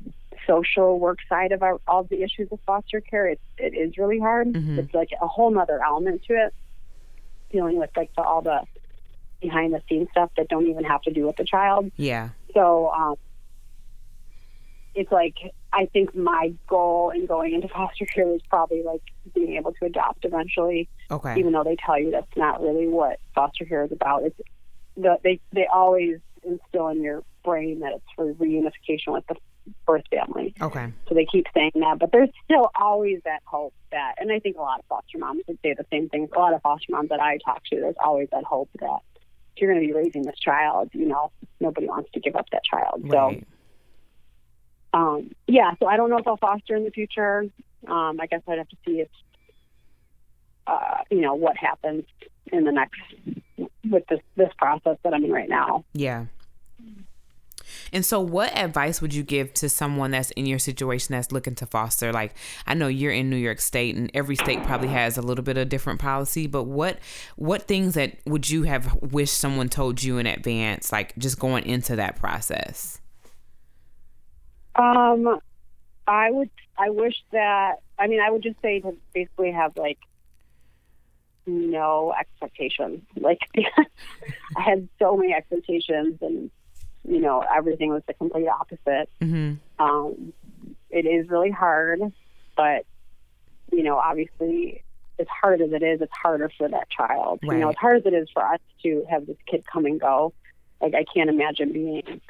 social 0.48 1.00
work 1.00 1.20
side 1.28 1.52
of 1.52 1.64
our, 1.64 1.80
all 1.88 2.04
the 2.04 2.24
issues 2.24 2.48
of 2.52 2.60
foster 2.66 3.02
care, 3.02 3.28
it, 3.28 3.40
it 3.58 3.74
is 3.74 3.98
really 3.98 4.20
hard. 4.20 4.48
Mhm. 4.54 4.78
It's 4.78 4.94
like 4.94 5.10
a 5.22 5.28
whole 5.28 5.52
nother 5.52 5.82
element 5.84 6.24
to 6.28 6.34
it, 6.34 6.54
dealing 7.52 7.78
with 7.78 7.90
like 7.96 8.12
the, 8.16 8.24
all 8.24 8.42
the 8.42 8.62
behind 9.42 9.74
the 9.74 9.82
scenes 9.90 10.08
stuff 10.12 10.30
that 10.38 10.48
don't 10.48 10.68
even 10.68 10.84
have 10.84 11.02
to 11.04 11.12
do 11.12 11.26
with 11.26 11.36
the 11.36 11.44
child. 11.44 11.92
Yeah. 11.98 12.30
So 12.54 12.92
um, 12.92 13.16
it's 14.94 15.12
like 15.12 15.36
I 15.74 15.86
think 15.86 16.16
my 16.16 16.54
goal 16.68 17.12
in 17.16 17.26
going 17.26 17.54
into 17.54 17.68
foster 17.70 18.06
care 18.06 18.34
is 18.34 18.42
probably 18.50 18.84
like 18.84 19.02
being 19.34 19.56
able 19.56 19.72
to 19.74 19.86
adopt 19.86 20.26
eventually, 20.26 20.90
Okay. 21.10 21.40
even 21.40 21.54
though 21.54 21.64
they 21.64 21.78
tell 21.78 21.98
you 22.00 22.12
that's 22.12 22.36
not 22.36 22.62
really 22.62 22.88
what 22.88 23.20
foster 23.34 23.66
care 23.66 23.84
is 23.86 23.92
about. 23.92 24.24
It's 24.24 24.40
the, 24.98 25.18
they 25.24 25.40
they 25.54 25.68
always 25.74 26.20
instill 26.44 26.90
in 26.90 27.02
your 27.02 27.24
brain 27.44 27.80
that 27.80 27.94
it's 27.94 28.06
for 28.16 28.34
reunification 28.34 29.14
with 29.14 29.26
the 29.28 29.36
birth 29.86 30.04
family. 30.10 30.54
Okay. 30.62 30.92
So 31.08 31.16
they 31.16 31.26
keep 31.26 31.48
saying 31.54 31.72
that, 31.76 32.00
but 32.00 32.12
there's 32.12 32.30
still 32.46 32.70
always 32.80 33.20
that 33.26 33.42
hope 33.46 33.74
that, 33.92 34.16
and 34.20 34.32
I 34.32 34.40
think 34.40 34.58
a 34.58 34.62
lot 34.62 34.80
of 34.80 34.86
foster 34.86 35.18
moms 35.18 35.44
would 35.48 35.60
say 35.64 35.74
the 35.74 35.86
same 35.92 36.10
thing. 36.10 36.28
A 36.36 36.40
lot 36.40 36.54
of 36.54 36.62
foster 36.62 36.92
moms 36.92 37.10
that 37.10 37.20
I 37.20 37.38
talk 37.46 37.64
to, 37.72 37.80
there's 37.80 37.96
always 38.04 38.30
that 38.32 38.44
hope 38.44 38.70
that 38.80 39.00
if 39.56 39.62
you're 39.62 39.72
going 39.72 39.82
to 39.82 39.88
be 39.88 39.94
raising 39.94 40.24
this 40.24 40.38
child, 40.40 40.90
you 40.94 41.08
know, 41.08 41.32
nobody 41.60 41.88
wants 41.88 42.10
to 42.14 42.20
give 42.20 42.36
up 42.36 42.50
that 42.52 42.64
child. 42.64 43.02
Right. 43.04 43.46
So, 44.94 44.98
um, 44.98 45.32
yeah, 45.48 45.72
so 45.80 45.88
I 45.88 45.98
don't 45.98 46.10
know 46.10 46.18
if 46.18 46.28
I'll 46.28 46.38
foster 46.38 46.76
in 46.76 46.84
the 46.84 46.92
future. 46.92 47.46
Um, 47.88 48.20
I 48.20 48.28
guess 48.28 48.42
I'd 48.48 48.58
have 48.58 48.70
to 48.70 48.78
see 48.86 49.02
if, 49.02 49.10
uh, 50.68 50.98
you 51.10 51.22
know, 51.22 51.34
what 51.36 51.58
happens 51.58 52.04
in 52.52 52.64
the 52.64 52.72
next 52.72 53.00
with 53.90 54.06
this 54.08 54.20
this 54.36 54.50
process 54.58 54.98
that 55.04 55.14
I'm 55.14 55.24
in 55.24 55.32
right 55.32 55.50
now. 55.50 55.86
Yeah. 55.94 56.26
And 57.94 58.06
so, 58.06 58.20
what 58.20 58.58
advice 58.58 59.02
would 59.02 59.14
you 59.14 59.24
give 59.24 59.54
to 59.56 59.70
someone 59.70 60.12
that's 60.12 60.32
in 60.32 60.46
your 60.46 60.60
situation 60.60 61.14
that's 61.14 61.32
looking 61.32 61.56
to 61.56 61.66
foster? 61.66 62.14
Like, 62.14 62.34
I 62.66 62.74
know 62.74 62.88
you're 62.88 63.12
in 63.12 63.30
New 63.30 63.38
York 63.38 63.60
State, 63.60 63.96
and 63.96 64.10
every 64.14 64.36
state 64.36 64.64
probably 64.64 64.88
has 64.90 65.18
a 65.18 65.22
little 65.22 65.44
bit 65.44 65.58
of 65.58 65.70
different 65.70 66.00
policy. 66.00 66.48
But 66.48 66.64
what 66.64 67.00
what 67.36 67.64
things 67.64 67.96
that 67.96 68.18
would 68.26 68.50
you 68.50 68.64
have 68.64 68.98
wished 69.02 69.38
someone 69.38 69.70
told 69.70 70.02
you 70.02 70.18
in 70.18 70.26
advance, 70.26 70.92
like 70.92 71.16
just 71.18 71.40
going 71.40 71.66
into 71.66 71.96
that 71.98 72.16
process? 72.16 73.00
Um, 74.76 75.40
I 76.08 76.32
would. 76.32 76.50
I 76.78 76.90
wish 76.90 77.16
that. 77.32 77.76
I 78.00 78.08
mean, 78.08 78.20
I 78.22 78.32
would 78.32 78.44
just 78.44 78.62
say 78.62 78.80
to 78.80 78.96
basically 79.14 79.52
have 79.52 79.76
like 79.78 80.00
no 81.46 82.14
expectations. 82.20 83.02
Like 83.20 83.40
I 84.58 84.62
had 84.62 84.88
so 85.00 85.18
many 85.18 85.34
expectations, 85.34 86.18
and 86.22 86.50
you 87.08 87.20
know 87.20 87.44
everything 87.54 87.90
was 87.90 88.04
the 88.08 88.14
complete 88.14 88.48
opposite. 88.48 89.10
Mm-hmm. 89.22 89.54
Um, 89.84 90.34
it 90.90 91.06
is 91.06 91.30
really 91.30 91.52
hard, 91.52 92.02
but 92.56 92.86
you 93.72 93.84
know, 93.84 93.98
obviously, 93.98 94.84
as 95.20 95.28
hard 95.28 95.62
as 95.62 95.72
it 95.72 95.82
is, 95.82 96.02
it's 96.02 96.12
harder 96.12 96.52
for 96.58 96.68
that 96.68 96.90
child. 96.90 97.40
You 97.42 97.54
know, 97.54 97.70
as 97.70 97.76
hard 97.76 97.98
as 97.98 98.06
it 98.06 98.14
is 98.14 98.30
for 98.34 98.44
us 98.46 98.60
to 98.84 99.06
have 99.10 99.26
this 99.26 99.38
kid 99.48 99.64
come 99.66 99.86
and 99.86 100.00
go. 100.00 100.34
Like 100.82 100.94
I 100.96 101.06
can't 101.14 101.30
imagine 101.30 101.72
being, 101.72 102.22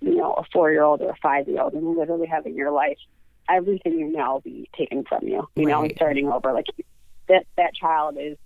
you 0.00 0.16
know, 0.16 0.32
a 0.32 0.44
four-year-old 0.52 1.02
or 1.02 1.10
a 1.10 1.16
five-year-old 1.16 1.74
and 1.74 1.96
literally 1.96 2.26
having 2.26 2.54
your 2.54 2.70
life, 2.70 2.98
everything 3.48 3.98
you 3.98 4.10
know, 4.10 4.40
be 4.42 4.68
taken 4.76 5.04
from 5.04 5.28
you. 5.28 5.48
You 5.54 5.66
know, 5.66 5.82
and 5.82 5.92
starting 5.94 6.28
over. 6.28 6.52
Like 6.52 6.66
that 7.28 7.44
that 7.56 7.74
child 7.74 8.16
is 8.18 8.38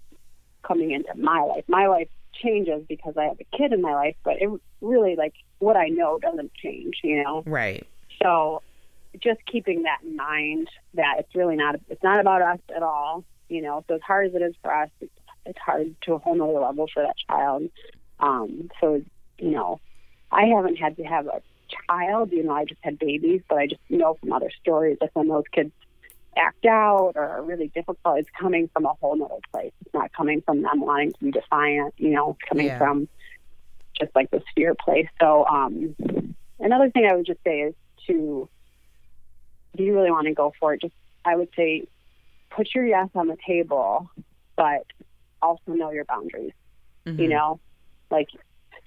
coming 0.63 0.91
into 0.91 1.15
my 1.17 1.41
life. 1.41 1.65
My 1.69 1.87
life 1.87 2.09
changes 2.43 2.85
because 2.89 3.17
I 3.17 3.25
have 3.25 3.39
a 3.41 3.57
kid 3.57 3.73
in 3.73 3.81
my 3.81 3.95
life, 3.95 4.17
but 4.25 4.41
it 4.41 4.51
really 4.81 5.17
like 5.17 5.35
what 5.59 5.77
I 5.77 5.89
know 5.89 6.19
doesn't 6.19 6.53
change. 6.55 7.01
You 7.03 7.23
know. 7.23 7.43
Right. 7.47 7.87
So 8.23 8.63
just 9.23 9.41
keeping 9.51 9.83
that 9.83 9.99
in 10.03 10.17
mind 10.17 10.69
that 10.95 11.17
it's 11.19 11.35
really 11.35 11.57
not 11.57 11.77
it's 11.89 12.03
not 12.03 12.21
about 12.21 12.43
us 12.43 12.61
at 12.75 12.83
all. 12.83 13.25
You 13.49 13.63
know, 13.63 13.85
so 13.89 13.95
as 13.95 14.03
hard 14.03 14.29
as 14.29 14.35
it 14.35 14.43
is 14.43 14.55
for 14.61 14.75
us, 14.75 14.91
it's, 15.01 15.13
it's 15.45 15.59
hard 15.59 15.95
to 16.03 16.15
a 16.15 16.19
whole 16.19 16.35
nother 16.35 16.61
level 16.61 16.89
for 16.93 17.03
that 17.03 17.15
child. 17.29 17.69
Um, 18.19 18.71
so 18.81 19.03
you 19.39 19.51
know, 19.51 19.81
I 20.33 20.47
haven't 20.47 20.77
had 20.77 20.97
to 20.97 21.05
have 21.05 21.27
a 21.27 21.43
child. 21.89 22.33
You 22.33 22.45
know, 22.45 22.53
I 22.53 22.65
just 22.65 22.81
had 22.83 22.99
babies, 22.99 23.43
but 23.49 23.59
I 23.59 23.67
just 23.67 23.81
know 23.89 24.15
from 24.15 24.33
other 24.33 24.51
stories 24.61 24.99
that 25.01 25.11
when 25.15 25.29
those 25.29 25.45
kids 25.53 25.73
act 26.37 26.65
out 26.67 27.13
or 27.15 27.25
are 27.25 27.43
really 27.43 27.69
difficult, 27.69 28.19
it's 28.19 28.29
coming 28.39 28.69
from 28.73 28.85
a 28.85 28.93
whole 29.01 29.17
nother 29.17 29.35
place. 29.53 29.73
It's 29.85 29.95
not 29.95 30.13
coming 30.13 30.43
from 30.43 30.63
them 30.63 30.81
wanting 30.81 31.13
to 31.13 31.19
be 31.25 31.31
defiant. 31.31 31.95
You 31.97 32.11
know, 32.11 32.31
it's 32.39 32.49
coming 32.49 32.67
Yeah. 32.67 32.79
from 32.79 33.09
just 33.99 34.15
like 34.15 34.31
this 34.31 34.43
fear 34.55 34.75
place. 34.75 35.09
So 35.21 35.47
um, 35.47 35.95
another 36.61 36.91
thing 36.91 37.09
I 37.11 37.15
would 37.15 37.27
just 37.27 37.43
say 37.45 37.61
is 37.61 37.75
to 38.07 38.49
if 39.75 39.81
you 39.81 39.95
really 39.95 40.11
want 40.11 40.27
to 40.27 40.35
go 40.35 40.53
for 40.59 40.75
it, 40.75 40.81
just 40.81 40.95
I 41.25 41.37
would 41.37 41.49
say 41.57 41.87
put 42.51 42.69
your 42.75 42.87
yes 42.87 43.09
on 43.15 43.29
the 43.29 43.37
table, 43.47 44.11
but 44.57 44.87
also 45.43 45.73
know 45.73 45.91
your 45.91 46.05
boundaries. 46.05 46.53
Mm-hmm. 47.07 47.21
You 47.21 47.29
know, 47.29 47.61
like 48.11 48.29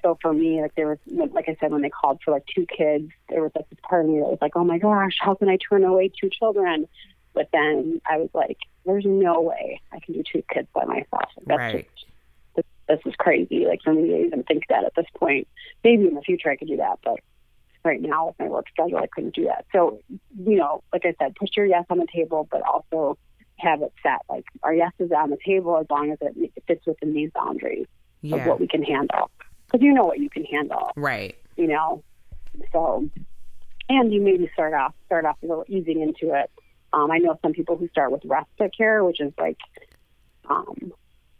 so 0.02 0.18
for 0.22 0.34
me, 0.34 0.62
like 0.62 0.76
there 0.76 0.88
was 0.88 0.98
like 1.08 1.50
I 1.50 1.58
said 1.60 1.72
when 1.72 1.82
they 1.82 1.90
called 1.90 2.22
for 2.24 2.32
like 2.32 2.46
two 2.54 2.66
kids, 2.66 3.12
there 3.30 3.42
was 3.42 3.52
like 3.56 3.70
this 3.70 3.80
part 3.84 4.06
of 4.06 4.12
me 4.12 4.20
that 4.20 4.28
was 4.28 4.38
like, 4.42 4.56
oh 4.56 4.64
my 4.64 4.78
gosh, 4.78 5.18
how 5.20 5.36
can 5.36 5.50
I 5.50 5.58
turn 5.58 5.84
away 5.84 6.10
two 6.20 6.30
children? 6.30 6.88
But 7.34 7.50
then 7.54 8.02
I 8.10 8.18
was 8.18 8.30
like, 8.34 8.58
there's 8.86 9.06
no 9.06 9.42
way 9.42 9.82
I 9.92 10.00
can 10.00 10.14
do 10.16 10.24
two 10.32 10.44
kids 10.54 10.68
by 10.74 10.86
myself. 10.86 11.30
That's 11.46 11.58
Right. 11.58 11.88
just 11.96 12.12
this, 12.56 12.66
this 12.88 13.00
is 13.06 13.14
crazy. 13.18 13.66
Like 13.66 13.82
for 13.84 13.94
me 13.94 14.08
to 14.08 14.26
even 14.26 14.44
think 14.44 14.64
that 14.70 14.84
at 14.84 14.94
this 14.96 15.06
point, 15.18 15.48
maybe 15.84 16.08
in 16.08 16.16
the 16.16 16.22
future 16.22 16.50
I 16.50 16.56
could 16.56 16.68
do 16.68 16.78
that, 16.78 17.00
but 17.04 17.20
right 17.86 18.02
now 18.02 18.28
with 18.28 18.36
my 18.40 18.48
work 18.48 18.66
schedule, 18.70 18.98
I 18.98 19.08
couldn't 19.08 19.36
do 19.36 19.46
that. 19.46 19.66
So, 19.72 20.00
you 20.10 20.58
know, 20.58 20.84
like 20.92 21.04
I 21.06 21.14
said, 21.20 21.36
put 21.36 21.56
your 21.56 21.66
yes 21.66 21.86
on 21.90 22.00
the 22.00 22.08
table, 22.14 22.48
but 22.52 22.62
also 22.62 23.18
have 23.58 23.82
it 23.82 23.94
set. 24.04 24.20
Like 24.30 24.46
our 24.64 24.74
yes 24.74 24.92
is 25.00 25.12
on 25.12 25.30
the 25.30 25.38
table 25.46 25.78
as 25.78 25.86
long 25.90 26.12
as 26.12 26.18
it, 26.22 26.52
it 26.56 26.64
fits 26.68 26.86
within 26.86 27.14
these 27.14 27.30
boundaries 27.34 27.86
of 28.32 28.46
what 28.46 28.60
we 28.60 28.68
can 28.68 28.84
handle. 28.84 29.30
Because 29.68 29.84
you 29.84 29.94
know 29.94 30.06
what 30.06 30.20
you 30.20 30.30
can 30.30 30.44
handle, 30.46 30.92
Right. 30.96 31.36
you 31.56 31.68
know. 31.68 32.04
So, 32.74 33.08
and 33.88 34.12
you 34.12 34.22
maybe 34.22 34.50
start 34.54 34.74
off 34.74 34.94
start 35.06 35.26
off 35.26 35.38
a 35.44 35.46
little 35.46 35.66
easing 35.68 36.02
into 36.02 36.34
it. 36.36 36.50
Um, 36.94 37.12
I 37.12 37.18
know 37.20 37.38
some 37.42 37.54
people 37.54 37.78
who 37.78 37.88
start 37.90 38.12
with 38.12 38.22
respite 38.26 38.76
care, 38.76 39.04
which 39.04 39.20
is 39.20 39.32
like 39.38 39.58
um, 40.50 40.92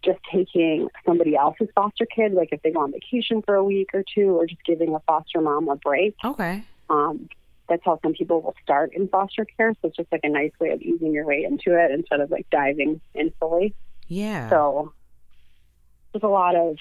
just 0.04 0.20
taking 0.32 0.90
somebody 1.06 1.36
else's 1.36 1.68
foster 1.76 2.06
kid, 2.06 2.34
like 2.34 2.50
if 2.52 2.62
they 2.62 2.72
go 2.72 2.82
on 2.82 2.92
vacation 2.92 3.42
for 3.42 3.56
a 3.56 3.64
week 3.64 3.90
or 3.94 4.04
two, 4.16 4.38
or 4.38 4.46
just 4.46 4.64
giving 4.64 4.96
a 4.96 5.00
foster 5.00 5.42
mom 5.42 5.68
a 5.70 5.76
break. 5.76 6.16
Okay. 6.24 6.64
Um, 6.90 7.30
that's 7.68 7.84
how 7.86 8.00
some 8.04 8.14
people 8.14 8.42
will 8.42 8.56
start 8.64 8.94
in 8.96 9.08
foster 9.08 9.46
care. 9.46 9.74
So 9.82 9.90
it's 9.90 9.98
just 9.98 10.12
like 10.12 10.22
a 10.24 10.30
nice 10.30 10.52
way 10.60 10.70
of 10.70 10.82
easing 10.82 11.14
your 11.14 11.26
way 11.26 11.44
into 11.44 11.78
it 11.80 11.92
instead 11.92 12.20
of 12.20 12.32
like 12.32 12.50
diving 12.50 13.00
in 13.14 13.32
fully. 13.40 13.76
Yeah. 14.08 14.50
So 14.50 14.94
there's 16.12 16.24
a 16.24 16.28
lot 16.28 16.56
of 16.56 16.78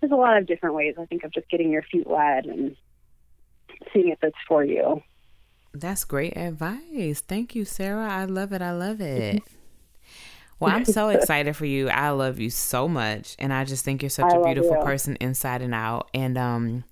there's 0.00 0.12
a 0.12 0.16
lot 0.16 0.38
of 0.38 0.46
different 0.46 0.76
ways 0.76 0.94
I 0.98 1.06
think 1.06 1.24
of 1.24 1.32
just 1.32 1.48
getting 1.50 1.70
your 1.70 1.82
feet 1.82 2.06
wet 2.06 2.46
and 2.46 2.76
seeing 3.92 4.08
if 4.08 4.18
it's 4.22 4.36
for 4.48 4.64
you. 4.64 5.02
That's 5.72 6.04
great 6.04 6.36
advice. 6.36 7.20
Thank 7.20 7.54
you, 7.54 7.64
Sarah. 7.64 8.08
I 8.08 8.24
love 8.24 8.52
it. 8.52 8.60
I 8.62 8.72
love 8.72 9.00
it. 9.00 9.42
Well, 10.58 10.74
I'm 10.74 10.84
so 10.84 11.08
excited 11.08 11.56
for 11.56 11.64
you. 11.64 11.88
I 11.88 12.10
love 12.10 12.38
you 12.38 12.50
so 12.50 12.86
much. 12.86 13.34
And 13.38 13.52
I 13.52 13.64
just 13.64 13.82
think 13.84 14.02
you're 14.02 14.10
such 14.10 14.30
I 14.32 14.36
a 14.36 14.44
beautiful 14.44 14.76
you. 14.76 14.84
person 14.84 15.16
inside 15.20 15.62
and 15.62 15.74
out. 15.74 16.10
And 16.12 16.36
um 16.36 16.84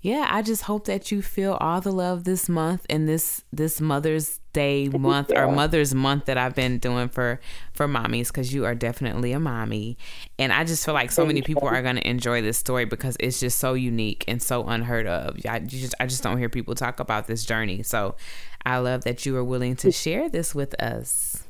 yeah, 0.00 0.28
I 0.30 0.42
just 0.42 0.62
hope 0.62 0.84
that 0.86 1.10
you 1.10 1.22
feel 1.22 1.54
all 1.54 1.80
the 1.80 1.90
love 1.90 2.24
this 2.24 2.48
month 2.48 2.86
and 2.88 3.08
this 3.08 3.42
this 3.52 3.80
Mother's 3.80 4.40
Day 4.52 4.88
month 4.88 5.32
or. 5.34 5.50
Mother's 5.50 5.94
Month 5.94 6.26
that 6.26 6.38
I've 6.38 6.54
been 6.54 6.78
doing 6.78 7.08
for 7.08 7.40
for 7.72 7.88
mommies 7.88 8.28
because 8.28 8.54
you 8.54 8.64
are 8.64 8.74
definitely 8.74 9.32
a 9.32 9.40
mommy, 9.40 9.98
and 10.38 10.52
I 10.52 10.64
just 10.64 10.84
feel 10.84 10.94
like 10.94 11.10
so 11.10 11.26
many 11.26 11.42
people 11.42 11.68
are 11.68 11.82
going 11.82 11.96
to 11.96 12.08
enjoy 12.08 12.40
this 12.40 12.56
story 12.56 12.84
because 12.84 13.16
it's 13.20 13.40
just 13.40 13.58
so 13.58 13.74
unique 13.74 14.24
and 14.28 14.42
so 14.42 14.64
unheard 14.64 15.06
of. 15.06 15.38
I 15.48 15.58
just 15.58 15.94
I 15.98 16.06
just 16.06 16.22
don't 16.22 16.38
hear 16.38 16.48
people 16.48 16.74
talk 16.74 17.00
about 17.00 17.26
this 17.26 17.44
journey, 17.44 17.82
so 17.82 18.16
I 18.64 18.78
love 18.78 19.04
that 19.04 19.26
you 19.26 19.36
are 19.36 19.44
willing 19.44 19.76
to 19.76 19.92
share 19.92 20.28
this 20.28 20.54
with 20.54 20.80
us. 20.80 21.44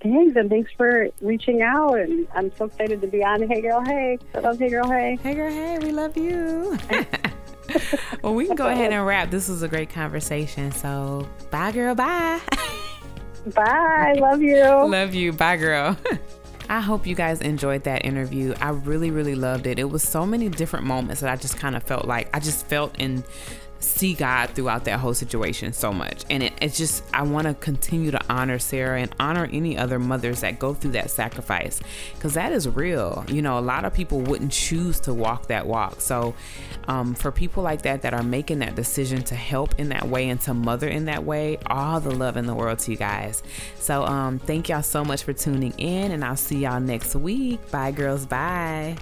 Thanks, 0.00 0.36
and 0.36 0.48
thanks 0.48 0.70
for 0.76 1.08
reaching 1.20 1.62
out. 1.62 1.98
And 1.98 2.28
I'm 2.34 2.54
so 2.56 2.66
excited 2.66 3.00
to 3.00 3.06
be 3.06 3.24
on 3.24 3.48
Hey 3.48 3.60
Girl 3.60 3.84
Hey. 3.84 4.18
I 4.34 4.40
love 4.40 4.58
Hey 4.58 4.68
Girl 4.68 4.88
Hey. 4.88 5.18
Hey, 5.22 5.34
girl, 5.34 5.50
hey, 5.50 5.78
we 5.78 5.90
love 5.90 6.16
you. 6.16 6.78
well, 8.22 8.34
we 8.34 8.46
can 8.46 8.56
go 8.56 8.68
ahead 8.68 8.92
and 8.92 9.06
wrap. 9.06 9.30
This 9.30 9.48
was 9.48 9.62
a 9.62 9.68
great 9.68 9.90
conversation. 9.90 10.72
So, 10.72 11.28
bye, 11.50 11.72
girl. 11.72 11.94
Bye. 11.94 12.40
Bye. 13.54 14.16
Love 14.18 14.42
you. 14.42 14.62
Love 14.64 15.14
you. 15.14 15.32
Bye, 15.32 15.56
girl. 15.56 15.96
I 16.70 16.80
hope 16.80 17.06
you 17.06 17.14
guys 17.14 17.40
enjoyed 17.40 17.84
that 17.84 18.04
interview. 18.04 18.54
I 18.60 18.70
really, 18.70 19.10
really 19.10 19.34
loved 19.34 19.66
it. 19.66 19.78
It 19.78 19.84
was 19.84 20.02
so 20.02 20.26
many 20.26 20.50
different 20.50 20.84
moments 20.84 21.22
that 21.22 21.30
I 21.30 21.36
just 21.36 21.56
kind 21.56 21.74
of 21.74 21.82
felt 21.82 22.04
like 22.04 22.28
I 22.34 22.40
just 22.40 22.66
felt 22.66 22.94
and 22.98 23.24
see 23.80 24.14
God 24.14 24.50
throughout 24.50 24.84
that 24.84 24.98
whole 24.98 25.14
situation 25.14 25.72
so 25.72 25.92
much. 25.92 26.24
And 26.30 26.42
it, 26.42 26.52
it's 26.60 26.76
just, 26.76 27.04
I 27.12 27.22
want 27.22 27.46
to 27.46 27.54
continue 27.54 28.10
to 28.10 28.20
honor 28.28 28.58
Sarah 28.58 29.00
and 29.00 29.14
honor 29.20 29.48
any 29.52 29.76
other 29.76 29.98
mothers 29.98 30.40
that 30.40 30.58
go 30.58 30.74
through 30.74 30.92
that 30.92 31.10
sacrifice 31.10 31.80
because 32.14 32.34
that 32.34 32.52
is 32.52 32.68
real. 32.68 33.24
You 33.28 33.42
know, 33.42 33.58
a 33.58 33.60
lot 33.60 33.84
of 33.84 33.94
people 33.94 34.20
wouldn't 34.20 34.52
choose 34.52 35.00
to 35.00 35.14
walk 35.14 35.48
that 35.48 35.66
walk. 35.66 36.00
So, 36.00 36.34
um, 36.88 37.14
for 37.14 37.30
people 37.30 37.62
like 37.62 37.82
that 37.82 38.02
that 38.02 38.14
are 38.14 38.22
making 38.22 38.60
that 38.60 38.74
decision 38.74 39.22
to 39.24 39.34
help 39.34 39.78
in 39.78 39.90
that 39.90 40.08
way 40.08 40.28
and 40.28 40.40
to 40.42 40.54
mother 40.54 40.88
in 40.88 41.04
that 41.06 41.24
way, 41.24 41.58
all 41.66 42.00
the 42.00 42.10
love 42.10 42.36
in 42.36 42.46
the 42.46 42.54
world 42.54 42.78
to 42.80 42.90
you 42.90 42.96
guys. 42.96 43.42
So, 43.76 44.04
um, 44.04 44.38
thank 44.38 44.68
y'all 44.68 44.82
so 44.82 45.04
much 45.04 45.22
for 45.22 45.32
tuning 45.32 45.72
in, 45.78 46.12
and 46.12 46.24
I'll 46.24 46.36
see 46.36 46.58
y'all 46.58 46.80
next 46.80 47.14
week. 47.14 47.70
Bye, 47.70 47.92
girls. 47.92 48.26
Bye. 48.26 48.96